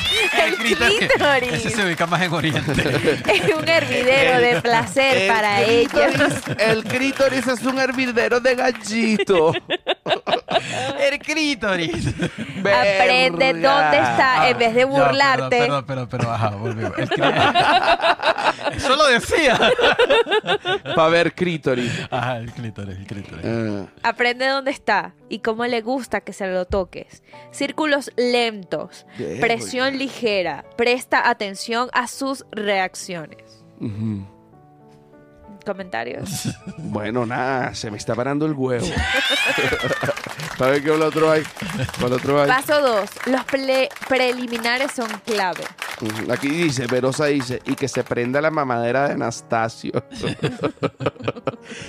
El 0.48 0.56
clítoris. 0.56 1.54
Ese 1.54 1.70
se 1.72 1.86
ubica 1.86 2.06
más 2.06 2.22
en 2.22 2.34
Oriente. 2.34 2.72
Es 3.28 3.56
un 3.56 3.68
hervidero 3.68 4.40
de 4.40 4.62
placer 4.62 5.18
El 5.18 5.28
para 5.28 5.62
ella. 5.62 5.90
clítoris- 5.90 6.60
El 6.62 6.84
clítoris 6.84 7.48
es 7.48 7.64
un 7.64 7.80
hervidero 7.80 8.40
de 8.40 8.56
gallito. 8.56 9.54
el 11.00 11.20
clítoris. 11.20 12.08
Aprende 12.60 13.54
Verga. 13.54 13.82
dónde 13.82 13.98
está 14.00 14.50
en 14.50 14.58
vez 14.58 14.74
de 14.74 14.80
Ya, 14.82 14.86
burlarte. 14.86 15.58
Perdón, 15.60 15.86
perdón, 15.86 16.08
pero 16.10 16.32
ajá, 16.32 16.50
volvemos. 16.52 16.98
El. 16.98 17.10
Eso 18.78 18.96
lo 18.96 19.08
decía. 19.08 19.60
Para 20.96 21.10
ver 21.10 21.34
clítoris. 21.34 21.92
Ajá, 22.12 22.38
el 22.38 22.52
clítoris, 22.52 22.98
el 22.98 23.06
clítoris. 23.06 23.46
Ah. 23.46 23.86
Aprende 24.04 24.47
dónde 24.48 24.72
está 24.72 25.16
y 25.30 25.40
cómo 25.40 25.66
le 25.66 25.82
gusta 25.82 26.22
que 26.22 26.34
se 26.34 26.48
lo 26.48 26.66
toques. 26.66 27.24
Círculos 27.52 28.12
lentos, 28.16 29.06
presión 29.40 29.98
ligera. 29.98 30.66
Presta 30.78 31.30
atención 31.30 31.90
a 31.94 32.08
sus 32.08 32.46
reacciones. 32.52 33.64
Comentarios. 35.68 36.50
Bueno, 36.90 37.26
nada, 37.26 37.76
se 37.76 37.92
me 37.92 37.98
está 37.98 38.16
parando 38.16 38.46
el 38.46 38.54
huevo. 38.54 38.88
Para 40.58 40.72
ver 40.72 40.84
qué 40.84 40.90
otro 40.92 41.30
hay. 41.30 41.44
¿Cuál 42.00 42.14
otro 42.14 42.42
hay? 42.42 42.48
Paso 42.48 42.82
2. 42.82 43.10
Los 43.28 43.42
ple- 43.42 43.90
preliminares 44.08 44.94
son 44.94 45.08
clave. 45.26 45.64
Aquí 46.32 46.48
dice, 46.48 46.88
Verosa 46.88 47.26
dice, 47.26 47.62
y 47.66 47.76
que 47.76 47.88
se 47.88 48.04
prenda 48.04 48.40
la 48.42 48.50
mamadera 48.52 49.08
de 49.08 49.14
Anastasio. 49.16 49.92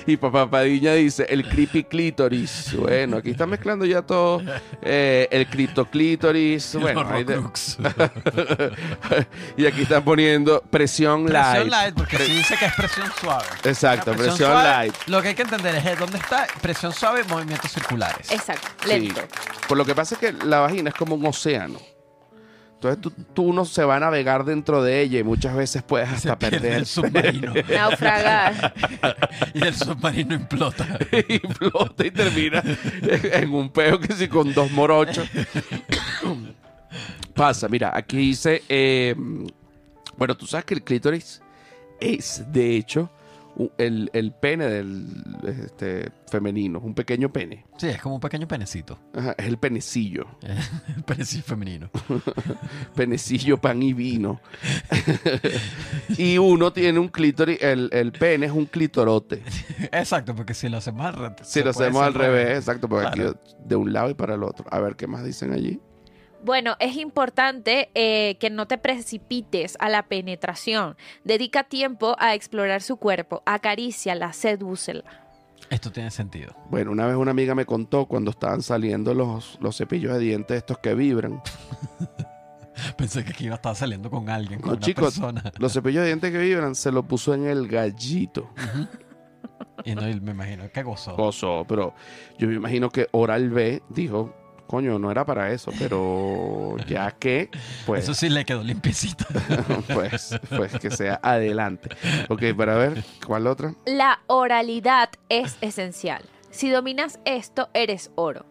y 0.07 0.16
Papá 0.16 0.51
Padilla 0.51 0.95
dice, 0.95 1.26
el 1.29 1.49
creepy 1.49 1.85
clítoris. 1.85 2.74
Bueno, 2.76 3.18
aquí 3.18 3.31
están 3.31 3.51
mezclando 3.51 3.85
ya 3.87 4.03
todo. 4.03 4.43
eh, 4.83 5.29
el 5.31 5.47
criptoclítoris. 5.47 6.76
Bueno, 6.81 7.07
hay 7.11 7.24
de- 7.24 7.39
y 9.57 9.66
aquí 9.66 9.83
están 9.83 10.05
poniendo 10.05 10.61
presión, 10.70 11.26
Presión 11.26 11.55
light. 11.55 11.70
light, 11.70 11.95
porque 11.95 12.16
sí 12.18 12.33
dice 12.33 12.57
que 12.59 12.66
es 12.66 12.74
presión 12.74 13.07
suave. 13.20 13.47
Exacto, 13.69 14.12
presión, 14.12 14.37
suave, 14.37 14.69
light. 14.69 14.95
Lo 15.07 15.23
que 15.23 15.29
hay 15.29 15.35
que 15.35 15.43
entender 15.43 15.75
es 15.75 15.87
eh, 15.87 15.97
dónde 15.99 16.19
está 16.19 16.47
presión 16.61 16.93
suave, 16.93 17.25
movimientos 17.25 17.71
circulares. 17.71 18.31
Exacto. 18.31 18.69
Sí. 18.83 18.89
Lento. 18.89 19.23
Por 19.69 19.77
lo 19.77 19.85
que 19.85 19.95
pasa 19.95 20.14
es 20.14 20.21
que 20.21 20.33
la 20.45 20.61
vagina 20.61 20.91
es 20.91 20.95
como 20.95 21.14
un 21.14 21.27
océano. 21.27 21.79
Entonces 22.79 23.01
tú, 23.01 23.11
tú 23.35 23.53
no 23.53 23.64
se 23.64 23.83
va 23.83 23.97
a 23.97 24.01
navegar 24.01 24.45
dentro 24.45 24.85
de 24.85 25.01
ella 25.01 25.19
y 25.19 25.25
muchas 25.25 25.57
veces 25.57 25.83
puedes 25.83 26.09
Se 26.11 26.14
hasta 26.14 26.39
pierde 26.39 26.61
perder 26.61 26.79
el 26.79 26.87
submarino. 26.87 27.53
Naufragar. 27.69 28.73
y 29.55 29.62
el 29.64 29.75
submarino 29.75 30.37
implota. 30.37 30.87
y 31.29 31.39
flota 31.39 32.07
y 32.07 32.12
termina 32.12 32.62
en 33.03 33.53
un 33.53 33.71
peo 33.71 33.99
que 33.99 34.12
sí 34.14 34.29
con 34.29 34.55
dos 34.55 34.71
morochos. 34.71 35.29
Pasa, 37.35 37.69
mira, 37.69 37.91
aquí 37.93 38.16
dice, 38.16 38.62
eh, 38.69 39.14
bueno, 40.16 40.37
tú 40.37 40.47
sabes 40.47 40.64
que 40.64 40.75
el 40.75 40.83
clítoris 40.85 41.43
es, 42.01 42.45
de 42.53 42.77
hecho, 42.77 43.11
el, 43.77 44.11
el 44.13 44.33
pene 44.33 44.67
del 44.67 45.07
este, 45.47 46.11
femenino, 46.31 46.79
un 46.81 46.95
pequeño 46.95 47.33
pene. 47.33 47.65
Sí, 47.77 47.89
es 47.89 48.01
como 48.01 48.17
un 48.17 48.21
pequeño 48.21 48.47
penecito. 48.47 48.99
Ajá, 49.15 49.35
es 49.37 49.47
el 49.47 49.59
penecillo, 49.59 50.27
El 50.97 51.03
penecito 51.05 51.45
femenino. 51.45 51.91
penecillo, 52.95 53.59
pan 53.59 53.83
y 53.83 53.93
vino. 53.93 54.41
y 56.17 56.39
uno 56.39 56.73
tiene 56.73 56.99
un 56.99 57.09
clítoris, 57.09 57.61
el, 57.63 57.89
el 57.93 58.13
pene 58.13 58.47
es 58.47 58.53
un 58.53 58.67
clitorote. 58.67 59.43
Exacto, 59.93 60.35
porque 60.35 60.55
si 60.55 60.69
lo 60.69 60.79
hacemos 60.79 61.07
al 61.07 61.15
revés. 61.15 61.37
Si 61.43 61.63
lo 61.63 61.71
hacemos 61.71 62.03
al 62.03 62.15
revés, 62.15 62.59
exacto, 62.59 62.89
porque 62.89 63.07
aquí 63.07 63.23
de 63.65 63.77
un 63.77 63.93
lado 63.93 64.11
y 64.11 64.15
para 64.15 64.35
el 64.35 64.43
otro. 64.43 64.67
A 64.71 64.79
ver, 64.81 64.97
¿qué 64.97 65.07
más 65.07 65.25
dicen 65.25 65.53
allí? 65.53 65.81
Bueno, 66.45 66.76
es 66.78 66.97
importante 66.97 67.91
eh, 67.95 68.36
que 68.39 68.49
no 68.51 68.66
te 68.66 68.78
precipites 68.78 69.76
a 69.80 69.89
la 69.89 70.05
penetración. 70.05 70.97
Dedica 71.24 71.64
tiempo 71.64 72.14
a 72.18 72.34
explorar 72.34 72.80
su 72.82 72.97
cuerpo. 72.97 73.43
Acaríciala, 73.45 74.32
sedúcela. 74.32 75.05
Esto 75.70 75.91
tiene 75.91 76.11
sentido. 76.11 76.55
Bueno, 76.70 76.93
una 76.93 77.07
vez 77.07 77.16
una 77.16 77.32
amiga 77.32 77.55
me 77.55 77.66
contó 77.66 78.07
cuando 78.07 78.30
estaban 78.30 78.62
saliendo 78.62 79.12
los, 79.14 79.59
los 79.61 79.76
cepillos 79.76 80.14
de 80.14 80.20
dientes 80.20 80.57
estos 80.57 80.78
que 80.78 80.95
vibran. 80.95 81.43
Pensé 82.97 83.24
que 83.24 83.30
aquí 83.30 83.47
iba 83.47 83.55
a 83.55 83.57
estar 83.57 83.74
saliendo 83.74 84.09
con 84.09 84.30
alguien, 84.30 84.61
con 84.61 84.70
No, 84.70 84.76
una 84.76 84.86
chicos, 84.86 85.18
persona. 85.18 85.43
los 85.59 85.72
cepillos 85.72 86.03
de 86.03 86.07
dientes 86.07 86.30
que 86.30 86.39
vibran 86.39 86.74
se 86.74 86.93
lo 86.93 87.03
puso 87.03 87.34
en 87.34 87.47
el 87.47 87.66
gallito. 87.66 88.49
Y 89.84 89.95
no, 89.95 90.03
me 90.03 90.30
imagino 90.30 90.70
que 90.70 90.82
gozó. 90.82 91.14
Gozo, 91.16 91.64
pero 91.68 91.95
yo 92.39 92.49
me 92.49 92.55
imagino 92.55 92.89
que 92.91 93.09
Oral 93.12 93.51
B 93.51 93.82
dijo, 93.91 94.34
coño, 94.69 94.99
no 94.99 95.11
era 95.11 95.25
para 95.25 95.51
eso, 95.51 95.73
pero 95.79 96.77
ya 96.87 97.11
que, 97.12 97.51
pues, 97.87 98.05
Eso 98.05 98.14
sí 98.14 98.29
le 98.29 98.45
quedó 98.45 98.62
limpiecito. 98.62 99.25
pues, 99.95 100.39
pues 100.57 100.79
que 100.79 100.91
sea 100.91 101.19
adelante. 101.23 101.89
Ok, 102.29 102.43
para 102.57 102.77
ver, 102.77 103.03
¿cuál 103.27 103.47
otra? 103.47 103.75
La 103.87 104.21
oralidad 104.27 105.09
es 105.31 105.57
esencial. 105.62 106.23
Si 106.51 106.71
dominas 106.71 107.19
esto, 107.25 107.71
eres 107.73 108.11
oro. 108.14 108.45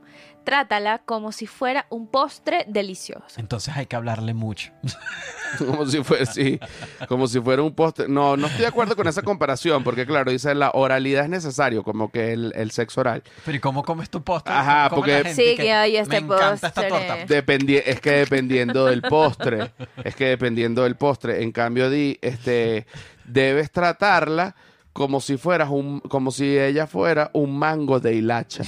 Trátala 0.47 0.99
como 0.99 1.33
si 1.33 1.45
fuera 1.45 1.87
un 1.89 2.07
postre 2.07 2.63
delicioso. 2.69 3.25
Entonces 3.35 3.75
hay 3.75 3.85
que 3.85 3.97
hablarle 3.97 4.33
mucho. 4.33 4.71
Como 5.57 5.85
si 5.85 6.03
fuera, 6.03 6.25
sí, 6.25 6.59
como 7.07 7.25
si 7.25 7.39
fuera 7.39 7.61
un 7.61 7.73
postre. 7.73 8.09
No, 8.09 8.35
no 8.35 8.47
estoy 8.47 8.61
de 8.63 8.67
acuerdo 8.67 8.97
con 8.97 9.07
esa 9.07 9.21
comparación, 9.21 9.81
porque 9.81 10.05
claro, 10.05 10.29
dice 10.29 10.53
la 10.53 10.71
oralidad 10.73 11.23
es 11.23 11.29
necesario, 11.29 11.83
como 11.83 12.11
que 12.11 12.33
el, 12.33 12.51
el 12.53 12.71
sexo 12.71 12.99
oral. 12.99 13.23
Pero 13.45 13.55
¿y 13.55 13.59
cómo 13.61 13.81
comes 13.83 14.09
tu 14.09 14.21
postre? 14.21 14.53
Ajá, 14.53 14.89
¿Cómo 14.89 15.03
come 15.03 15.13
la 15.13 15.17
porque- 15.19 15.35
gente 15.35 15.51
Sí, 15.51 15.55
que 15.55 15.71
hay 15.71 15.95
este 15.95 16.19
Me 16.21 16.25
encanta 16.35 16.67
esta 16.67 16.69
postre. 16.73 16.89
torta. 16.89 17.25
Dependi- 17.27 17.81
es 17.85 18.01
que 18.01 18.11
dependiendo 18.11 18.85
del 18.87 19.01
postre, 19.01 19.71
es 20.03 20.15
que 20.15 20.25
dependiendo 20.25 20.83
del 20.83 20.97
postre, 20.97 21.41
en 21.41 21.53
cambio 21.53 21.89
di, 21.89 22.19
este, 22.21 22.85
debes 23.23 23.71
tratarla 23.71 24.53
como 24.97 25.21
si 25.21 25.37
fueras 25.37 25.69
un, 25.69 25.99
como 25.99 26.31
si 26.31 26.57
ella 26.57 26.87
fuera 26.87 27.29
un 27.33 27.55
mango 27.59 27.99
de 27.99 28.15
hilacha. 28.15 28.63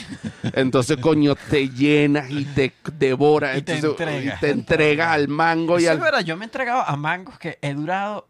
Entonces, 0.53 0.97
coño, 0.97 1.33
te 1.49 1.69
llenas 1.69 2.29
y 2.29 2.45
te 2.45 2.71
devoras. 2.93 3.57
Y 3.57 3.63
te 3.63 3.77
entonces, 3.77 3.99
entregas. 4.07 4.37
y 4.37 4.39
te 4.39 4.49
entregas 4.51 5.07
al 5.09 5.27
mango 5.27 5.79
y 5.79 5.83
Eso 5.85 5.91
al 5.93 5.97
es 5.97 6.03
verdad, 6.03 6.19
yo 6.19 6.37
me 6.37 6.43
he 6.43 6.45
entregado 6.45 6.83
a 6.85 6.95
mangos 6.95 7.39
que 7.39 7.57
he 7.63 7.73
durado 7.73 8.27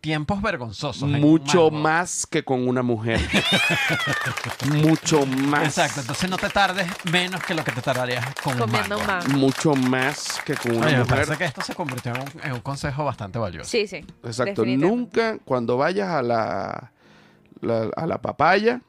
tiempos 0.00 0.40
vergonzosos. 0.40 1.06
mucho 1.10 1.70
más 1.70 2.26
que 2.26 2.42
con 2.42 2.66
una 2.66 2.82
mujer. 2.82 3.20
mucho 4.66 5.26
más. 5.26 5.64
Exacto, 5.64 6.00
entonces 6.00 6.30
no 6.30 6.38
te 6.38 6.48
tardes 6.48 6.86
menos 7.12 7.42
que 7.44 7.54
lo 7.54 7.62
que 7.64 7.72
te 7.72 7.82
tardarías 7.82 8.24
con 8.42 8.56
Comiendo 8.58 8.96
un 8.96 9.02
un 9.02 9.06
mango. 9.06 9.24
mango. 9.26 9.38
Mucho 9.38 9.74
más 9.74 10.40
que 10.44 10.54
con 10.54 10.76
una 10.76 10.86
Oye, 10.86 10.96
me 10.96 11.02
mujer. 11.02 11.14
parece 11.16 11.36
que 11.36 11.44
esto 11.44 11.60
se 11.60 11.74
convirtió 11.74 12.12
en 12.14 12.22
un, 12.22 12.28
en 12.44 12.52
un 12.52 12.60
consejo 12.60 13.04
bastante 13.04 13.38
valioso. 13.38 13.68
Sí, 13.68 13.86
sí. 13.86 13.96
Exacto. 14.24 14.62
definitivamente. 14.62 14.86
Nunca 14.86 15.38
cuando 15.44 15.76
vayas 15.76 16.08
a 16.08 16.22
la, 16.22 16.91
la- 17.62 17.90
a 17.96 18.06
la 18.06 18.20
papaya, 18.20 18.82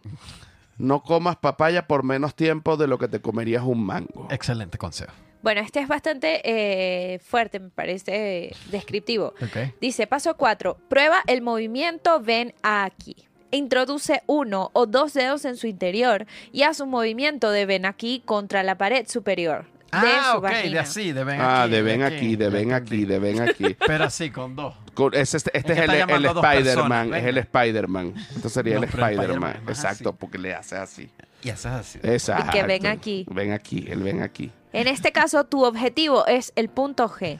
no 0.77 1.01
comas 1.01 1.37
papaya 1.37 1.87
por 1.87 2.03
menos 2.03 2.35
tiempo 2.35 2.75
de 2.77 2.87
lo 2.87 2.97
que 2.97 3.07
te 3.07 3.21
comerías 3.21 3.63
un 3.63 3.85
mango. 3.85 4.27
Excelente 4.31 4.77
consejo. 4.77 5.13
Bueno, 5.41 5.59
este 5.61 5.81
es 5.81 5.87
bastante 5.89 6.41
eh, 6.45 7.19
fuerte, 7.19 7.59
me 7.59 7.69
parece 7.69 8.45
eh, 8.45 8.55
descriptivo. 8.71 9.33
Dice, 9.81 10.07
paso 10.07 10.35
4, 10.37 10.77
prueba 10.89 11.17
el 11.27 11.41
movimiento 11.41 12.21
ven 12.21 12.53
aquí. 12.63 13.15
Introduce 13.51 14.23
uno 14.25 14.71
o 14.73 14.85
dos 14.87 15.13
dedos 15.13 15.45
en 15.45 15.57
su 15.57 15.67
interior 15.67 16.25
y 16.51 16.63
haz 16.63 16.79
un 16.79 16.89
movimiento 16.89 17.51
de 17.51 17.65
ven 17.65 17.85
aquí 17.85 18.21
contra 18.25 18.63
la 18.63 18.77
pared 18.77 19.05
superior 19.07 19.65
Ah, 19.95 20.29
su 20.31 20.37
ok, 20.37 20.43
vagina. 20.43 20.71
de 20.73 20.79
así, 20.79 21.11
de 21.11 21.23
ven 21.23 21.41
Ah, 21.41 21.63
aquí. 21.63 21.71
de 21.71 21.81
ven 21.81 22.03
aquí, 22.03 22.35
de 22.35 22.49
ven 22.49 22.73
aquí, 22.73 23.05
de 23.05 23.19
ven 23.19 23.41
aquí. 23.41 23.75
Pero 23.87 24.03
así, 24.05 24.29
con 24.31 24.55
dos. 24.55 24.73
Con- 24.93 25.13
Este, 25.13 25.37
este 25.37 25.51
Es 25.53 25.63
que 25.65 25.83
el, 25.85 25.91
el 26.11 26.25
Spider-Man, 26.25 27.13
es 27.13 27.23
el 27.25 27.37
Spider-Man. 27.39 28.13
Esto 28.35 28.49
sería 28.49 28.75
No, 28.75 28.83
el 28.83 28.89
Spider-Man. 28.89 29.61
Exacto, 29.67 30.09
así. 30.09 30.17
porque 30.19 30.37
le 30.37 30.53
hace 30.53 30.75
así. 30.77 31.09
Y 31.43 31.49
haces 31.49 31.65
así. 31.71 31.99
Exacto. 32.03 32.65
ven 32.67 32.87
aquí. 32.87 33.25
Ven 33.29 33.51
aquí, 33.51 33.85
el 33.89 34.01
ven 34.03 34.21
aquí. 34.21 34.51
En 34.71 34.87
este 34.87 35.11
caso, 35.11 35.43
tu 35.45 35.63
objetivo 35.65 36.25
es 36.25 36.51
el 36.55 36.69
punto 36.69 37.07
G. 37.09 37.39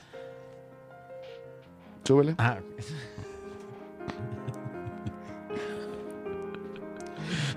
Súbele. 2.04 2.36
Ah, 2.38 2.58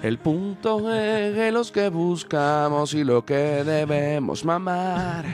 El 0.03 0.18
punto 0.18 0.93
es 0.95 1.53
los 1.53 1.70
que 1.72 1.89
buscamos 1.89 2.95
y 2.95 3.05
lo 3.05 3.24
que 3.24 3.64
debemos 3.64 4.45
mamar. 4.45 5.24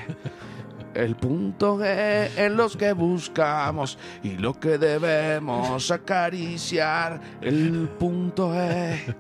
El 0.95 1.17
punto 1.17 1.79
G 1.79 2.29
en 2.37 2.57
los 2.57 2.77
que 2.77 2.93
buscamos 2.93 3.99
y 4.23 4.37
lo 4.37 4.59
que 4.61 4.77
debemos 4.79 5.91
acariciar. 5.91 7.19
El 7.41 7.89
punto 7.99 8.53
G, 8.55 9.15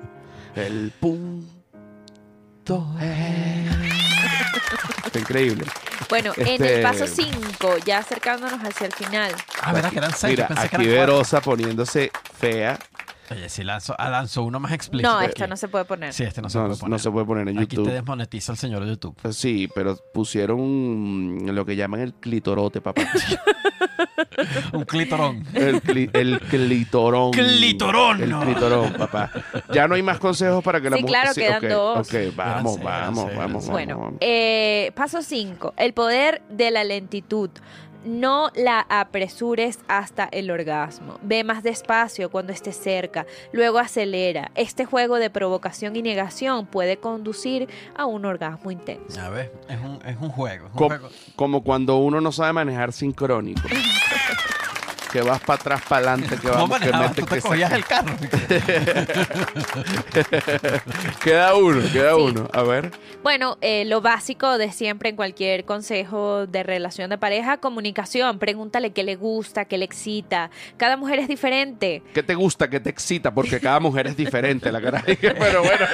el 0.54 0.92
punto 1.00 1.46
G. 3.00 3.66
Está 5.06 5.18
increíble. 5.18 5.64
Bueno, 6.08 6.32
en 6.36 6.46
Este- 6.46 6.76
el 6.76 6.82
paso 6.82 7.06
5, 7.06 7.76
ya 7.86 7.98
acercándonos 7.98 8.60
hacia 8.62 8.86
el 8.86 8.92
final. 8.92 9.32
ah, 9.62 9.72
¿verdad 9.72 9.90
que 9.90 9.98
eran 9.98 10.12
seis? 10.14 10.32
Mira, 10.32 10.48
Yo 10.48 10.54
pensé 10.54 10.68
que 10.68 10.76
aquí 10.76 10.84
eran. 10.88 11.06
Verosa 11.06 11.40
poniéndose 11.40 12.10
fea. 12.38 12.78
Oye, 13.30 13.48
si 13.48 13.62
lanzo, 13.62 13.94
ah, 13.98 14.10
lanzó 14.10 14.42
uno 14.42 14.60
más 14.60 14.72
explícito. 14.72 15.10
No, 15.10 15.18
aquí. 15.18 15.28
esto 15.28 15.46
no 15.46 15.56
se 15.56 15.68
puede 15.68 15.84
poner. 15.84 16.12
Sí, 16.12 16.24
este 16.24 16.42
no 16.42 16.50
se 16.50 16.58
No, 16.58 16.64
puede 16.64 16.74
no 16.76 16.80
poner. 16.80 17.00
se 17.00 17.10
puede 17.10 17.26
poner 17.26 17.48
en 17.48 17.58
Aquí 17.58 17.76
YouTube. 17.76 17.88
te 17.88 17.94
desmonetiza 17.94 18.52
el 18.52 18.58
señor 18.58 18.84
de 18.84 18.90
YouTube. 18.90 19.16
Sí, 19.32 19.68
pero 19.74 19.96
pusieron 20.12 21.38
lo 21.54 21.64
que 21.64 21.76
llaman 21.76 22.00
el 22.00 22.14
clitorote, 22.14 22.80
papá. 22.80 23.02
Un 24.72 24.84
clitorón. 24.84 25.44
El, 25.54 25.82
cli- 25.82 26.10
el 26.12 26.40
clitorón. 26.40 27.30
¡Clitorón! 27.32 28.22
El 28.22 28.34
clitorón, 28.34 28.92
papá. 28.94 29.30
Ya 29.72 29.86
no 29.86 29.94
hay 29.94 30.02
más 30.02 30.18
consejos 30.18 30.62
para 30.64 30.80
que 30.80 30.90
la 30.90 30.96
Sí, 30.96 31.02
mujer... 31.02 31.20
claro, 31.22 31.34
quedan 31.34 31.64
ok, 31.64 31.70
dos. 31.70 32.08
Ok, 32.08 32.14
vamos, 32.36 32.82
vamos, 32.82 33.36
vamos, 33.36 33.68
Bueno, 33.68 33.98
vamos. 33.98 34.14
eh, 34.20 34.92
paso 34.94 35.22
5. 35.22 35.74
El 35.76 35.92
poder 35.92 36.42
de 36.50 36.70
la 36.70 36.84
lentitud. 36.84 37.50
No 38.04 38.50
la 38.54 38.80
apresures 38.88 39.78
hasta 39.88 40.24
el 40.32 40.50
orgasmo. 40.50 41.18
Ve 41.22 41.44
más 41.44 41.62
despacio 41.62 42.30
cuando 42.30 42.52
esté 42.52 42.72
cerca. 42.72 43.26
Luego 43.52 43.78
acelera. 43.78 44.50
Este 44.54 44.84
juego 44.84 45.16
de 45.16 45.30
provocación 45.30 45.94
y 45.96 46.02
negación 46.02 46.66
puede 46.66 46.96
conducir 46.96 47.68
a 47.96 48.06
un 48.06 48.24
orgasmo 48.24 48.70
intenso. 48.70 49.20
A 49.20 49.30
ver, 49.30 49.52
es 49.68 49.78
un, 49.80 50.00
es 50.04 50.16
un 50.20 50.30
juego. 50.30 50.66
es 50.66 50.72
un 50.72 50.78
Com- 50.78 50.88
juego. 50.88 51.08
como 51.36 51.62
cuando 51.62 51.96
uno 51.98 52.20
no 52.20 52.32
sabe 52.32 52.52
manejar 52.52 52.92
sincrónico. 52.92 53.62
que 55.12 55.22
vas 55.22 55.40
para 55.40 55.60
atrás, 55.60 55.82
para 55.88 56.12
adelante, 56.12 56.36
que 56.36 56.48
¿Cómo 56.48 56.52
vamos, 56.68 56.78
que 56.80 56.90
manejabas? 56.90 57.10
metes, 57.10 57.24
Tú 57.24 57.30
te 57.30 57.34
que 57.36 57.42
cogías 57.42 57.70
saca. 57.70 57.76
el 57.76 57.84
carro. 57.84 58.16
Queda 61.22 61.54
uno, 61.54 61.80
queda 61.92 62.14
Sí. 62.14 62.20
uno. 62.20 62.48
A 62.52 62.62
ver. 62.62 62.90
Bueno, 63.22 63.56
eh, 63.60 63.84
lo 63.84 64.00
básico 64.00 64.58
de 64.58 64.72
siempre 64.72 65.08
en 65.10 65.16
cualquier 65.16 65.64
consejo 65.64 66.46
de 66.46 66.62
relación 66.62 67.10
de 67.10 67.18
pareja, 67.18 67.58
comunicación. 67.58 68.38
Pregúntale 68.38 68.92
qué 68.92 69.02
le 69.04 69.16
gusta, 69.16 69.64
qué 69.66 69.78
le 69.78 69.84
excita. 69.84 70.50
Cada 70.76 70.96
mujer 70.96 71.20
es 71.20 71.28
diferente. 71.28 72.02
¿Qué 72.14 72.22
te 72.22 72.34
gusta? 72.34 72.68
¿Qué 72.68 72.80
te 72.80 72.90
excita? 72.90 73.32
Porque 73.32 73.60
cada 73.60 73.80
mujer 73.80 74.06
es 74.08 74.16
diferente, 74.16 74.72
la 74.72 74.80
cara. 74.80 75.02
Pero 75.06 75.62
bueno, 75.62 75.86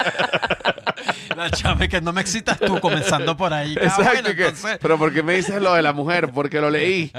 La 1.39 1.51
chave 1.51 1.89
que 1.89 2.01
no 2.01 2.13
me 2.13 2.21
excitas 2.21 2.59
tú, 2.59 2.81
comenzando 2.81 3.37
por 3.37 3.53
ahí. 3.53 3.75
Ah, 3.81 3.81
exacto. 3.85 4.05
bueno, 4.13 4.29
que- 4.37 4.45
entonces, 4.47 4.79
Pero 4.81 4.99
¿por 4.99 5.13
qué 5.13 5.23
me 5.23 5.35
dices 5.35 5.61
lo 5.63 5.73
de 5.75 5.83
la 5.83 5.93
mujer? 5.93 6.31
Porque 6.33 6.61
lo 6.61 6.69
leí. 6.71 7.13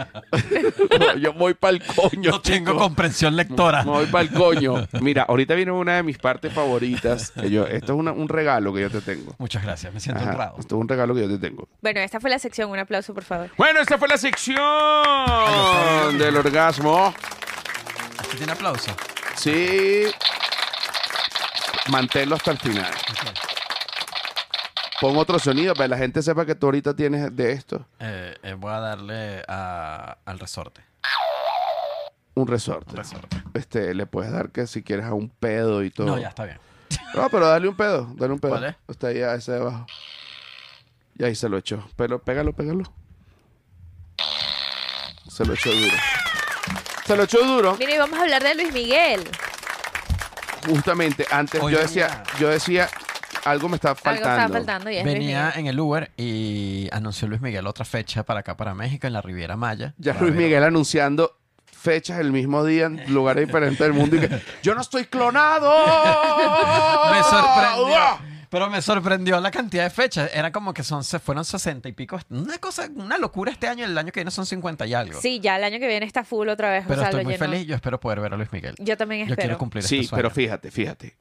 Yo 1.22 1.34
voy 1.34 1.54
para 1.54 1.72
el 1.78 1.84
coño. 1.86 2.32
no 2.32 2.42
tengo 2.42 2.72
chico. 2.72 2.78
comprensión 2.78 3.36
lectora. 3.36 3.84
Me 3.84 3.92
voy 3.92 4.06
para 4.08 4.24
el 4.24 4.32
coño. 4.32 4.88
Mira, 5.02 5.24
ahorita 5.24 5.56
viene 5.56 5.72
una 5.72 5.96
de 5.96 6.04
mis 6.04 6.18
partes 6.18 6.52
favoritas. 6.54 7.34
yo- 7.50 7.66
esto 7.66 7.94
es 7.94 8.00
una- 8.00 8.12
un 8.12 8.28
regalo 8.30 8.74
que 8.74 8.82
yo 8.82 8.90
te 8.90 9.02
tengo. 9.02 9.34
Muchas 9.38 9.64
gracias, 9.64 9.94
me 9.94 10.00
siento 10.00 10.22
Ajá, 10.22 10.32
honrado. 10.32 10.56
esto 10.60 10.76
es 10.76 10.82
un 10.82 10.88
regalo 10.88 11.16
que 11.16 11.22
yo 11.22 11.28
te 11.30 11.38
tengo. 11.38 11.68
Bueno, 11.82 12.00
esta 12.02 12.20
fue 12.20 12.30
la 12.30 12.40
sección. 12.40 12.70
Un 12.70 12.80
aplauso, 12.80 13.14
por 13.14 13.24
favor. 13.24 13.50
Bueno, 13.58 13.80
esta 13.80 13.98
fue 13.98 14.08
la 14.08 14.18
sección 14.18 14.58
del 16.18 16.36
orgasmo. 16.36 17.14
¿Aquí 18.20 18.38
tiene 18.38 18.52
aplauso? 18.52 18.92
Sí. 19.36 20.04
Manténlo 21.90 22.36
hasta 22.36 22.52
el 22.52 22.58
final. 22.60 22.92
Pon 25.02 25.16
otro 25.18 25.40
sonido 25.40 25.74
para 25.74 25.86
que 25.86 25.90
la 25.90 25.98
gente 25.98 26.22
sepa 26.22 26.46
que 26.46 26.56
tú 26.56 26.68
ahorita 26.68 26.96
tienes 26.96 27.34
de 27.36 27.54
esto. 27.54 27.86
Eh, 28.00 28.36
eh, 28.44 28.54
voy 28.54 28.72
a 28.74 28.80
darle 28.80 29.44
a- 29.48 30.18
al 30.26 30.40
resorte. 30.40 30.82
Un 32.36 32.48
resorte. 32.48 32.96
resorte. 32.96 33.42
Este, 33.54 33.94
le 33.94 34.06
puedes 34.06 34.32
dar 34.32 34.50
que 34.52 34.68
si 34.68 34.82
quieres 34.84 35.06
a 35.06 35.14
un 35.14 35.30
pedo 35.30 35.84
y 35.84 35.90
todo. 35.90 36.08
No, 36.08 36.18
ya 36.20 36.30
está 36.30 36.46
bien. 36.46 36.60
No, 37.14 37.28
pero 37.30 37.48
dale 37.48 37.68
un 37.68 37.76
pedo, 37.76 38.08
dale 38.16 38.34
un 38.34 38.40
pedo. 38.40 38.52
¿Cuál 38.52 38.66
es? 38.66 38.76
Está 38.88 39.08
ahí, 39.08 39.22
a 39.22 39.34
ese 39.36 39.52
de 39.54 39.60
abajo. 39.62 39.86
Y 41.18 41.24
ahí 41.24 41.34
se 41.36 41.50
lo 41.50 41.58
echó. 41.58 41.84
Pero 41.96 42.22
pégalo, 42.22 42.54
pégalo. 42.54 42.84
Se 45.30 45.44
lo 45.46 45.54
echó 45.54 45.72
duro. 45.72 45.98
Se 47.06 47.16
lo 47.18 47.24
echó 47.24 47.44
duro. 47.46 47.76
Mire, 47.78 47.96
y 47.96 47.98
vamos 47.98 48.20
a 48.20 48.22
hablar 48.24 48.44
de 48.44 48.56
Luis 48.56 48.72
Miguel. 48.74 49.28
Justamente 50.68 51.26
antes 51.32 51.62
yo 51.62 51.80
decía, 51.80 52.24
yo 52.40 52.50
decía, 52.50 52.90
algo 53.46 53.70
me 53.70 53.76
está 53.76 53.90
Algo 53.90 54.02
faltando. 54.02 54.30
estaba 54.30 54.50
faltando 54.54 54.90
y 54.90 54.98
es 54.98 55.04
Luis 55.04 55.14
Venía 55.16 55.54
en 55.56 55.68
el 55.68 55.80
Uber 55.80 56.12
y 56.18 56.88
anunció 56.92 57.28
Luis 57.28 57.42
Miguel 57.42 57.66
otra 57.68 57.86
fecha 57.86 58.24
para 58.24 58.42
acá, 58.42 58.56
para 58.58 58.74
México, 58.76 59.08
en 59.08 59.14
la 59.14 59.22
Riviera 59.22 59.56
Maya. 59.56 59.94
Ya 59.98 60.14
Luis 60.14 60.34
ver- 60.34 60.44
Miguel 60.44 60.64
anunciando 60.64 61.36
fechas 61.72 62.20
el 62.20 62.32
mismo 62.32 62.66
día 62.66 62.88
en 62.88 63.14
lugares 63.14 63.46
diferentes 63.48 63.80
del 63.80 63.94
mundo 63.94 64.16
y 64.18 64.20
que 64.20 64.42
yo 64.64 64.76
no 64.76 64.82
estoy 64.82 65.06
clonado. 65.06 65.72
Me 67.12 67.24
sorprendió. 67.24 68.30
Pero 68.52 68.68
me 68.68 68.82
sorprendió 68.82 69.40
la 69.40 69.52
cantidad 69.52 69.84
de 69.84 69.92
fechas. 69.92 70.32
Era 70.34 70.52
como 70.52 70.74
que 70.74 70.82
son, 70.84 71.04
se 71.04 71.20
fueron 71.20 71.46
60 71.46 71.88
y 71.88 71.92
pico. 71.92 72.20
Una 72.32 72.58
cosa, 72.58 72.90
una 72.96 73.20
locura 73.20 73.52
este 73.52 73.68
año. 73.68 73.86
El 73.86 73.96
año 73.96 74.12
que 74.12 74.22
viene 74.22 74.32
son 74.32 74.48
50 74.48 74.88
y 74.88 74.96
algo. 74.96 75.22
Sí, 75.22 75.40
ya 75.40 75.58
el 75.58 75.64
año 75.64 75.78
que 75.80 75.88
viene 75.88 76.04
está 76.08 76.24
full 76.24 76.48
otra 76.50 76.72
vez. 76.72 76.84
Pero 76.88 76.96
o 77.00 77.04
sea, 77.04 77.10
estoy 77.12 77.24
lo 77.26 77.30
muy 77.30 77.38
feliz. 77.38 77.68
Yo 77.68 77.76
espero 77.76 78.00
poder 78.00 78.20
ver 78.22 78.34
a 78.34 78.38
Luis 78.38 78.52
Miguel. 78.52 78.74
Yo 78.80 78.98
también 78.98 79.28
Yo 79.28 79.34
espero. 79.34 79.42
quiero 79.50 79.58
cumplir 79.60 79.84
Sí, 79.84 80.00
este 80.00 80.16
pero 80.16 80.32
sueño. 80.32 80.48
fíjate, 80.48 80.72
fíjate. 80.72 81.16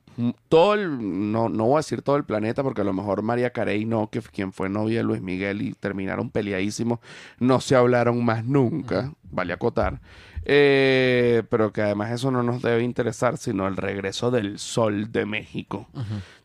Todo 0.48 0.74
el, 0.74 1.30
no, 1.30 1.48
no 1.48 1.66
voy 1.66 1.74
a 1.74 1.78
decir 1.78 2.02
todo 2.02 2.16
el 2.16 2.24
planeta 2.24 2.62
porque 2.64 2.80
a 2.80 2.84
lo 2.84 2.92
mejor 2.92 3.22
María 3.22 3.50
Carey 3.50 3.84
no, 3.84 4.10
que 4.10 4.20
quien 4.20 4.52
fue 4.52 4.68
novia 4.68 4.98
de 4.98 5.04
Luis 5.04 5.22
Miguel 5.22 5.62
y 5.62 5.72
terminaron 5.74 6.30
peleadísimos, 6.30 6.98
no 7.38 7.60
se 7.60 7.76
hablaron 7.76 8.24
más 8.24 8.44
nunca, 8.44 9.12
vale 9.30 9.52
acotar. 9.52 10.00
Eh, 10.44 11.42
pero 11.50 11.72
que 11.72 11.82
además 11.82 12.10
eso 12.10 12.30
no 12.30 12.42
nos 12.42 12.62
debe 12.62 12.82
interesar, 12.82 13.36
sino 13.36 13.68
el 13.68 13.76
regreso 13.76 14.30
del 14.30 14.58
sol 14.58 15.12
de 15.12 15.26
México. 15.26 15.86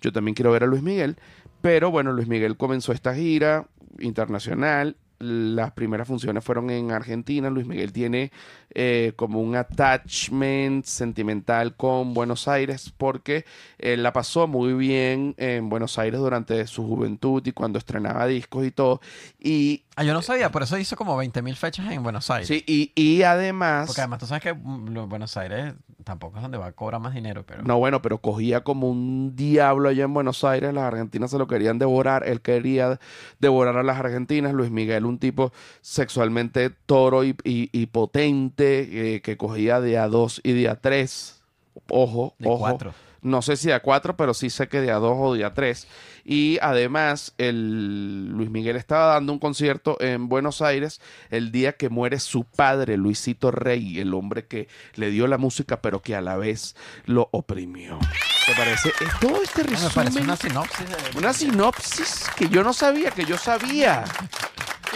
Yo 0.02 0.12
también 0.12 0.36
quiero 0.36 0.52
ver 0.52 0.64
a 0.64 0.68
Luis 0.68 0.84
Miguel, 0.84 1.18
pero 1.62 1.90
bueno, 1.90 2.12
Luis 2.12 2.28
Miguel 2.28 2.58
comenzó 2.58 2.92
esta 2.92 3.16
gira 3.16 3.68
internacional. 4.00 4.98
Las 5.24 5.72
primeras 5.72 6.08
funciones 6.08 6.44
fueron 6.44 6.70
en 6.70 6.92
Argentina. 6.92 7.50
Luis 7.50 7.66
Miguel 7.66 7.94
tiene 7.94 8.32
eh, 8.72 9.14
como 9.16 9.42
un 9.42 9.56
attachment 9.56 10.86
sentimental 10.86 11.76
con 11.76 12.14
Buenos 12.14 12.48
Aires 12.48 12.94
porque 12.98 13.46
él 13.78 14.04
la 14.04 14.14
pasó 14.14 14.48
muy 14.48 14.74
bien 14.74 15.36
en 15.38 15.70
Buenos 15.70 15.98
Aires 15.98 16.20
durante 16.20 16.68
su 16.68 16.86
juventud 16.86 17.42
y 17.46 17.52
cuando 17.54 17.80
estrenaba 17.80 18.28
discos 18.28 18.66
y 18.66 18.72
todo. 18.72 19.00
Y 19.40 19.84
Ah, 19.96 20.04
yo 20.04 20.14
no 20.14 20.22
sabía. 20.24 20.52
Por 20.52 20.64
eso 20.64 20.78
hizo 20.78 20.96
como 20.96 21.16
20 21.16 21.42
mil 21.44 21.56
fechas 21.56 21.92
en 21.92 22.02
Buenos 22.02 22.30
Aires. 22.32 22.48
sí, 22.48 22.64
y, 22.68 22.92
y 22.96 23.22
además. 23.24 23.86
Porque 23.88 24.02
además 24.02 24.20
tú 24.20 24.26
sabes 24.26 24.42
que 24.42 24.54
mm, 24.54 24.88
lo- 24.90 25.08
Buenos 25.08 25.38
Aires 25.38 25.76
tampoco 26.04 26.38
es 26.38 26.42
donde 26.42 26.58
va 26.58 26.66
a 26.68 26.72
cobrar 26.72 27.00
más 27.00 27.14
dinero. 27.14 27.46
Pero 27.46 27.62
No, 27.64 27.78
bueno, 27.78 28.02
pero 28.02 28.18
cogía 28.18 28.62
como 28.64 28.90
un 28.90 29.36
diablo 29.36 29.90
allá 29.90 30.04
en 30.06 30.14
Buenos 30.14 30.44
Aires, 30.44 30.74
las 30.74 30.84
argentinas 30.86 31.30
se 31.32 31.38
lo 31.38 31.48
querían 31.48 31.78
devorar, 31.80 32.28
él 32.28 32.42
quería 32.42 33.00
devorar 33.40 33.78
a 33.78 33.84
las 33.84 33.98
argentinas, 34.00 34.54
Luis 34.54 34.72
Miguel, 34.72 35.06
un 35.06 35.20
tipo 35.20 35.54
sexualmente 35.82 36.72
toro 36.72 37.24
y, 37.24 37.36
y- 37.44 37.70
y 37.72 37.86
potente, 37.86 39.16
eh, 39.16 39.22
que 39.22 39.38
cogía 39.38 39.80
de 39.80 39.98
a 39.98 40.08
dos 40.08 40.42
y 40.44 40.54
de 40.54 40.70
a 40.70 40.76
tres, 40.82 41.42
ojo, 41.90 42.34
de 42.40 42.50
ojo, 42.50 42.58
cuatro. 42.60 42.94
No 43.24 43.42
sé 43.42 43.58
si 43.58 43.68
de 43.70 43.74
a 43.74 43.82
cuatro, 43.82 44.16
pero 44.16 44.34
sí 44.34 44.50
sé 44.50 44.68
que 44.68 44.82
de 44.82 44.92
a 44.92 44.96
dos 44.96 45.16
o 45.20 45.34
de 45.34 45.44
a 45.46 45.54
tres. 45.54 45.88
Y 46.26 46.58
además, 46.62 47.34
el 47.38 48.28
Luis 48.30 48.50
Miguel 48.50 48.76
estaba 48.78 49.08
dando 49.14 49.34
un 49.34 49.40
concierto 49.40 49.98
en 50.00 50.30
Buenos 50.30 50.62
Aires 50.62 51.02
el 51.32 51.52
día 51.52 51.74
que 51.74 51.90
muere 51.90 52.20
su 52.20 52.46
padre, 52.46 52.96
Luisito 52.98 53.52
Rey, 53.52 54.00
el 54.00 54.14
hombre 54.14 54.46
que 54.46 54.68
le 54.96 55.10
dio 55.10 55.28
la 55.28 55.38
música, 55.38 55.82
pero 55.82 56.02
que 56.02 56.16
a 56.16 56.22
la 56.22 56.38
vez 56.38 56.76
lo 57.06 57.28
oprimió. 57.32 58.00
¿Te 58.46 58.54
parece? 58.56 58.90
Es 58.90 59.20
todo 59.20 59.42
este 59.42 59.62
Ah, 59.62 59.66
resumen. 59.68 59.88
me 59.88 59.94
parece 59.96 60.20
una 60.22 60.36
sinopsis. 60.36 60.90
de- 60.90 61.18
una 61.18 61.34
sinopsis 61.34 62.26
que 62.36 62.48
yo 62.50 62.64
no 62.64 62.74
sabía, 62.74 63.12
que 63.12 63.26
yo 63.26 63.38
sabía. 63.38 64.04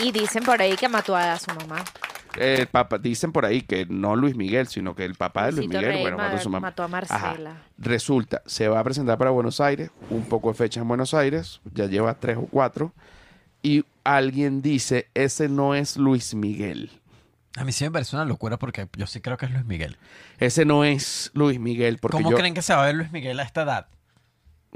Y 0.03 0.11
dicen 0.11 0.43
por 0.43 0.61
ahí 0.61 0.75
que 0.75 0.87
mató 0.87 1.15
a 1.15 1.37
su 1.39 1.51
mamá. 1.53 1.83
El 2.37 2.67
papá, 2.67 2.97
dicen 2.97 3.31
por 3.31 3.45
ahí 3.45 3.61
que 3.61 3.85
no 3.85 4.15
Luis 4.15 4.35
Miguel, 4.35 4.67
sino 4.67 4.95
que 4.95 5.05
el 5.05 5.15
papá 5.15 5.45
de 5.45 5.53
Luis 5.53 5.67
Luisito 5.67 5.77
Miguel, 5.79 5.93
Rey 5.93 6.01
bueno, 6.01 6.17
mató 6.17 6.35
a 6.35 6.39
su 6.39 6.49
mamá. 6.49 6.67
mató 6.67 6.83
a 6.83 6.87
Marcela. 6.87 7.57
Resulta, 7.77 8.41
se 8.45 8.67
va 8.67 8.79
a 8.79 8.83
presentar 8.83 9.17
para 9.17 9.31
Buenos 9.31 9.59
Aires, 9.59 9.91
un 10.09 10.23
poco 10.25 10.49
de 10.49 10.55
fecha 10.55 10.81
en 10.81 10.87
Buenos 10.87 11.13
Aires, 11.13 11.61
ya 11.73 11.85
lleva 11.85 12.13
tres 12.15 12.37
o 12.37 12.45
cuatro, 12.45 12.93
y 13.61 13.85
alguien 14.03 14.61
dice, 14.61 15.07
ese 15.13 15.49
no 15.49 15.75
es 15.75 15.97
Luis 15.97 16.33
Miguel. 16.35 16.91
A 17.57 17.63
mí 17.63 17.71
sí 17.71 17.83
me 17.85 17.91
parece 17.91 18.15
una 18.15 18.25
locura 18.25 18.57
porque 18.57 18.87
yo 18.95 19.07
sí 19.07 19.19
creo 19.19 19.37
que 19.37 19.47
es 19.47 19.51
Luis 19.51 19.65
Miguel. 19.65 19.97
Ese 20.37 20.63
no 20.63 20.83
es 20.83 21.31
Luis 21.33 21.59
Miguel, 21.59 21.97
porque 21.97 22.17
¿Cómo 22.17 22.29
yo... 22.29 22.37
creen 22.37 22.53
que 22.53 22.61
se 22.61 22.73
va 22.73 22.83
a 22.83 22.85
ver 22.85 22.95
Luis 22.95 23.11
Miguel 23.11 23.39
a 23.39 23.43
esta 23.43 23.63
edad? 23.63 23.87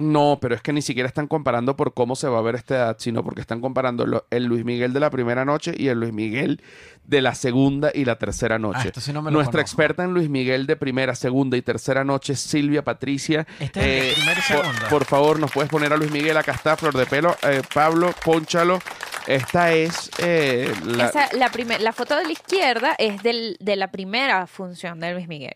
No, 0.02 0.39
pero 0.41 0.56
es 0.56 0.62
que 0.62 0.74
ni 0.74 0.82
siquiera 0.82 1.08
están 1.08 1.28
comparando 1.28 1.76
por 1.76 1.93
cómo 1.93 2.16
se 2.16 2.28
va 2.28 2.39
a 2.39 2.41
ver 2.41 2.56
esta 2.56 2.76
edad, 2.76 2.95
sino 2.99 3.24
porque 3.24 3.41
están 3.41 3.62
comparando 3.62 4.06
lo- 4.06 4.26
el 4.32 4.45
Luis 4.45 4.66
Miguel 4.66 4.93
de 4.93 4.99
la 4.99 5.10
primera 5.10 5.45
noche 5.45 5.74
y 5.78 5.88
el 5.89 5.99
Luis 5.99 6.12
Miguel 6.14 6.62
de 7.06 7.22
la 7.22 7.36
segunda 7.36 7.91
y 7.93 8.06
la 8.06 8.18
tercera 8.18 8.58
noche. 8.60 8.80
Ah, 8.84 8.88
esto 8.88 9.02
sí 9.02 9.12
no 9.14 9.22
me 9.22 9.32
lo 9.32 9.36
Nuestra 9.36 9.60
conozco. 9.60 9.76
experta 9.82 10.04
en 10.04 10.14
Luis 10.14 10.30
Miguel 10.30 10.66
de 10.68 10.76
primera, 10.76 11.14
segunda 11.16 11.58
y 11.58 11.62
tercera 11.62 12.04
noche, 12.04 12.36
Silvia 12.36 12.84
Patricia. 12.84 13.45
Este 13.60 13.80
es 13.80 13.86
el 13.86 14.10
Eh, 14.10 14.14
primera 14.16 14.39
y 14.39 14.54
por, 14.54 14.66
segunda. 14.66 14.89
por 14.89 15.06
favor, 15.06 15.39
nos 15.39 15.52
puedes 15.52 15.70
poner 15.70 15.91
a 15.93 15.97
Luis 15.97 16.12
Miguel, 16.12 16.38
acá 16.38 16.54
está, 16.54 16.76
Flor 16.78 16.95
de 16.97 17.06
Pelo. 17.06 17.36
Eh, 17.43 17.62
Pablo, 17.74 18.14
ponchalo. 18.24 18.80
Esta 19.28 19.72
es 19.72 20.10
eh, 20.18 20.74
la... 20.86 21.08
Esa- 21.08 21.30
la, 21.38 21.49
primer- 21.49 21.80
la 21.82 21.93
foto 21.93 22.16
de 22.16 22.26
la 22.26 22.32
izquierda 22.32 22.95
es 22.97 23.22
del- 23.22 23.56
de 23.60 23.76
la 23.76 23.91
primera 23.91 24.47
función 24.47 24.99
de 24.99 25.14
Luis 25.14 25.28
Miguel. 25.28 25.56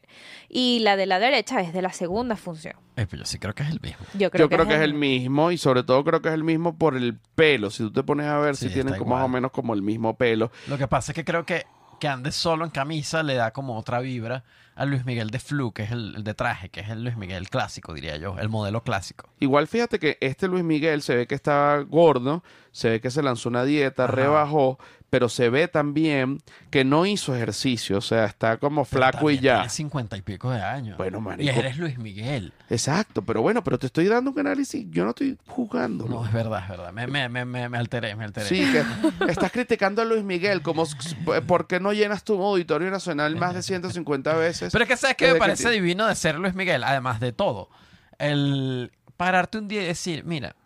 Y 0.49 0.79
la 0.79 0.95
de 0.95 1.07
la 1.07 1.17
derecha 1.19 1.61
es 1.61 1.73
de 1.73 1.81
la 1.81 1.91
segunda 1.91 2.35
función. 2.35 2.75
Eh, 2.97 3.05
pues 3.07 3.19
yo 3.19 3.25
sí 3.25 3.39
creo 3.39 3.53
que 3.53 3.63
es 3.63 3.69
el 3.69 3.81
mismo. 3.81 4.05
Yo 4.13 4.31
creo, 4.31 4.45
Yo 4.45 4.49
creo 4.49 4.67
que 4.67 4.75
es 4.75 4.81
el 4.81 4.93
mismo 4.93 5.51
y 5.51 5.57
sobre 5.57 5.83
todo 5.83 6.03
creo 6.03 6.21
que 6.21 6.29
es 6.29 6.33
el 6.35 6.43
mismo 6.43 6.77
por 6.77 6.95
el 6.95 7.17
pelo. 7.35 7.69
Si 7.69 7.83
tú 7.83 7.91
te 7.91 8.03
pones 8.03 8.27
a 8.27 8.37
ver 8.39 8.55
Sí, 8.55 8.67
si 8.67 8.73
tienen 8.73 8.93
más 9.07 9.23
o 9.23 9.27
menos 9.27 9.51
como 9.51 9.73
el 9.73 9.81
mismo 9.81 10.15
pelo. 10.17 10.51
Lo 10.67 10.77
que 10.77 10.87
pasa 10.87 11.11
es 11.11 11.15
que 11.15 11.25
creo 11.25 11.45
que 11.45 11.65
que 11.99 12.07
ande 12.07 12.31
solo 12.31 12.65
en 12.65 12.71
camisa 12.71 13.23
le 13.23 13.35
da 13.35 13.51
como 13.51 13.77
otra 13.77 13.99
vibra 13.99 14.43
a 14.75 14.85
Luis 14.85 15.05
Miguel 15.05 15.29
de 15.29 15.39
Flu, 15.39 15.71
que 15.71 15.83
es 15.83 15.91
el, 15.91 16.15
el 16.17 16.23
de 16.25 16.33
traje, 16.33 16.67
que 16.69 16.81
es 16.81 16.89
el 16.89 17.03
Luis 17.03 17.15
Miguel 17.15 17.49
clásico, 17.49 17.93
diría 17.93 18.17
yo, 18.17 18.37
el 18.37 18.49
modelo 18.49 18.83
clásico. 18.83 19.29
Igual 19.39 19.67
fíjate 19.67 19.99
que 19.99 20.17
este 20.19 20.49
Luis 20.49 20.63
Miguel 20.65 21.01
se 21.01 21.15
ve 21.15 21.27
que 21.27 21.35
está 21.35 21.79
gordo, 21.87 22.43
se 22.75 22.89
ve 22.89 22.99
que 22.99 23.09
se 23.09 23.23
lanzó 23.23 23.47
una 23.47 23.63
dieta, 23.63 24.03
Ajá. 24.03 24.11
rebajó, 24.11 24.77
pero 25.09 25.29
se 25.29 25.49
ve 25.49 25.69
también 25.69 26.39
que 26.69 26.83
no 26.83 27.05
hizo 27.05 27.33
ejercicio, 27.33 27.99
o 27.99 28.01
sea, 28.01 28.25
está 28.25 28.57
como 28.57 28.83
flaco 28.83 29.31
y 29.31 29.39
ya. 29.39 29.55
Tiene 29.59 29.69
cincuenta 29.69 30.17
y 30.17 30.21
pico 30.21 30.51
de 30.51 30.61
años. 30.61 30.97
Bueno, 30.97 31.19
y 31.19 31.21
marico. 31.21 31.57
eres 31.57 31.77
Luis 31.77 31.97
Miguel. 31.97 32.51
Exacto, 32.69 33.21
pero 33.21 33.41
bueno, 33.41 33.63
pero 33.63 33.79
te 33.79 33.85
estoy 33.85 34.07
dando 34.07 34.31
un 34.31 34.39
análisis, 34.39 34.85
yo 34.89 35.05
no 35.05 35.11
estoy 35.11 35.37
jugando. 35.47 36.05
No, 36.05 36.25
es 36.25 36.33
verdad, 36.33 36.63
es 36.63 36.67
verdad. 36.69 36.91
Me, 36.91 37.07
me, 37.07 37.29
me, 37.29 37.69
me, 37.69 37.77
alteré, 37.77 38.13
me 38.17 38.25
alteré. 38.25 38.45
Sí, 38.47 38.69
que 38.69 38.83
estás 39.31 39.51
criticando 39.53 40.01
a 40.01 40.05
Luis 40.05 40.25
Miguel, 40.25 40.61
como 40.61 40.83
s- 40.83 40.95
¿por 41.47 41.67
qué 41.67 41.79
no 41.79 41.93
llenas 41.93 42.25
tu 42.25 42.43
auditorio 42.43 42.91
nacional 42.91 43.37
más 43.37 43.53
de 43.55 43.63
150 43.63 44.33
veces? 44.35 44.73
Pero 44.73 44.83
es 44.83 44.89
que 44.89 44.97
sabes 44.97 45.15
que 45.15 45.31
me 45.31 45.39
parece 45.39 45.69
divino 45.69 46.07
de 46.07 46.15
ser 46.15 46.37
Luis 46.39 46.53
Miguel, 46.55 46.83
además 46.83 47.21
de 47.21 47.31
todo. 47.31 47.69
El 48.19 48.91
pararte 49.15 49.59
un 49.59 49.69
día 49.69 49.81
y 49.83 49.85
decir, 49.85 50.25
mira, 50.25 50.57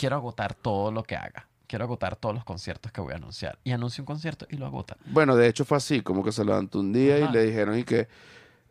quiero 0.00 0.16
agotar 0.16 0.54
todo 0.54 0.90
lo 0.90 1.02
que 1.02 1.14
haga. 1.16 1.46
quiero 1.66 1.84
agotar 1.84 2.16
todos 2.16 2.34
los 2.34 2.42
conciertos 2.44 2.90
que 2.90 3.00
voy 3.00 3.12
a 3.12 3.16
anunciar. 3.16 3.58
Y 3.62 3.70
anuncio 3.70 4.02
un 4.02 4.06
concierto 4.06 4.44
y 4.50 4.56
lo 4.56 4.66
agota. 4.66 4.96
Bueno, 5.06 5.36
de 5.36 5.46
hecho 5.46 5.64
fue 5.64 5.76
así, 5.76 6.00
como 6.00 6.24
que 6.24 6.32
se 6.32 6.44
levantó 6.44 6.80
un 6.80 6.92
día 6.92 7.16
Ajá. 7.16 7.26
y 7.26 7.32
le 7.32 7.44
dijeron 7.44 7.78
y 7.78 7.84
que 7.84 8.08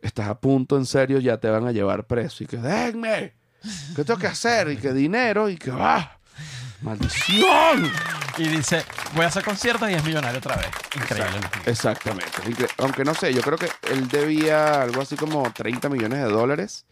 estás 0.02 0.28
a 0.28 0.38
punto, 0.38 0.76
en 0.76 0.84
serio, 0.84 1.18
ya 1.18 1.38
te 1.38 1.48
van 1.48 1.66
a 1.66 1.72
llevar 1.72 2.04
preso. 2.04 2.44
Y 2.44 2.46
que, 2.46 2.58
déjenme, 2.58 3.32
¿qué 3.96 4.04
tengo 4.04 4.18
que 4.20 4.26
hacer? 4.26 4.68
Y 4.70 4.76
que 4.76 4.92
dinero, 4.92 5.48
y 5.48 5.56
que, 5.56 5.70
¡ah! 5.72 6.18
¡Maldición! 6.82 7.90
Y 8.38 8.48
dice, 8.48 8.84
voy 9.14 9.24
a 9.24 9.28
hacer 9.28 9.44
conciertos 9.44 9.88
y 9.90 9.94
es 9.94 10.04
millonario 10.04 10.38
otra 10.38 10.56
vez. 10.56 10.68
Increíble. 10.96 11.40
Exactamente. 11.66 12.42
Incre- 12.46 12.70
Aunque 12.78 13.04
no 13.04 13.14
sé, 13.14 13.32
yo 13.34 13.40
creo 13.42 13.56
que 13.58 13.68
él 13.90 14.08
debía 14.08 14.82
algo 14.82 15.00
así 15.02 15.16
como 15.16 15.50
30 15.52 15.88
millones 15.88 16.18
de 16.22 16.28
dólares. 16.30 16.84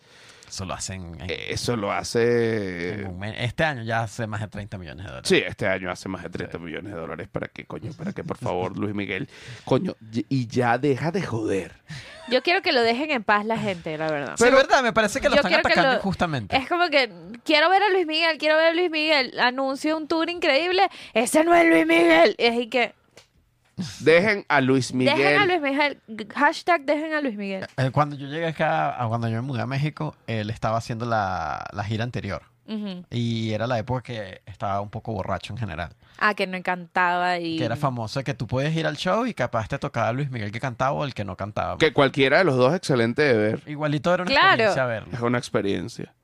Eso 0.48 0.64
lo 0.64 0.74
hacen 0.74 1.20
en- 1.20 1.30
Eso 1.48 1.76
lo 1.76 1.92
en 1.92 1.98
hace... 1.98 3.04
un 3.06 3.18
mes. 3.18 3.34
Este 3.38 3.64
año 3.64 3.82
ya 3.82 4.02
hace 4.02 4.26
más 4.26 4.40
de 4.40 4.48
30 4.48 4.78
millones 4.78 5.04
de 5.04 5.10
dólares. 5.10 5.28
Sí, 5.28 5.42
este 5.46 5.66
año 5.66 5.90
hace 5.90 6.08
más 6.08 6.22
de 6.22 6.30
30 6.30 6.58
millones 6.58 6.92
de 6.92 6.98
dólares. 6.98 7.28
¿Para 7.30 7.48
qué, 7.48 7.64
coño? 7.66 7.92
¿Para 7.92 8.12
qué, 8.12 8.24
por 8.24 8.38
favor, 8.38 8.76
Luis 8.78 8.94
Miguel? 8.94 9.28
Coño, 9.64 9.94
y- 10.12 10.26
y 10.28 10.46
ya 10.46 10.78
deja 10.78 11.10
de 11.10 11.22
joder. 11.22 11.72
Yo 12.30 12.42
quiero 12.42 12.60
que 12.60 12.72
lo 12.72 12.82
dejen 12.82 13.10
en 13.10 13.24
paz 13.24 13.46
la 13.46 13.56
gente, 13.58 13.96
la 13.96 14.10
verdad. 14.10 14.34
Sí, 14.36 14.44
Pero- 14.44 14.56
verdad, 14.56 14.82
me 14.82 14.92
parece 14.92 15.20
que 15.20 15.28
lo 15.28 15.36
están 15.36 15.54
atacando 15.54 15.92
lo- 15.92 15.96
injustamente. 15.98 16.56
Es 16.56 16.68
como 16.68 16.88
que 16.88 17.10
quiero 17.44 17.70
ver 17.70 17.82
a 17.82 17.88
Luis 17.90 18.06
Miguel, 18.06 18.36
quiero 18.38 18.56
ver 18.56 18.66
a 18.66 18.72
Luis 18.74 18.90
Miguel. 18.90 19.38
Anuncio 19.40 19.96
un 19.96 20.08
tour 20.08 20.28
increíble. 20.28 20.82
Ese 21.14 21.44
no 21.44 21.54
es 21.54 21.66
Luis 21.66 21.86
Miguel. 21.86 22.34
Es 22.38 22.54
y 22.58 22.68
que 22.68 22.94
Dejen 24.00 24.44
a 24.48 24.60
Luis 24.60 24.92
Miguel. 24.92 25.16
dejen 25.16 25.40
a 25.40 25.46
Luis 25.46 25.60
Miguel. 25.60 26.00
Hashtag 26.34 26.82
dejen 26.84 27.12
a 27.14 27.20
Luis 27.20 27.36
Miguel. 27.36 27.66
Eh, 27.76 27.90
Cuando 27.92 28.16
yo 28.16 28.26
llegué 28.26 28.46
acá, 28.48 28.96
cuando 29.08 29.28
yo 29.28 29.34
me 29.36 29.42
mudé 29.42 29.62
a 29.62 29.66
México, 29.66 30.14
él 30.26 30.50
estaba 30.50 30.78
haciendo 30.78 31.06
la, 31.06 31.66
la 31.72 31.84
gira 31.84 32.04
anterior. 32.04 32.42
Y 33.10 33.52
era 33.52 33.66
la 33.66 33.78
época 33.78 34.02
que 34.02 34.42
estaba 34.44 34.82
un 34.82 34.90
poco 34.90 35.12
borracho 35.14 35.54
en 35.54 35.58
general. 35.58 35.88
Ah, 36.18 36.34
que 36.34 36.46
no 36.46 36.62
cantaba 36.62 37.38
y. 37.38 37.56
Que 37.56 37.64
era 37.64 37.76
famoso 37.76 38.22
que 38.22 38.34
tú 38.34 38.46
puedes 38.46 38.76
ir 38.76 38.86
al 38.86 38.96
show 38.98 39.24
y 39.24 39.32
capaz 39.32 39.68
te 39.68 39.78
tocaba 39.78 40.12
Luis 40.12 40.30
Miguel 40.30 40.52
que 40.52 40.60
cantaba 40.60 40.92
o 40.92 41.04
el 41.04 41.14
que 41.14 41.24
no 41.24 41.34
cantaba. 41.34 41.78
Que 41.78 41.94
cualquiera 41.94 42.38
de 42.38 42.44
los 42.44 42.56
dos 42.56 42.72
es 42.72 42.76
excelente 42.76 43.22
de 43.22 43.34
ver. 43.38 43.62
Igualito 43.66 44.12
era 44.12 44.24
una 44.24 44.30
Claro. 44.30 44.48
experiencia 44.64 44.82
Es 44.82 44.88
verlo. 45.12 45.26
una 45.26 45.38
experiencia. 45.38 46.14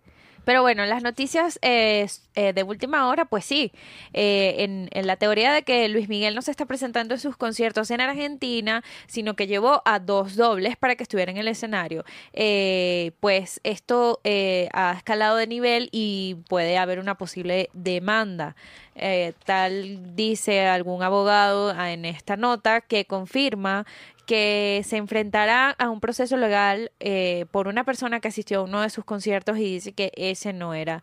Pero 0.45 0.63
bueno, 0.63 0.85
las 0.87 1.03
noticias 1.03 1.59
eh, 1.63 2.07
eh, 2.35 2.53
de 2.53 2.63
última 2.63 3.09
hora, 3.09 3.25
pues 3.25 3.45
sí, 3.45 3.73
eh, 4.13 4.57
en, 4.59 4.89
en 4.93 5.07
la 5.07 5.17
teoría 5.17 5.53
de 5.53 5.63
que 5.63 5.89
Luis 5.89 6.09
Miguel 6.09 6.35
no 6.35 6.43
se 6.43 6.51
está 6.51 6.67
presentando 6.67 7.15
en 7.15 7.21
sus 7.21 7.37
conciertos 7.37 7.91
en 7.91 8.01
Argentina, 8.01 8.83
sino 9.07 9.35
que 9.35 9.47
llevó 9.47 9.83
a 9.85 9.99
dos 10.01 10.37
dobles 10.37 10.77
para 10.77 10.97
que 10.97 11.03
estuvieran 11.03 11.37
en 11.37 11.43
el 11.43 11.49
escenario, 11.49 12.05
eh, 12.33 13.13
pues 13.21 13.61
esto 13.65 14.21
eh, 14.25 14.69
ha 14.73 14.93
escalado 14.93 15.37
de 15.37 15.47
nivel 15.47 15.89
y 15.93 16.37
puede 16.49 16.79
haber 16.79 16.99
una 16.99 17.17
posible 17.17 17.71
demanda. 17.73 18.57
Eh, 18.97 19.33
tal 19.45 20.15
dice 20.15 20.67
algún 20.67 21.03
abogado 21.03 21.75
ah, 21.77 21.93
en 21.93 22.05
esta 22.05 22.37
nota 22.37 22.81
que 22.81 23.07
confirma 23.07 23.87
que 24.25 24.83
se 24.85 24.97
enfrentará 24.97 25.71
a 25.71 25.91
un 25.91 26.01
proceso 26.01 26.37
legal 26.37 26.93
eh, 27.01 27.47
por 27.51 27.67
una 27.69 27.85
persona 27.85 28.21
que 28.21 28.29
asistió 28.29 28.61
a 28.61 28.63
uno 28.63 28.83
de 28.83 28.91
sus 28.91 29.05
conciertos 29.05 29.59
y 29.59 29.65
dice 29.65 29.93
que 29.93 30.13
ese 30.17 30.53
no 30.53 30.75
era 30.75 31.03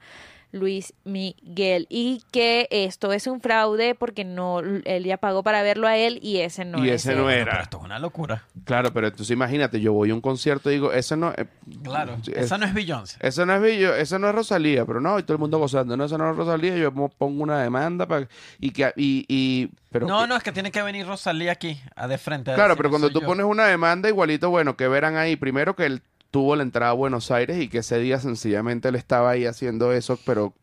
Luis 0.51 0.93
Miguel 1.05 1.87
y 1.89 2.23
que 2.31 2.67
esto 2.71 3.13
es 3.13 3.27
un 3.27 3.39
fraude 3.41 3.95
porque 3.95 4.25
no 4.25 4.59
él 4.59 5.03
ya 5.03 5.17
pagó 5.17 5.43
para 5.43 5.61
verlo 5.63 5.87
a 5.87 5.97
él 5.97 6.19
y 6.21 6.37
ese 6.39 6.65
no 6.65 6.83
Y 6.83 6.89
es 6.89 7.01
ese 7.03 7.13
él. 7.13 7.19
no 7.19 7.29
era. 7.29 7.51
Pero 7.51 7.63
esto 7.63 7.77
es 7.77 7.83
una 7.83 7.99
locura. 7.99 8.43
Claro, 8.65 8.91
pero 8.93 9.07
entonces 9.07 9.31
imagínate, 9.31 9.79
yo 9.79 9.93
voy 9.93 10.09
a 10.11 10.13
un 10.13 10.21
concierto 10.21 10.69
y 10.69 10.73
digo, 10.73 10.91
ese 10.91 11.15
no, 11.17 11.31
eh, 11.31 11.45
Claro. 11.83 12.17
Esa 12.35 12.55
es- 12.55 12.59
no 12.61 12.65
es 12.67 12.73
Beyoncé. 12.73 13.17
ese 13.21 13.45
no 13.45 13.55
es 13.55 13.61
Billo, 13.61 13.95
ese 13.95 14.19
no 14.19 14.29
es 14.29 14.35
Rosalía, 14.35 14.85
pero 14.85 14.99
no, 15.01 15.17
y 15.19 15.23
todo 15.23 15.33
el 15.33 15.39
mundo 15.39 15.57
gozando, 15.57 15.95
no, 15.95 16.05
ese 16.05 16.17
no 16.17 16.29
es 16.29 16.35
Rosalía, 16.35 16.75
yo 16.77 16.91
pongo 16.93 17.43
una 17.43 17.61
demanda 17.61 18.07
para 18.07 18.27
y 18.59 18.71
que 18.71 18.91
y, 18.95 19.25
y 19.27 19.69
pero 19.89 20.07
no, 20.07 20.21
que- 20.21 20.27
no, 20.27 20.35
es 20.35 20.43
que 20.43 20.51
tiene 20.51 20.71
que 20.71 20.81
venir 20.81 21.05
Rosalía 21.07 21.51
aquí, 21.53 21.79
a 21.95 22.07
de 22.07 22.17
frente. 22.17 22.51
a 22.51 22.55
Claro, 22.55 22.75
pero 22.75 22.89
"No 22.89 22.91
cuando 22.91 23.09
tú 23.09 23.21
yo". 23.21 23.25
pones 23.25 23.45
una 23.45 23.65
demanda 23.67 24.09
igualito, 24.09 24.49
bueno, 24.49 24.75
que 24.75 24.87
verán 24.87 25.15
ahí 25.15 25.35
primero 25.35 25.75
que 25.75 25.85
él 25.85 26.01
tuvo 26.31 26.55
la 26.55 26.63
entrada 26.63 26.91
a 26.91 26.95
Buenos 26.95 27.29
Aires 27.31 27.61
y 27.61 27.67
que 27.69 27.79
ese 27.79 27.99
día 27.99 28.19
sencillamente 28.19 28.87
él 28.89 28.95
estaba 28.95 29.29
ahí 29.31 29.45
haciendo 29.45 29.91
eso, 29.91 30.17
pero 30.25 30.53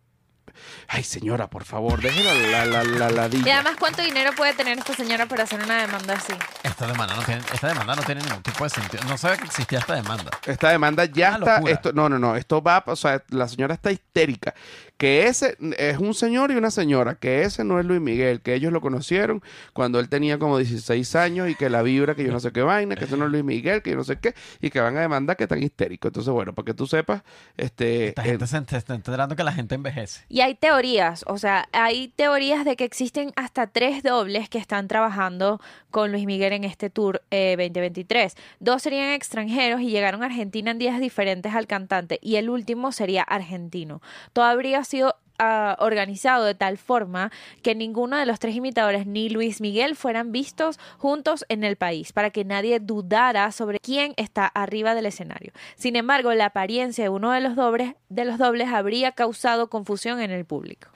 ay, 0.89 1.05
señora, 1.05 1.49
por 1.49 1.65
favor, 1.65 2.01
déjela 2.01 2.35
la 2.35 2.65
la 2.65 2.83
la 2.85 3.07
Y 3.11 3.15
ladilla. 3.15 3.55
además, 3.61 3.77
¿cuánto 3.79 4.03
dinero 4.03 4.33
puede 4.37 4.55
tener 4.55 4.79
esta 4.79 4.95
señora 4.95 5.27
para 5.27 5.45
hacer 5.45 5.63
una 5.63 5.81
demanda 5.83 6.15
así? 6.15 6.33
Esta 6.63 6.87
demanda 6.87 7.15
no 7.15 7.23
tiene, 7.23 7.43
esta 7.53 7.69
demanda 7.69 7.95
no 7.95 8.03
tiene 8.03 8.23
ningún 8.23 8.43
tipo 8.43 8.65
de 8.65 8.71
sentido. 8.71 9.05
No 9.05 9.17
sabía 9.19 9.37
que 9.37 9.45
existía 9.45 9.79
esta 9.79 9.95
demanda. 9.95 10.31
Esta 10.47 10.71
demanda 10.71 11.05
ya 11.05 11.37
Una 11.37 11.57
está. 11.57 11.71
Esto, 11.71 11.93
no, 11.93 12.09
no, 12.09 12.19
no. 12.19 12.35
Esto 12.35 12.63
va. 12.63 12.83
O 12.87 12.97
sea, 12.97 13.23
la 13.29 13.47
señora 13.47 13.75
está 13.75 13.93
histérica. 13.93 14.55
Que 14.99 15.27
ese 15.27 15.57
es 15.79 15.99
un 15.99 16.13
señor 16.13 16.51
y 16.51 16.57
una 16.57 16.71
señora. 16.71 17.15
Que 17.15 17.43
ese 17.43 17.65
no 17.65 17.81
es 17.81 17.87
Luis 17.87 18.01
Miguel. 18.01 18.43
Que 18.43 18.55
ellos 18.55 18.73
lo 18.73 18.83
conocieron 18.83 19.43
cuando 19.73 19.99
él 20.01 20.09
tenía 20.09 20.39
como 20.39 20.59
16 20.59 21.17
años. 21.17 21.49
Y 21.49 21.55
que 21.55 21.71
la 21.71 21.83
vibra, 21.83 22.15
que 22.15 22.25
yo 22.25 22.33
no 22.33 22.41
sé 22.41 22.53
qué 22.53 22.63
vaina. 22.63 22.97
Que 22.97 23.05
ese 23.05 23.17
no 23.17 23.25
es 23.25 23.31
Luis 23.31 23.45
Miguel. 23.45 23.81
Que 23.83 23.91
yo 23.91 23.97
no 23.97 24.05
sé 24.05 24.19
qué. 24.19 24.35
Y 24.61 24.69
que 24.69 24.81
van 24.81 24.97
a 24.97 25.01
demandar 25.01 25.37
que 25.37 25.45
están 25.45 25.63
histéricos. 25.63 26.11
Entonces, 26.11 26.33
bueno, 26.33 26.55
para 26.55 26.67
que 26.67 26.75
tú 26.75 26.87
sepas. 26.87 27.23
Este. 27.57 28.09
Esta 28.09 28.23
eh, 28.23 28.27
gente 28.27 28.47
se, 28.47 28.63
se 28.67 28.77
está 28.77 28.95
enterando 28.95 29.35
que 29.35 29.45
la 29.45 29.53
gente 29.53 29.75
envejece. 29.75 30.25
Y 30.29 30.41
hay 30.41 30.55
teorías, 30.55 31.25
o 31.27 31.39
sea, 31.39 31.69
hay 31.73 32.09
teorías 32.09 32.65
de 32.65 32.77
que 32.77 32.85
existen 32.85 33.33
hasta 33.37 33.69
tres 33.69 34.03
dobles 34.03 34.49
que 34.49 34.59
están 34.59 34.89
trabajando 34.89 35.61
con 35.91 36.13
Luis 36.13 36.27
Miguel 36.27 36.53
en 36.53 36.65
este 36.65 36.91
tour 36.91 37.23
eh, 37.31 37.55
2023. 37.57 38.35
Dos 38.61 38.83
serían 38.83 39.13
extranjeros 39.13 39.81
y 39.81 39.91
llegaron 39.91 40.23
a 40.23 40.27
Argentina 40.27 40.71
en 40.71 40.79
días 40.79 41.01
diferentes 41.01 41.55
al 41.55 41.67
cantante 41.67 42.19
y 42.23 42.37
el 42.37 42.51
último 42.51 42.93
sería 42.93 43.23
argentino. 43.23 44.03
Todo 44.33 44.45
habría 44.45 44.85
sido 44.89 45.17
ah, 45.39 45.77
organizado 45.79 46.45
de 46.45 46.55
tal 46.55 46.79
forma 46.79 47.31
que 47.63 47.75
ninguno 47.75 48.17
de 48.17 48.27
los 48.27 48.39
tres 48.39 48.57
imitadores 48.57 49.07
ni 49.07 49.29
Luis 49.29 49.61
Miguel 49.61 49.95
fueran 49.95 50.33
vistos 50.33 50.81
juntos 50.99 51.45
en 51.49 51.63
el 51.63 51.77
país 51.77 52.13
para 52.13 52.31
que 52.31 52.45
nadie 52.45 52.81
dudara 52.81 53.53
sobre 53.53 53.79
quién 53.79 54.15
está 54.17 54.47
arriba 54.47 54.95
del 54.95 55.07
escenario. 55.07 55.53
Sin 55.77 55.95
embargo, 55.97 56.33
la 56.35 56.47
apariencia 56.47 57.05
de 57.05 57.11
uno 57.11 57.31
de 57.33 57.41
los 57.41 57.55
dobles, 57.55 57.95
de 58.09 58.25
los 58.25 58.39
dobles 58.39 58.69
habría 58.69 59.13
causado 59.13 59.71
confusión 59.71 60.21
en 60.21 60.31
el 60.31 60.45
público. 60.45 60.89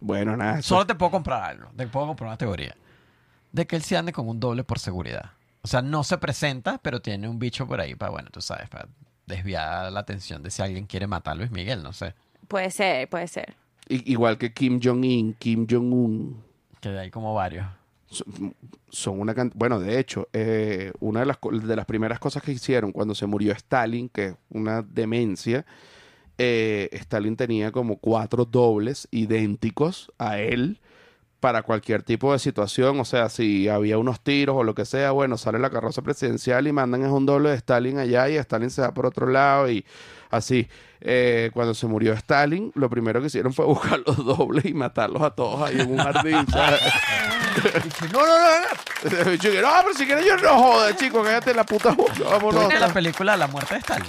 bueno, 0.00 0.36
nada. 0.36 0.62
Solo 0.62 0.86
te 0.86 0.94
puedo 0.94 1.10
comprar 1.10 1.42
algo. 1.42 1.70
Te 1.76 1.86
puedo 1.86 2.06
comprar 2.06 2.28
una 2.28 2.38
teoría. 2.38 2.76
De 3.50 3.66
que 3.66 3.76
él 3.76 3.82
se 3.82 3.96
ande 3.96 4.12
con 4.12 4.28
un 4.28 4.38
doble 4.38 4.62
por 4.62 4.78
seguridad. 4.78 5.32
O 5.62 5.66
sea, 5.66 5.82
no 5.82 6.04
se 6.04 6.18
presenta, 6.18 6.78
pero 6.78 7.00
tiene 7.00 7.28
un 7.28 7.38
bicho 7.38 7.66
por 7.66 7.80
ahí 7.80 7.94
para, 7.94 8.10
bueno, 8.10 8.28
tú 8.30 8.40
sabes, 8.40 8.68
para 8.68 8.88
desviar 9.28 9.92
la 9.92 10.00
atención 10.00 10.42
de 10.42 10.50
si 10.50 10.62
alguien 10.62 10.86
quiere 10.86 11.06
matar 11.06 11.32
a 11.32 11.36
Luis 11.36 11.50
Miguel, 11.52 11.82
no 11.82 11.92
sé. 11.92 12.14
Puede 12.48 12.70
ser, 12.70 13.08
puede 13.08 13.28
ser. 13.28 13.54
i- 13.88 14.10
igual 14.12 14.38
que 14.38 14.52
Kim 14.52 14.80
Jong-un. 14.82 15.34
Kim 15.38 15.66
Jong-un. 15.70 16.42
Que 16.80 16.88
hay 16.98 17.10
como 17.10 17.34
varios. 17.34 17.66
son, 18.10 18.54
son 18.88 19.20
una 19.20 19.34
cant- 19.34 19.52
bueno 19.54 19.78
de 19.80 19.98
hecho 19.98 20.28
eh, 20.32 20.92
una 21.00 21.20
de 21.20 21.26
las 21.26 21.38
de 21.62 21.76
las 21.76 21.84
primeras 21.84 22.18
cosas 22.18 22.42
que 22.42 22.52
hicieron 22.52 22.90
cuando 22.90 23.14
se 23.14 23.26
murió 23.26 23.52
Stalin 23.52 24.08
que 24.08 24.26
es 24.28 24.34
una 24.48 24.80
demencia 24.82 25.66
eh, 26.38 26.88
Stalin 26.92 27.36
tenía 27.36 27.70
como 27.72 27.96
cuatro 27.98 28.44
dobles 28.46 29.08
idénticos 29.10 30.10
a 30.18 30.38
él 30.38 30.78
para 31.40 31.62
cualquier 31.62 32.02
tipo 32.02 32.32
de 32.32 32.38
situación 32.38 32.98
o 33.00 33.04
sea 33.04 33.28
si 33.28 33.68
había 33.68 33.96
unos 33.98 34.20
tiros 34.20 34.56
o 34.56 34.64
lo 34.64 34.74
que 34.74 34.84
sea 34.84 35.12
bueno 35.12 35.38
sale 35.38 35.58
la 35.58 35.70
carroza 35.70 36.02
presidencial 36.02 36.66
y 36.66 36.72
mandan 36.72 37.04
es 37.04 37.10
un 37.10 37.26
doble 37.26 37.50
de 37.50 37.56
Stalin 37.56 37.98
allá 37.98 38.28
y 38.28 38.36
Stalin 38.36 38.70
se 38.70 38.82
va 38.82 38.92
por 38.92 39.06
otro 39.06 39.26
lado 39.26 39.70
y 39.70 39.84
así 40.30 40.68
Eh, 41.00 41.52
cuando 41.54 41.74
se 41.74 41.86
murió 41.86 42.12
Stalin 42.14 42.72
lo 42.74 42.90
primero 42.90 43.20
que 43.20 43.28
hicieron 43.28 43.52
fue 43.54 43.64
buscar 43.74 44.00
los 44.04 44.16
dobles 44.16 44.64
y 44.64 44.74
matarlos 44.74 45.22
a 45.22 45.30
todos 45.30 45.62
ahí 45.68 45.78
en 45.80 45.92
un 45.92 45.98
jardín 45.98 46.44
¿sabes? 46.50 46.80
no, 48.12 48.18
no, 48.18 48.26
no, 48.26 48.60
no. 48.60 49.38
Que, 49.38 49.60
no, 49.62 49.68
pero 49.84 49.94
si 49.96 50.06
quieres 50.06 50.26
yo 50.26 50.36
no 50.38 50.58
joder, 50.58 50.96
chico, 50.96 51.22
cállate 51.22 51.54
la 51.54 51.64
puta 51.64 51.92
boca, 51.92 52.14
vámonos. 52.24 52.68
¿Viste 52.68 52.80
la 52.80 52.92
película 52.92 53.36
La 53.36 53.46
muerte 53.46 53.74
de 53.74 53.80
Stalin? 53.80 54.06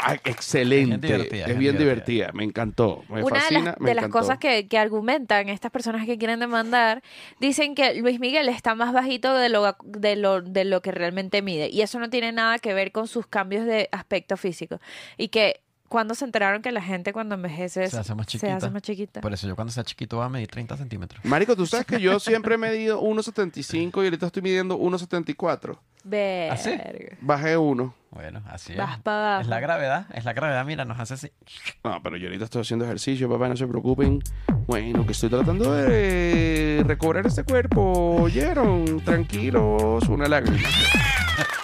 Buah, 0.00 0.14
excelente. 0.24 0.94
Es 0.94 1.00
bien 1.00 1.18
divertida, 1.18 1.44
es 1.44 1.50
es 1.50 1.58
bien 1.58 1.58
bien 1.58 1.78
divertida. 1.78 2.30
Me 2.32 2.44
encantó. 2.44 3.04
Me 3.08 3.22
Una 3.22 3.34
de 3.36 3.40
fascina. 3.40 3.60
las, 3.64 3.80
me 3.80 3.88
de 3.90 3.94
las 3.94 4.08
cosas 4.08 4.38
que, 4.38 4.68
que 4.68 4.78
argumentan 4.78 5.48
estas 5.48 5.70
personas 5.70 6.06
que 6.06 6.18
quieren 6.18 6.40
demandar, 6.40 7.02
dicen 7.40 7.74
que 7.74 7.94
Luis 7.94 8.20
Miguel 8.20 8.48
está 8.48 8.74
más 8.74 8.92
bajito 8.92 9.34
de 9.34 9.48
lo, 9.48 9.76
de, 9.84 10.16
lo, 10.16 10.40
de 10.42 10.64
lo 10.64 10.82
que 10.82 10.92
realmente 10.92 11.42
mide. 11.42 11.68
Y 11.70 11.82
eso 11.82 11.98
no 11.98 12.10
tiene 12.10 12.32
nada 12.32 12.58
que 12.58 12.74
ver 12.74 12.92
con 12.92 13.08
sus 13.08 13.26
cambios 13.26 13.64
de 13.66 13.88
aspecto 13.92 14.36
físico. 14.36 14.80
Y 15.16 15.28
que 15.28 15.60
cuando 15.88 16.14
se 16.14 16.26
enteraron 16.26 16.60
que 16.60 16.70
la 16.70 16.82
gente 16.82 17.14
cuando 17.14 17.34
envejece 17.34 17.88
Se 17.88 17.96
hace 17.98 18.14
más 18.14 18.26
se 18.26 18.32
chiquita. 18.32 18.56
hace 18.56 18.70
más 18.70 18.82
chiquita. 18.82 19.20
Por 19.22 19.32
eso 19.32 19.48
yo 19.48 19.54
cuando 19.56 19.72
sea 19.72 19.84
chiquito 19.84 20.16
voy 20.18 20.26
a 20.26 20.28
medir 20.28 20.48
30 20.48 20.76
centímetros. 20.76 21.24
Marico, 21.24 21.56
tú 21.56 21.64
sabes 21.66 21.86
que 21.86 21.98
yo 21.98 22.20
siempre 22.20 22.56
he 22.56 22.58
medido 22.58 23.00
1.75 23.02 24.02
y 24.02 24.04
ahorita 24.04 24.26
estoy 24.26 24.42
midiendo 24.42 24.78
1.74. 24.78 25.78
Verga. 26.04 26.54
¿Ah, 26.54 26.56
sí? 26.56 26.76
Bajé 27.20 27.56
uno. 27.56 27.94
Bueno, 28.10 28.42
así 28.48 28.72
es. 28.72 28.78
Vas 28.78 28.98
para 29.00 29.18
abajo. 29.34 29.42
Es 29.42 29.48
la 29.48 29.60
gravedad, 29.60 30.06
es 30.14 30.24
la 30.24 30.32
gravedad, 30.32 30.64
mira, 30.64 30.84
nos 30.86 30.98
hace 30.98 31.14
así. 31.14 31.30
No, 31.84 32.02
pero 32.02 32.16
yo 32.16 32.26
ahorita 32.28 32.44
estoy 32.46 32.62
haciendo 32.62 32.86
ejercicio, 32.86 33.28
papá, 33.28 33.48
no 33.48 33.56
se 33.56 33.66
preocupen. 33.66 34.20
Bueno, 34.66 35.04
que 35.04 35.12
estoy 35.12 35.28
tratando 35.28 35.74
de 35.74 36.82
recobrar 36.86 37.26
este 37.26 37.44
cuerpo. 37.44 38.16
¿Oyeron? 38.22 39.00
Tranquilos, 39.04 40.04
una 40.08 40.26
lágrima. 40.26 40.68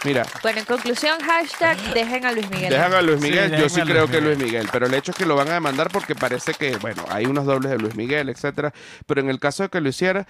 Mira, 0.04 0.26
Bueno, 0.42 0.58
en 0.60 0.66
conclusión, 0.66 1.18
hashtag 1.20 1.78
dejen 1.94 2.26
a 2.26 2.32
Luis 2.32 2.50
Miguel. 2.50 2.68
dejan 2.70 2.92
a 2.92 3.00
Luis 3.00 3.20
Sí, 3.22 3.28
Miguel, 3.30 3.56
yo 3.56 3.68
sí 3.70 3.80
a 3.80 3.84
Luis 3.86 3.94
creo 3.96 4.06
que. 4.08 4.20
Luis 4.20 4.36
Miguel, 4.38 4.68
pero 4.70 4.84
el 4.84 4.92
hecho 4.92 5.12
es 5.12 5.16
que 5.16 5.24
lo 5.24 5.34
van 5.34 5.48
a 5.48 5.54
demandar 5.54 5.88
porque 5.90 6.14
parece 6.14 6.52
que, 6.52 6.76
bueno, 6.76 7.04
hay 7.08 7.24
unos 7.24 7.46
dobles 7.46 7.70
de 7.70 7.78
Luis 7.78 7.96
Miguel, 7.96 8.28
etcétera, 8.28 8.74
pero 9.06 9.22
en 9.22 9.30
el 9.30 9.40
caso 9.40 9.62
de 9.62 9.70
que 9.70 9.80
lo 9.80 9.88
hiciera, 9.88 10.26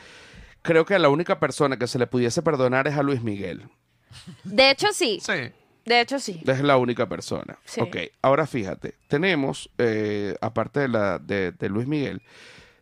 creo 0.62 0.84
que 0.84 0.94
a 0.94 1.00
la 1.00 1.08
única 1.08 1.40
persona 1.40 1.76
que 1.76 1.88
se 1.88 1.98
le 1.98 2.06
pudiese 2.06 2.40
perdonar 2.40 2.86
es 2.86 2.96
a 2.96 3.02
Luis 3.02 3.22
Miguel. 3.22 3.64
De 4.44 4.70
hecho, 4.70 4.88
sí. 4.92 5.20
Sí. 5.20 5.32
De 5.84 6.00
hecho, 6.00 6.18
sí. 6.18 6.40
Es 6.46 6.60
la 6.62 6.76
única 6.76 7.08
persona. 7.08 7.58
Sí. 7.64 7.80
Ok, 7.80 7.96
ahora 8.22 8.46
fíjate, 8.46 8.94
tenemos, 9.08 9.70
eh, 9.78 10.34
aparte 10.40 10.80
de, 10.80 10.88
la, 10.88 11.18
de, 11.18 11.52
de 11.52 11.68
Luis 11.68 11.86
Miguel, 11.86 12.22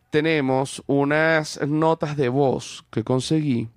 tenemos 0.09 0.81
unas 0.87 1.59
notas 1.67 2.15
de 2.15 2.29
voz 2.29 2.85
que 2.91 3.03
conseguí 3.03 3.67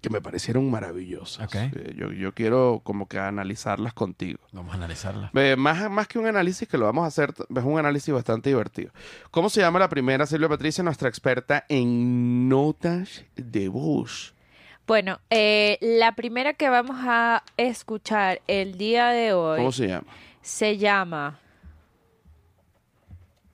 que 0.00 0.08
me 0.08 0.20
parecieron 0.20 0.70
maravillosas. 0.70 1.46
Ok. 1.46 1.54
Eh, 1.56 1.94
yo, 1.96 2.10
yo 2.12 2.32
quiero 2.32 2.80
como 2.82 3.06
que 3.06 3.18
analizarlas 3.18 3.92
contigo. 3.92 4.38
Vamos 4.52 4.72
a 4.72 4.76
analizarla. 4.76 5.30
Eh, 5.34 5.56
más, 5.56 5.90
más 5.90 6.08
que 6.08 6.18
un 6.18 6.26
análisis 6.26 6.66
que 6.66 6.78
lo 6.78 6.86
vamos 6.86 7.04
a 7.04 7.08
hacer, 7.08 7.34
es 7.36 7.64
un 7.64 7.78
análisis 7.78 8.12
bastante 8.12 8.48
divertido. 8.48 8.92
¿Cómo 9.30 9.50
se 9.50 9.60
llama 9.60 9.78
la 9.78 9.88
primera, 9.88 10.26
Silvia 10.26 10.48
Patricia, 10.48 10.82
nuestra 10.82 11.08
experta 11.08 11.66
en 11.68 12.48
notas 12.48 13.24
de 13.36 13.68
voz? 13.68 14.34
Bueno, 14.90 15.20
eh, 15.30 15.78
la 15.80 16.16
primera 16.16 16.54
que 16.54 16.68
vamos 16.68 16.96
a 16.98 17.44
escuchar 17.56 18.42
el 18.48 18.76
día 18.76 19.10
de 19.10 19.32
hoy 19.32 19.58
¿Cómo 19.58 19.70
se 19.70 19.86
llama? 19.86 20.06
se 20.42 20.78
llama 20.78 21.38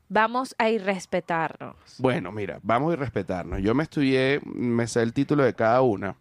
Vamos 0.09 0.55
a 0.57 0.71
irrespetarnos. 0.71 1.77
Bueno, 1.99 2.33
mira, 2.33 2.59
vamos 2.63 2.95
a 2.95 2.97
respetarnos. 2.97 3.61
Yo 3.61 3.75
me 3.75 3.83
estudié, 3.83 4.41
me 4.47 4.87
sé 4.87 5.03
el 5.03 5.13
título 5.13 5.45
de 5.45 5.53
cada 5.53 5.83
una. 5.83 6.17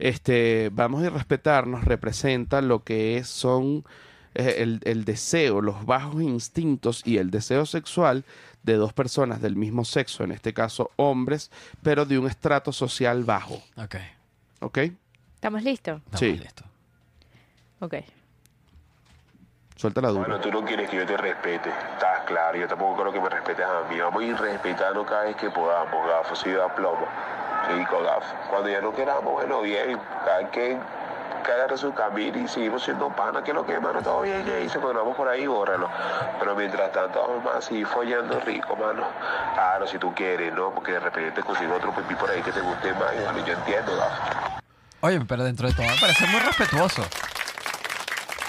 Este, 0.00 0.70
vamos 0.72 1.04
a 1.04 1.10
respetarnos 1.10 1.84
representa 1.84 2.60
lo 2.60 2.82
que 2.82 3.18
es, 3.18 3.28
son 3.28 3.84
eh, 4.34 4.56
el, 4.58 4.80
el 4.82 5.04
deseo, 5.04 5.60
los 5.60 5.86
bajos 5.86 6.22
instintos 6.22 7.02
y 7.06 7.18
el 7.18 7.30
deseo 7.30 7.66
sexual 7.66 8.24
de 8.64 8.74
dos 8.74 8.92
personas 8.94 9.40
del 9.40 9.54
mismo 9.54 9.84
sexo, 9.84 10.24
en 10.24 10.32
este 10.32 10.52
caso 10.52 10.90
hombres, 10.96 11.52
pero 11.84 12.04
de 12.04 12.18
un 12.18 12.26
estrato 12.26 12.72
social 12.72 13.22
bajo. 13.22 13.62
Ok. 13.76 13.94
¿Ok? 14.60 14.78
¿Estamos 15.34 15.62
listos? 15.62 15.98
Estamos 15.98 16.20
Sí. 16.20 16.32
listos. 16.36 16.66
Ok. 17.80 17.94
Suelta 19.76 20.02
la 20.02 20.08
duda. 20.08 20.20
Bueno, 20.20 20.40
tú 20.40 20.50
no 20.52 20.62
quieres 20.64 20.90
que 20.90 20.98
yo 20.98 21.06
te 21.06 21.16
respete, 21.16 21.70
estás 21.70 22.20
claro, 22.26 22.58
yo 22.58 22.68
tampoco 22.68 23.00
creo 23.00 23.12
que 23.12 23.20
me 23.20 23.30
respetes 23.30 23.64
a 23.64 23.84
mí. 23.88 23.98
Vamos 23.98 24.22
a 24.22 24.26
ir 24.26 24.36
respetando 24.36 25.06
cada 25.06 25.22
vez 25.24 25.36
que 25.36 25.48
podamos, 25.50 26.06
gafo, 26.06 26.36
si 26.36 26.50
da 26.50 26.74
plomo. 26.74 27.06
Rico, 27.74 28.02
gafo. 28.02 28.34
Cuando 28.50 28.68
ya 28.68 28.82
no 28.82 28.94
queramos, 28.94 29.32
bueno, 29.32 29.62
bien, 29.62 29.98
cada 30.26 30.50
quien 30.50 30.78
agarre 31.40 31.76
su 31.76 31.92
camino 31.92 32.38
y 32.38 32.48
seguimos 32.48 32.82
siendo 32.82 33.08
pana, 33.08 33.42
que 33.42 33.52
lo 33.52 33.64
que, 33.64 33.78
mano, 33.78 34.02
todo 34.02 34.22
bien, 34.22 34.44
hice, 34.64 34.78
cuando 34.78 35.00
vamos 35.00 35.16
por 35.16 35.28
ahí, 35.28 35.46
bórralo. 35.46 35.88
Pero 36.38 36.56
mientras 36.56 36.92
tanto, 36.92 37.20
vamos 37.20 37.44
más 37.44 37.64
seguir 37.64 37.86
follando 37.86 38.40
rico, 38.40 38.76
mano. 38.76 39.04
Claro, 39.54 39.86
si 39.86 39.98
tú 39.98 40.14
quieres, 40.14 40.52
¿no? 40.54 40.74
Porque 40.74 40.92
de 40.92 41.00
repente 41.00 41.32
te 41.32 41.42
consigo 41.42 41.74
otro 41.74 41.94
pipí 41.94 42.14
por 42.14 42.30
ahí 42.30 42.42
que 42.42 42.52
te 42.52 42.60
guste 42.60 42.92
más, 42.94 43.14
y 43.14 43.22
bueno, 43.22 43.46
yo 43.46 43.52
entiendo, 43.52 43.96
gafo. 43.96 44.60
Oye, 45.02 45.20
pero 45.26 45.44
dentro 45.44 45.66
de 45.68 45.74
todo 45.74 45.86
me 45.86 45.96
parece 45.98 46.26
muy 46.26 46.40
respetuoso. 46.40 47.02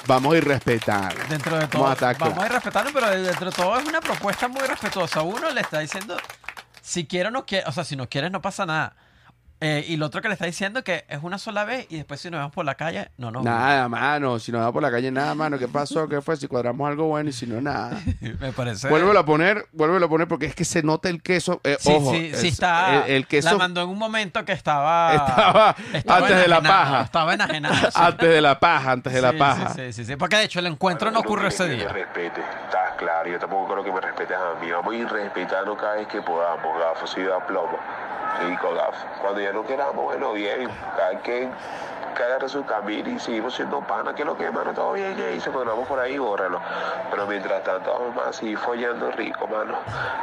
Vamos 0.08 0.34
a 0.34 0.38
ir 0.38 0.48
respetando. 0.48 1.16
Dentro 1.30 1.58
de 1.58 1.68
todo. 1.68 1.84
Vamos 1.84 2.02
a 2.02 2.14
Vamos 2.14 2.40
a 2.40 2.46
ir 2.46 2.52
respetando, 2.52 2.92
pero 2.94 3.10
dentro 3.10 3.50
de 3.50 3.56
todo 3.56 3.80
es 3.80 3.86
una 3.88 4.02
propuesta 4.02 4.48
muy 4.48 4.62
respetuosa. 4.62 5.22
Uno 5.22 5.50
le 5.52 5.62
está 5.62 5.80
diciendo, 5.80 6.18
si 6.82 7.06
quiero 7.06 7.32
no 7.32 7.46
quiere, 7.46 7.68
o 7.68 7.72
sea, 7.72 7.84
si 7.84 7.96
no 7.96 8.10
quieres 8.10 8.32
no 8.32 8.42
pasa 8.42 8.66
nada. 8.66 8.94
Eh, 9.64 9.86
y 9.90 9.96
lo 9.98 10.08
otro 10.08 10.22
que 10.24 10.28
le 10.28 10.34
está 10.34 10.46
diciendo 10.48 10.84
que 10.84 11.06
es 11.08 11.20
una 11.22 11.38
sola 11.38 11.66
vez 11.66 11.86
y 11.92 11.98
después 11.98 12.20
si 12.20 12.32
nos 12.32 12.40
vemos 12.40 12.52
por 12.52 12.66
la 12.66 12.74
calle, 12.74 13.12
no, 13.18 13.30
no. 13.30 13.44
Nada, 13.44 13.88
mano. 13.88 14.40
Si 14.40 14.52
nos 14.52 14.62
va 14.62 14.72
por 14.74 14.82
la 14.82 14.90
calle, 14.90 15.12
nada, 15.12 15.36
mano. 15.36 15.60
¿Qué 15.60 15.68
pasó? 15.68 16.08
¿Qué 16.10 16.20
fue? 16.20 16.36
Si 16.36 16.48
cuadramos 16.48 16.88
algo 16.90 17.06
bueno 17.06 17.30
y 17.30 17.34
si 17.34 17.46
no, 17.46 17.62
nada. 17.62 17.92
Me 18.40 18.52
parece. 18.54 18.90
Vuélvelo 18.90 19.20
a 19.20 19.24
poner, 19.26 19.68
vuélvelo 19.72 20.08
a 20.08 20.10
poner 20.10 20.28
porque 20.28 20.48
es 20.48 20.56
que 20.56 20.66
se 20.66 20.82
nota 20.82 21.10
el 21.10 21.22
queso. 21.22 21.62
Eh, 21.64 21.78
Sí, 21.80 21.92
ojo, 21.96 22.12
sí, 22.12 22.32
sí 22.34 22.48
es- 22.48 22.54
está. 22.54 23.06
El, 23.06 23.12
el 23.18 23.28
queso 23.28 23.52
La 23.52 23.58
mandó 23.60 23.84
en 23.84 23.90
un 23.90 24.00
momento 24.00 24.44
que 24.46 24.52
estaba. 24.54 25.14
estaba, 25.14 25.76
estaba 25.94 26.18
antes 26.26 26.38
de 26.42 26.48
la 26.48 26.62
paja. 26.62 27.02
Estaba 27.04 27.34
enajenado. 27.36 27.76
sí. 27.92 28.00
Antes 28.02 28.30
de 28.30 28.42
la 28.42 28.60
paja, 28.60 28.92
antes 28.94 29.14
de 29.14 29.22
la 29.22 29.32
Sí, 29.32 29.38
paja. 29.38 29.70
Sí, 29.76 29.82
sí, 29.86 29.94
sí, 29.94 30.06
sí, 30.06 30.16
Porque 30.16 30.38
de 30.38 30.44
hecho 30.46 30.58
el 30.60 30.66
encuentro 30.66 31.12
no 31.12 31.20
Bueno, 31.20 31.28
ocurrió 31.30 31.50
quieres 31.50 31.60
ese 31.60 31.70
que 31.70 31.76
día. 31.76 31.88
te 31.88 31.94
respete, 31.94 32.42
estás 32.66 32.96
claro, 32.98 33.30
yo 33.30 33.38
tampoco 33.38 33.72
creo 33.74 33.84
que 33.84 33.92
me 33.92 34.02
respetes 34.02 34.36
a 34.38 34.60
mí. 34.60 34.72
Vamos 34.72 34.92
a 34.92 34.98
ir 34.98 35.08
respetando 35.08 35.78
cada 35.78 35.96
vez 35.98 36.08
que 36.08 36.20
podamos, 36.24 36.80
gafo, 36.80 37.06
si 37.06 37.22
da 37.22 37.46
plomo. 37.46 37.78
Rico, 38.40 38.74
gafo. 38.74 39.08
Cuando 39.22 39.42
ya 39.42 39.52
no 39.52 39.66
queramos, 39.66 40.04
bueno, 40.04 40.34
bien, 40.34 40.70
cada 40.98 41.20
quien 41.20 41.52
agarre 42.22 42.50
su 42.50 42.64
camino 42.66 43.10
y 43.10 43.20
seguimos 43.20 43.56
siendo 43.56 43.82
pana, 43.82 44.14
que 44.14 44.24
lo 44.24 44.38
que, 44.38 44.52
mano, 44.52 44.74
todo 44.74 44.94
bien, 44.94 45.16
hice, 45.36 45.50
cuando 45.50 45.72
vamos 45.72 45.88
por 45.88 46.00
ahí, 46.00 46.18
bórralo. 46.18 46.62
Pero 47.10 47.26
mientras 47.26 47.64
tanto, 47.64 47.92
vamos 47.92 48.16
más 48.16 48.36
seguir 48.36 48.58
follando 48.58 49.12
rico, 49.12 49.48
mano. 49.48 49.76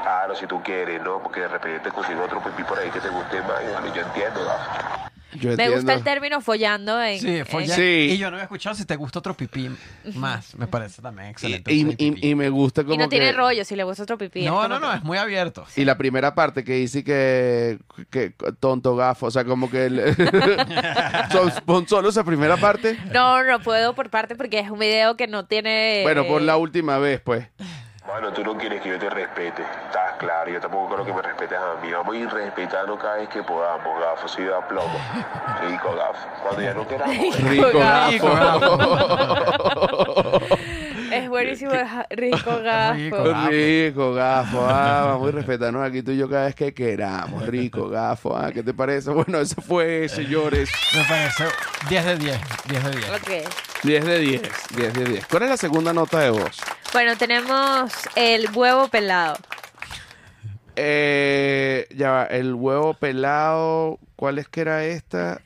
Claro, 0.03 0.35
si 0.37 0.47
tú 0.47 0.63
quieres, 0.63 1.03
¿no? 1.03 1.19
Porque 1.19 1.41
de 1.41 1.49
repente 1.49 1.81
te 1.81 1.91
consigo 1.91 2.23
otro 2.23 2.41
pipí 2.41 2.63
por 2.63 2.79
ahí 2.79 2.89
que 2.91 3.01
te 3.01 3.09
guste 3.09 3.43
más, 3.43 3.63
y 3.85 3.93
yo 3.93 4.03
entiendo, 4.03 4.45
gafo. 4.45 5.09
Yo 5.35 5.55
Me 5.57 5.69
gusta 5.69 5.93
el 5.95 6.03
término 6.03 6.41
follando 6.41 7.03
en... 7.03 7.21
Sí. 7.21 7.43
Sí. 7.67 8.09
Y 8.13 8.17
yo 8.19 8.31
no 8.31 8.37
había 8.37 8.45
escuchado 8.45 8.75
si 8.75 8.85
te 8.87 8.97
gusta 8.97 9.19
otro 9.19 9.35
pipí 9.35 9.69
más. 10.15 10.55
Me 10.57 10.67
parece 10.67 11.03
también 11.03 11.29
excelente. 11.29 11.71
y- 11.73 12.29
y- 12.31 12.35
me 12.35 12.49
gusta 12.49 12.83
como 12.83 12.95
Y 12.95 12.99
no 12.99 13.09
tiene 13.09 13.33
rollo 13.33 13.65
si 13.65 13.77
le 13.77 13.85
gusta 13.85 14.05
otro 14.05 14.17
pipí. 14.17 14.45
no, 14.47 14.67
no, 14.69 14.81
no, 14.81 14.91
que- 14.91 14.97
es 14.97 15.03
muy 15.03 15.19
abierto. 15.19 15.67
Y 15.77 15.85
la 15.85 15.99
primera 15.99 16.35
parte 16.35 16.65
que 16.65 16.73
dice 16.75 17.05
que, 17.05 17.79
que 18.11 18.33
tonto 18.59 18.97
gafo, 18.97 19.27
o 19.27 19.31
sea, 19.31 19.45
como 19.45 19.71
que 19.71 19.87
el- 19.87 20.17
Son- 21.31 21.87
solo 21.89 22.09
esa 22.09 22.25
primera 22.25 22.57
parte. 22.57 22.99
No, 23.13 23.43
no 23.45 23.61
puedo 23.61 23.95
por 23.95 24.11
parte 24.11 24.35
porque 24.35 24.59
es 24.61 24.71
un 24.71 24.79
video 24.79 25.17
que 25.17 25.27
no 25.27 25.45
tiene... 25.47 26.01
Bueno, 26.05 26.27
por 26.27 26.41
eh, 26.43 26.45
la 26.47 26.57
última 26.57 26.99
vez, 26.99 27.21
pues. 27.21 27.47
Bueno, 28.09 28.33
tú 28.33 28.43
no 28.43 28.57
quieres 28.57 28.81
que 28.81 28.89
yo 28.89 28.99
te 28.99 29.11
respete, 29.11 29.61
estás 29.61 30.15
claro, 30.17 30.51
yo 30.51 30.59
tampoco 30.59 30.95
creo 30.95 31.05
que 31.05 31.13
me 31.13 31.21
respetes 31.21 31.59
a 31.59 31.75
mí. 31.83 31.93
Vamos 31.93 32.15
a 32.15 32.19
ir 32.19 32.27
respetando 32.31 32.97
cada 32.97 33.17
vez 33.17 33.29
que 33.29 33.43
podamos, 33.43 34.01
gafo, 34.01 34.27
si 34.27 34.45
da 34.45 34.67
plomo. 34.67 34.99
Rico, 35.61 35.95
gafo. 35.95 36.27
Cuando 36.43 36.63
ya 36.63 36.73
no 36.73 36.89
queramos, 36.89 37.39
Rico 37.43 37.69
Rico 38.09 38.29
gafo. 38.31 38.79
Es 41.13 41.29
buenísimo, 41.29 41.73
rico 42.11 42.59
gafo. 42.63 43.49
Rico. 43.49 44.15
Gafo. 44.15 44.67
Ah, 44.69 45.05
vamos 45.07 45.29
a 45.29 45.33
respetarnos 45.33 45.87
aquí 45.87 46.03
tú 46.03 46.11
y 46.13 46.17
yo 46.19 46.29
cada 46.29 46.47
vez 46.47 46.55
que 46.55 46.73
queramos. 46.75 47.47
Rico 47.47 47.89
gafo. 47.89 48.37
Ah, 48.37 48.51
¿qué 48.53 48.63
te 48.63 48.75
parece? 48.75 49.11
Bueno, 49.11 49.39
eso 49.39 49.61
fue, 49.61 50.09
señores. 50.09 50.71
Me 50.95 51.05
parece 51.05 51.45
10 51.89 52.05
de 52.05 52.17
10. 52.19 52.41
10 52.69 52.85
de 52.85 52.91
10. 52.91 53.11
Ok. 53.11 53.31
10 53.85 54.05
de 54.05 54.19
10. 54.19 54.43
10 54.77 54.95
de 54.95 55.05
10. 55.05 55.27
¿Cuál 55.27 55.43
es 55.45 55.49
la 55.51 55.57
segunda 55.57 55.93
nota 55.93 56.21
de 56.21 56.31
voz? 56.31 56.59
Bueno, 56.93 57.17
tenemos 57.17 57.93
el 58.17 58.49
huevo 58.55 58.89
pelado. 58.89 59.37
Eh, 60.77 61.87
ya 61.95 62.11
va, 62.11 62.25
el 62.25 62.55
huevo 62.55 62.95
pelado. 62.95 63.99
¿Cuál 64.17 64.39
es 64.39 64.49
que 64.49 64.61
era 64.61 64.85
esta? 64.85 65.41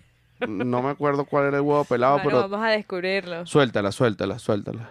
No 0.46 0.82
me 0.82 0.90
acuerdo 0.90 1.24
cuál 1.24 1.46
era 1.46 1.56
el 1.58 1.62
huevo 1.62 1.84
pelado, 1.84 2.14
Bueno, 2.14 2.28
pero 2.30 2.48
vamos 2.48 2.66
a 2.66 2.70
descubrirlo. 2.70 3.46
suéltala, 3.46 3.92
suéltala, 3.92 4.38
suéltala. 4.38 4.90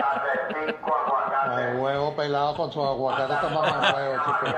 El 0.67 1.77
huevo 1.77 2.15
pelado 2.15 2.55
con 2.55 2.71
su 2.71 2.83
aguacate 2.83 3.33
está 3.33 3.49
más 3.49 3.75
mal 3.75 3.95
huevo, 3.95 4.15
chicos. 4.25 4.55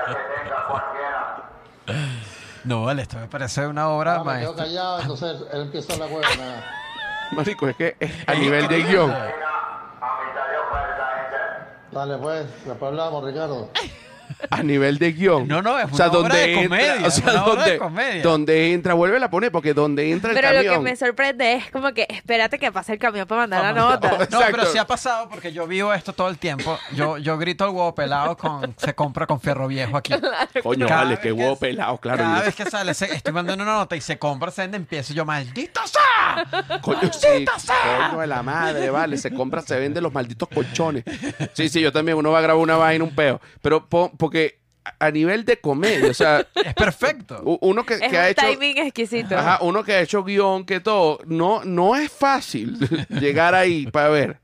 No, 2.64 2.84
vale, 2.84 3.02
esto 3.02 3.18
me 3.18 3.26
parece 3.26 3.66
una 3.66 3.88
obra 3.90 4.14
Ah, 4.16 4.24
me 4.24 4.38
quedo 4.40 4.52
maestra. 4.54 4.64
callado, 4.64 5.00
entonces 5.00 5.42
él 5.52 5.60
empieza 5.62 5.96
la. 5.96 6.06
Marico, 7.32 7.68
es 7.68 7.76
que 7.76 7.96
es 8.00 8.12
a 8.28 8.34
nivel 8.34 8.68
de 8.68 8.82
guion. 8.84 9.14
Dale 11.90 12.16
pues, 12.18 12.46
después 12.64 12.82
hablamos, 12.90 13.24
Ricardo. 13.24 13.68
A 14.50 14.62
nivel 14.62 14.98
de 14.98 15.12
guion. 15.12 15.46
No, 15.48 15.62
no, 15.62 15.78
es 15.78 15.90
o 15.92 15.96
sea, 15.96 16.08
una 16.10 16.18
obra 16.18 16.28
donde 16.28 16.38
de 16.38 16.52
entra, 16.54 16.68
comedia, 16.68 17.06
o 17.06 17.10
sea, 17.10 17.30
una 17.32 17.44
obra 17.46 17.54
de 17.64 17.70
donde, 17.70 17.78
comedia. 17.78 18.22
donde 18.22 18.72
entra, 18.72 18.94
vuelve 18.94 19.24
a 19.24 19.30
poner, 19.30 19.50
porque 19.52 19.74
donde 19.74 20.10
entra 20.10 20.30
el 20.30 20.36
Pero 20.36 20.52
lo 20.52 20.58
que 20.60 20.64
camión. 20.66 20.82
me 20.84 20.96
sorprende 20.96 21.54
es 21.54 21.70
como 21.70 21.92
que 21.92 22.06
espérate 22.08 22.58
que 22.58 22.70
pase 22.72 22.92
el 22.94 22.98
camión 22.98 23.26
para 23.26 23.42
mandar 23.42 23.62
la 23.62 23.72
nota. 23.72 24.08
No, 24.14 24.22
Exacto. 24.22 24.46
pero 24.50 24.66
sí 24.66 24.78
ha 24.78 24.86
pasado 24.86 25.28
porque 25.28 25.52
yo 25.52 25.66
vivo 25.66 25.92
esto 25.94 26.12
todo 26.12 26.28
el 26.28 26.38
tiempo. 26.38 26.78
Yo, 26.94 27.18
yo 27.18 27.36
grito 27.38 27.64
el 27.64 27.70
huevo 27.70 27.94
pelado 27.94 28.36
con 28.36 28.74
se 28.76 28.94
compra 28.94 29.26
con 29.26 29.40
fierro 29.40 29.68
viejo 29.68 29.96
aquí. 29.96 30.12
Coño, 30.62 30.86
Cada 30.86 31.04
vale, 31.04 31.18
que 31.20 31.32
huevo 31.32 31.56
pelado, 31.56 31.98
claro. 31.98 32.18
Cada 32.24 32.42
vez 32.42 32.54
que 32.54 32.64
sale, 32.64 32.94
se- 32.94 33.14
estoy 33.14 33.32
mandando 33.32 33.62
una 33.64 33.74
nota 33.74 33.96
y 33.96 34.00
se 34.00 34.18
compra, 34.18 34.50
se 34.50 34.62
vende, 34.62 34.76
empiezo 34.76 35.12
yo, 35.14 35.24
maldito 35.24 35.80
sea. 35.86 36.80
Coño, 36.80 37.12
sí, 37.12 37.44
coño 38.08 38.20
de 38.20 38.26
la 38.26 38.42
madre, 38.42 38.90
vale. 38.90 39.16
Se 39.18 39.32
compra, 39.32 39.60
se 39.62 39.78
vende 39.78 40.00
los 40.00 40.12
malditos 40.12 40.48
colchones. 40.48 41.04
Sí, 41.52 41.68
sí, 41.68 41.80
yo 41.80 41.92
también. 41.92 42.16
Uno 42.18 42.30
va 42.30 42.38
a 42.38 42.42
grabar 42.42 42.62
una 42.62 42.76
vaina, 42.76 43.04
un 43.04 43.14
peo. 43.14 43.40
Pero 43.62 43.86
po- 43.86 44.10
porque 44.18 44.60
a- 44.98 45.10
nivel 45.10 45.44
de 45.44 45.60
comedia, 45.60 46.10
o 46.10 46.14
sea, 46.14 46.46
Es 46.54 46.74
perfecto. 46.74 47.40
uno 47.62 47.84
que, 47.86 47.94
Es 47.94 48.00
que 48.00 48.18
ha 48.18 48.22
un 48.22 48.26
hecho. 48.28 48.42
timing 48.42 48.78
exquisito. 48.78 49.36
Ajá, 49.36 49.58
uno 49.62 49.82
que 49.82 49.94
ha 49.94 50.00
hecho 50.00 50.22
guion, 50.24 50.64
que 50.64 50.80
todo. 50.80 51.18
No, 51.26 51.64
no 51.64 51.96
es 51.96 52.10
fácil 52.12 52.78
llegar 53.08 53.54
ahí 53.54 53.86
para 53.86 54.08
ver. 54.10 54.40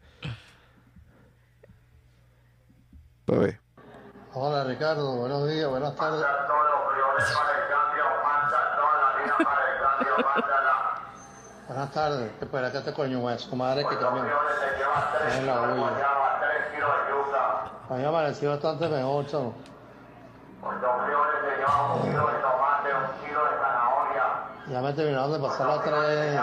Para 3.26 3.38
ver. 3.40 3.60
Hola 4.32 4.64
Ricardo, 4.64 5.16
buenos 5.16 5.48
días, 5.50 5.68
buenas 5.68 5.94
tardes. 5.96 6.24
Buenas 11.70 11.92
tardes, 11.92 12.32
espera 12.40 12.72
que 12.72 12.78
este 12.78 12.92
coño 12.92 13.30
es 13.30 13.42
su 13.42 13.54
madre 13.54 13.86
que 13.88 13.94
también 13.94 14.26
es 15.28 15.34
en 15.36 15.46
la 15.46 15.60
huya. 15.60 16.06
A 17.88 17.94
mí 17.94 18.02
me 18.02 18.10
pareció 18.10 18.50
bastante 18.50 18.88
mejor, 18.88 19.24
chamo. 19.26 19.54
Ya 24.68 24.80
me 24.80 24.92
terminaron 24.94 25.32
de 25.32 25.38
pasar 25.38 25.68
las 25.68 25.84
tres, 25.84 26.40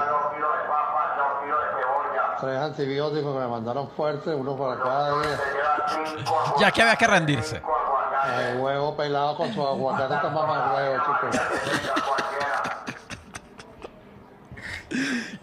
tres 2.39 2.61
antibióticos 2.61 3.33
que 3.33 3.39
me 3.39 3.47
mandaron 3.49 3.89
fuertes, 3.89 4.33
uno 4.33 4.55
para 4.55 4.81
cada 4.81 5.21
día. 5.21 5.39
Ya 6.57 6.71
que 6.71 6.81
había 6.81 6.95
que 6.95 7.07
rendirse. 7.07 7.61
El 8.39 8.61
huevo 8.61 8.95
pelado 8.95 9.35
con 9.35 9.53
su 9.53 9.61
aguacate 9.61 10.15
toma 10.21 10.45
más 10.45 10.73
huevo, 10.73 11.03
chicos. 11.03 11.41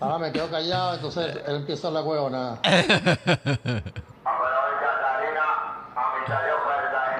Ahora 0.00 0.18
me 0.18 0.32
quedo 0.32 0.50
callado, 0.50 0.94
entonces 0.94 1.36
él 1.46 1.56
empieza 1.56 1.90
la 1.90 2.02
huevonada. 2.02 2.60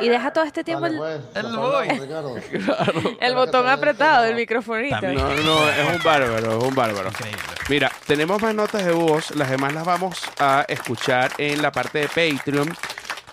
Y 0.00 0.08
deja 0.08 0.32
todo 0.32 0.44
este 0.44 0.64
tiempo 0.64 0.82
Dale, 0.82 0.96
el, 0.96 1.20
pues, 1.20 1.44
el 3.20 3.34
voy. 3.34 3.46
botón 3.46 3.68
apretado 3.68 4.24
del 4.24 4.34
microfonito. 4.34 4.98
También. 5.00 5.16
No, 5.16 5.42
no, 5.42 5.70
es 5.70 5.96
un 5.96 6.02
bárbaro, 6.02 6.58
es 6.58 6.64
un 6.64 6.74
bárbaro. 6.74 7.08
Increíble. 7.10 7.42
Mira, 7.68 7.92
tenemos 8.06 8.42
más 8.42 8.54
notas 8.54 8.84
de 8.84 8.92
voz, 8.92 9.34
las 9.36 9.48
demás 9.50 9.72
las 9.72 9.84
vamos 9.84 10.20
a 10.38 10.64
escuchar 10.68 11.30
en 11.38 11.62
la 11.62 11.72
parte 11.72 12.00
de 12.00 12.08
Patreon. 12.08 12.76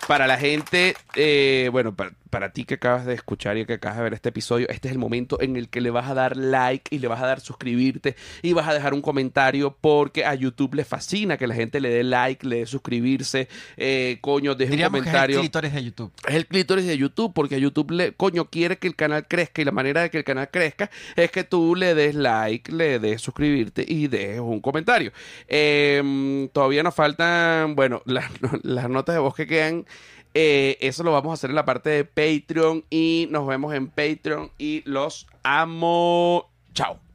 Para 0.06 0.26
la 0.26 0.36
gente, 0.36 0.96
eh, 1.14 1.68
bueno, 1.72 1.94
para, 1.94 2.10
para 2.32 2.50
ti 2.50 2.64
que 2.64 2.74
acabas 2.74 3.04
de 3.04 3.12
escuchar 3.12 3.58
y 3.58 3.66
que 3.66 3.74
acabas 3.74 3.98
de 3.98 4.04
ver 4.04 4.14
este 4.14 4.30
episodio, 4.30 4.66
este 4.70 4.88
es 4.88 4.92
el 4.92 4.98
momento 4.98 5.38
en 5.42 5.54
el 5.54 5.68
que 5.68 5.82
le 5.82 5.90
vas 5.90 6.08
a 6.08 6.14
dar 6.14 6.34
like 6.34 6.92
y 6.94 6.98
le 6.98 7.06
vas 7.06 7.20
a 7.20 7.26
dar 7.26 7.40
suscribirte 7.40 8.16
y 8.40 8.54
vas 8.54 8.66
a 8.66 8.72
dejar 8.72 8.94
un 8.94 9.02
comentario 9.02 9.76
porque 9.78 10.24
a 10.24 10.34
YouTube 10.34 10.74
le 10.74 10.86
fascina 10.86 11.36
que 11.36 11.46
la 11.46 11.54
gente 11.54 11.78
le 11.78 11.90
dé 11.90 12.02
like, 12.02 12.46
le 12.46 12.60
dé 12.60 12.66
suscribirse, 12.66 13.48
eh, 13.76 14.16
coño, 14.22 14.54
deje 14.54 14.70
un 14.70 14.76
Diríamos 14.76 15.02
que 15.02 15.08
es 15.10 15.14
el 15.14 15.20
comentario. 15.20 15.40
clítoris 15.40 15.72
de 15.74 15.84
YouTube. 15.84 16.12
Es 16.26 16.34
el 16.34 16.46
clítoris 16.46 16.86
de 16.86 16.96
YouTube, 16.96 17.34
porque 17.34 17.56
a 17.56 17.58
YouTube 17.58 17.90
le, 17.90 18.12
coño, 18.12 18.46
quiere 18.46 18.78
que 18.78 18.88
el 18.88 18.96
canal 18.96 19.28
crezca 19.28 19.60
y 19.60 19.66
la 19.66 19.72
manera 19.72 20.00
de 20.00 20.08
que 20.08 20.16
el 20.16 20.24
canal 20.24 20.48
crezca 20.50 20.90
es 21.16 21.30
que 21.30 21.44
tú 21.44 21.74
le 21.76 21.94
des 21.94 22.14
like, 22.14 22.72
le 22.72 22.98
des 22.98 23.20
suscribirte 23.20 23.84
y 23.86 24.08
dejes 24.08 24.40
un 24.40 24.60
comentario. 24.60 25.12
Eh, 25.48 26.48
todavía 26.54 26.82
nos 26.82 26.94
faltan, 26.94 27.74
bueno, 27.74 28.00
las, 28.06 28.30
las 28.62 28.88
notas 28.88 29.14
de 29.16 29.20
voz 29.20 29.34
que 29.34 29.46
quedan. 29.46 29.84
Eh, 30.34 30.78
eso 30.80 31.02
lo 31.02 31.12
vamos 31.12 31.30
a 31.30 31.34
hacer 31.34 31.50
en 31.50 31.56
la 31.56 31.64
parte 31.64 31.90
de 31.90 32.04
Patreon 32.04 32.84
y 32.90 33.28
nos 33.30 33.46
vemos 33.46 33.74
en 33.74 33.88
Patreon 33.88 34.50
y 34.58 34.82
los 34.86 35.26
amo. 35.42 36.50
Chao. 36.74 37.11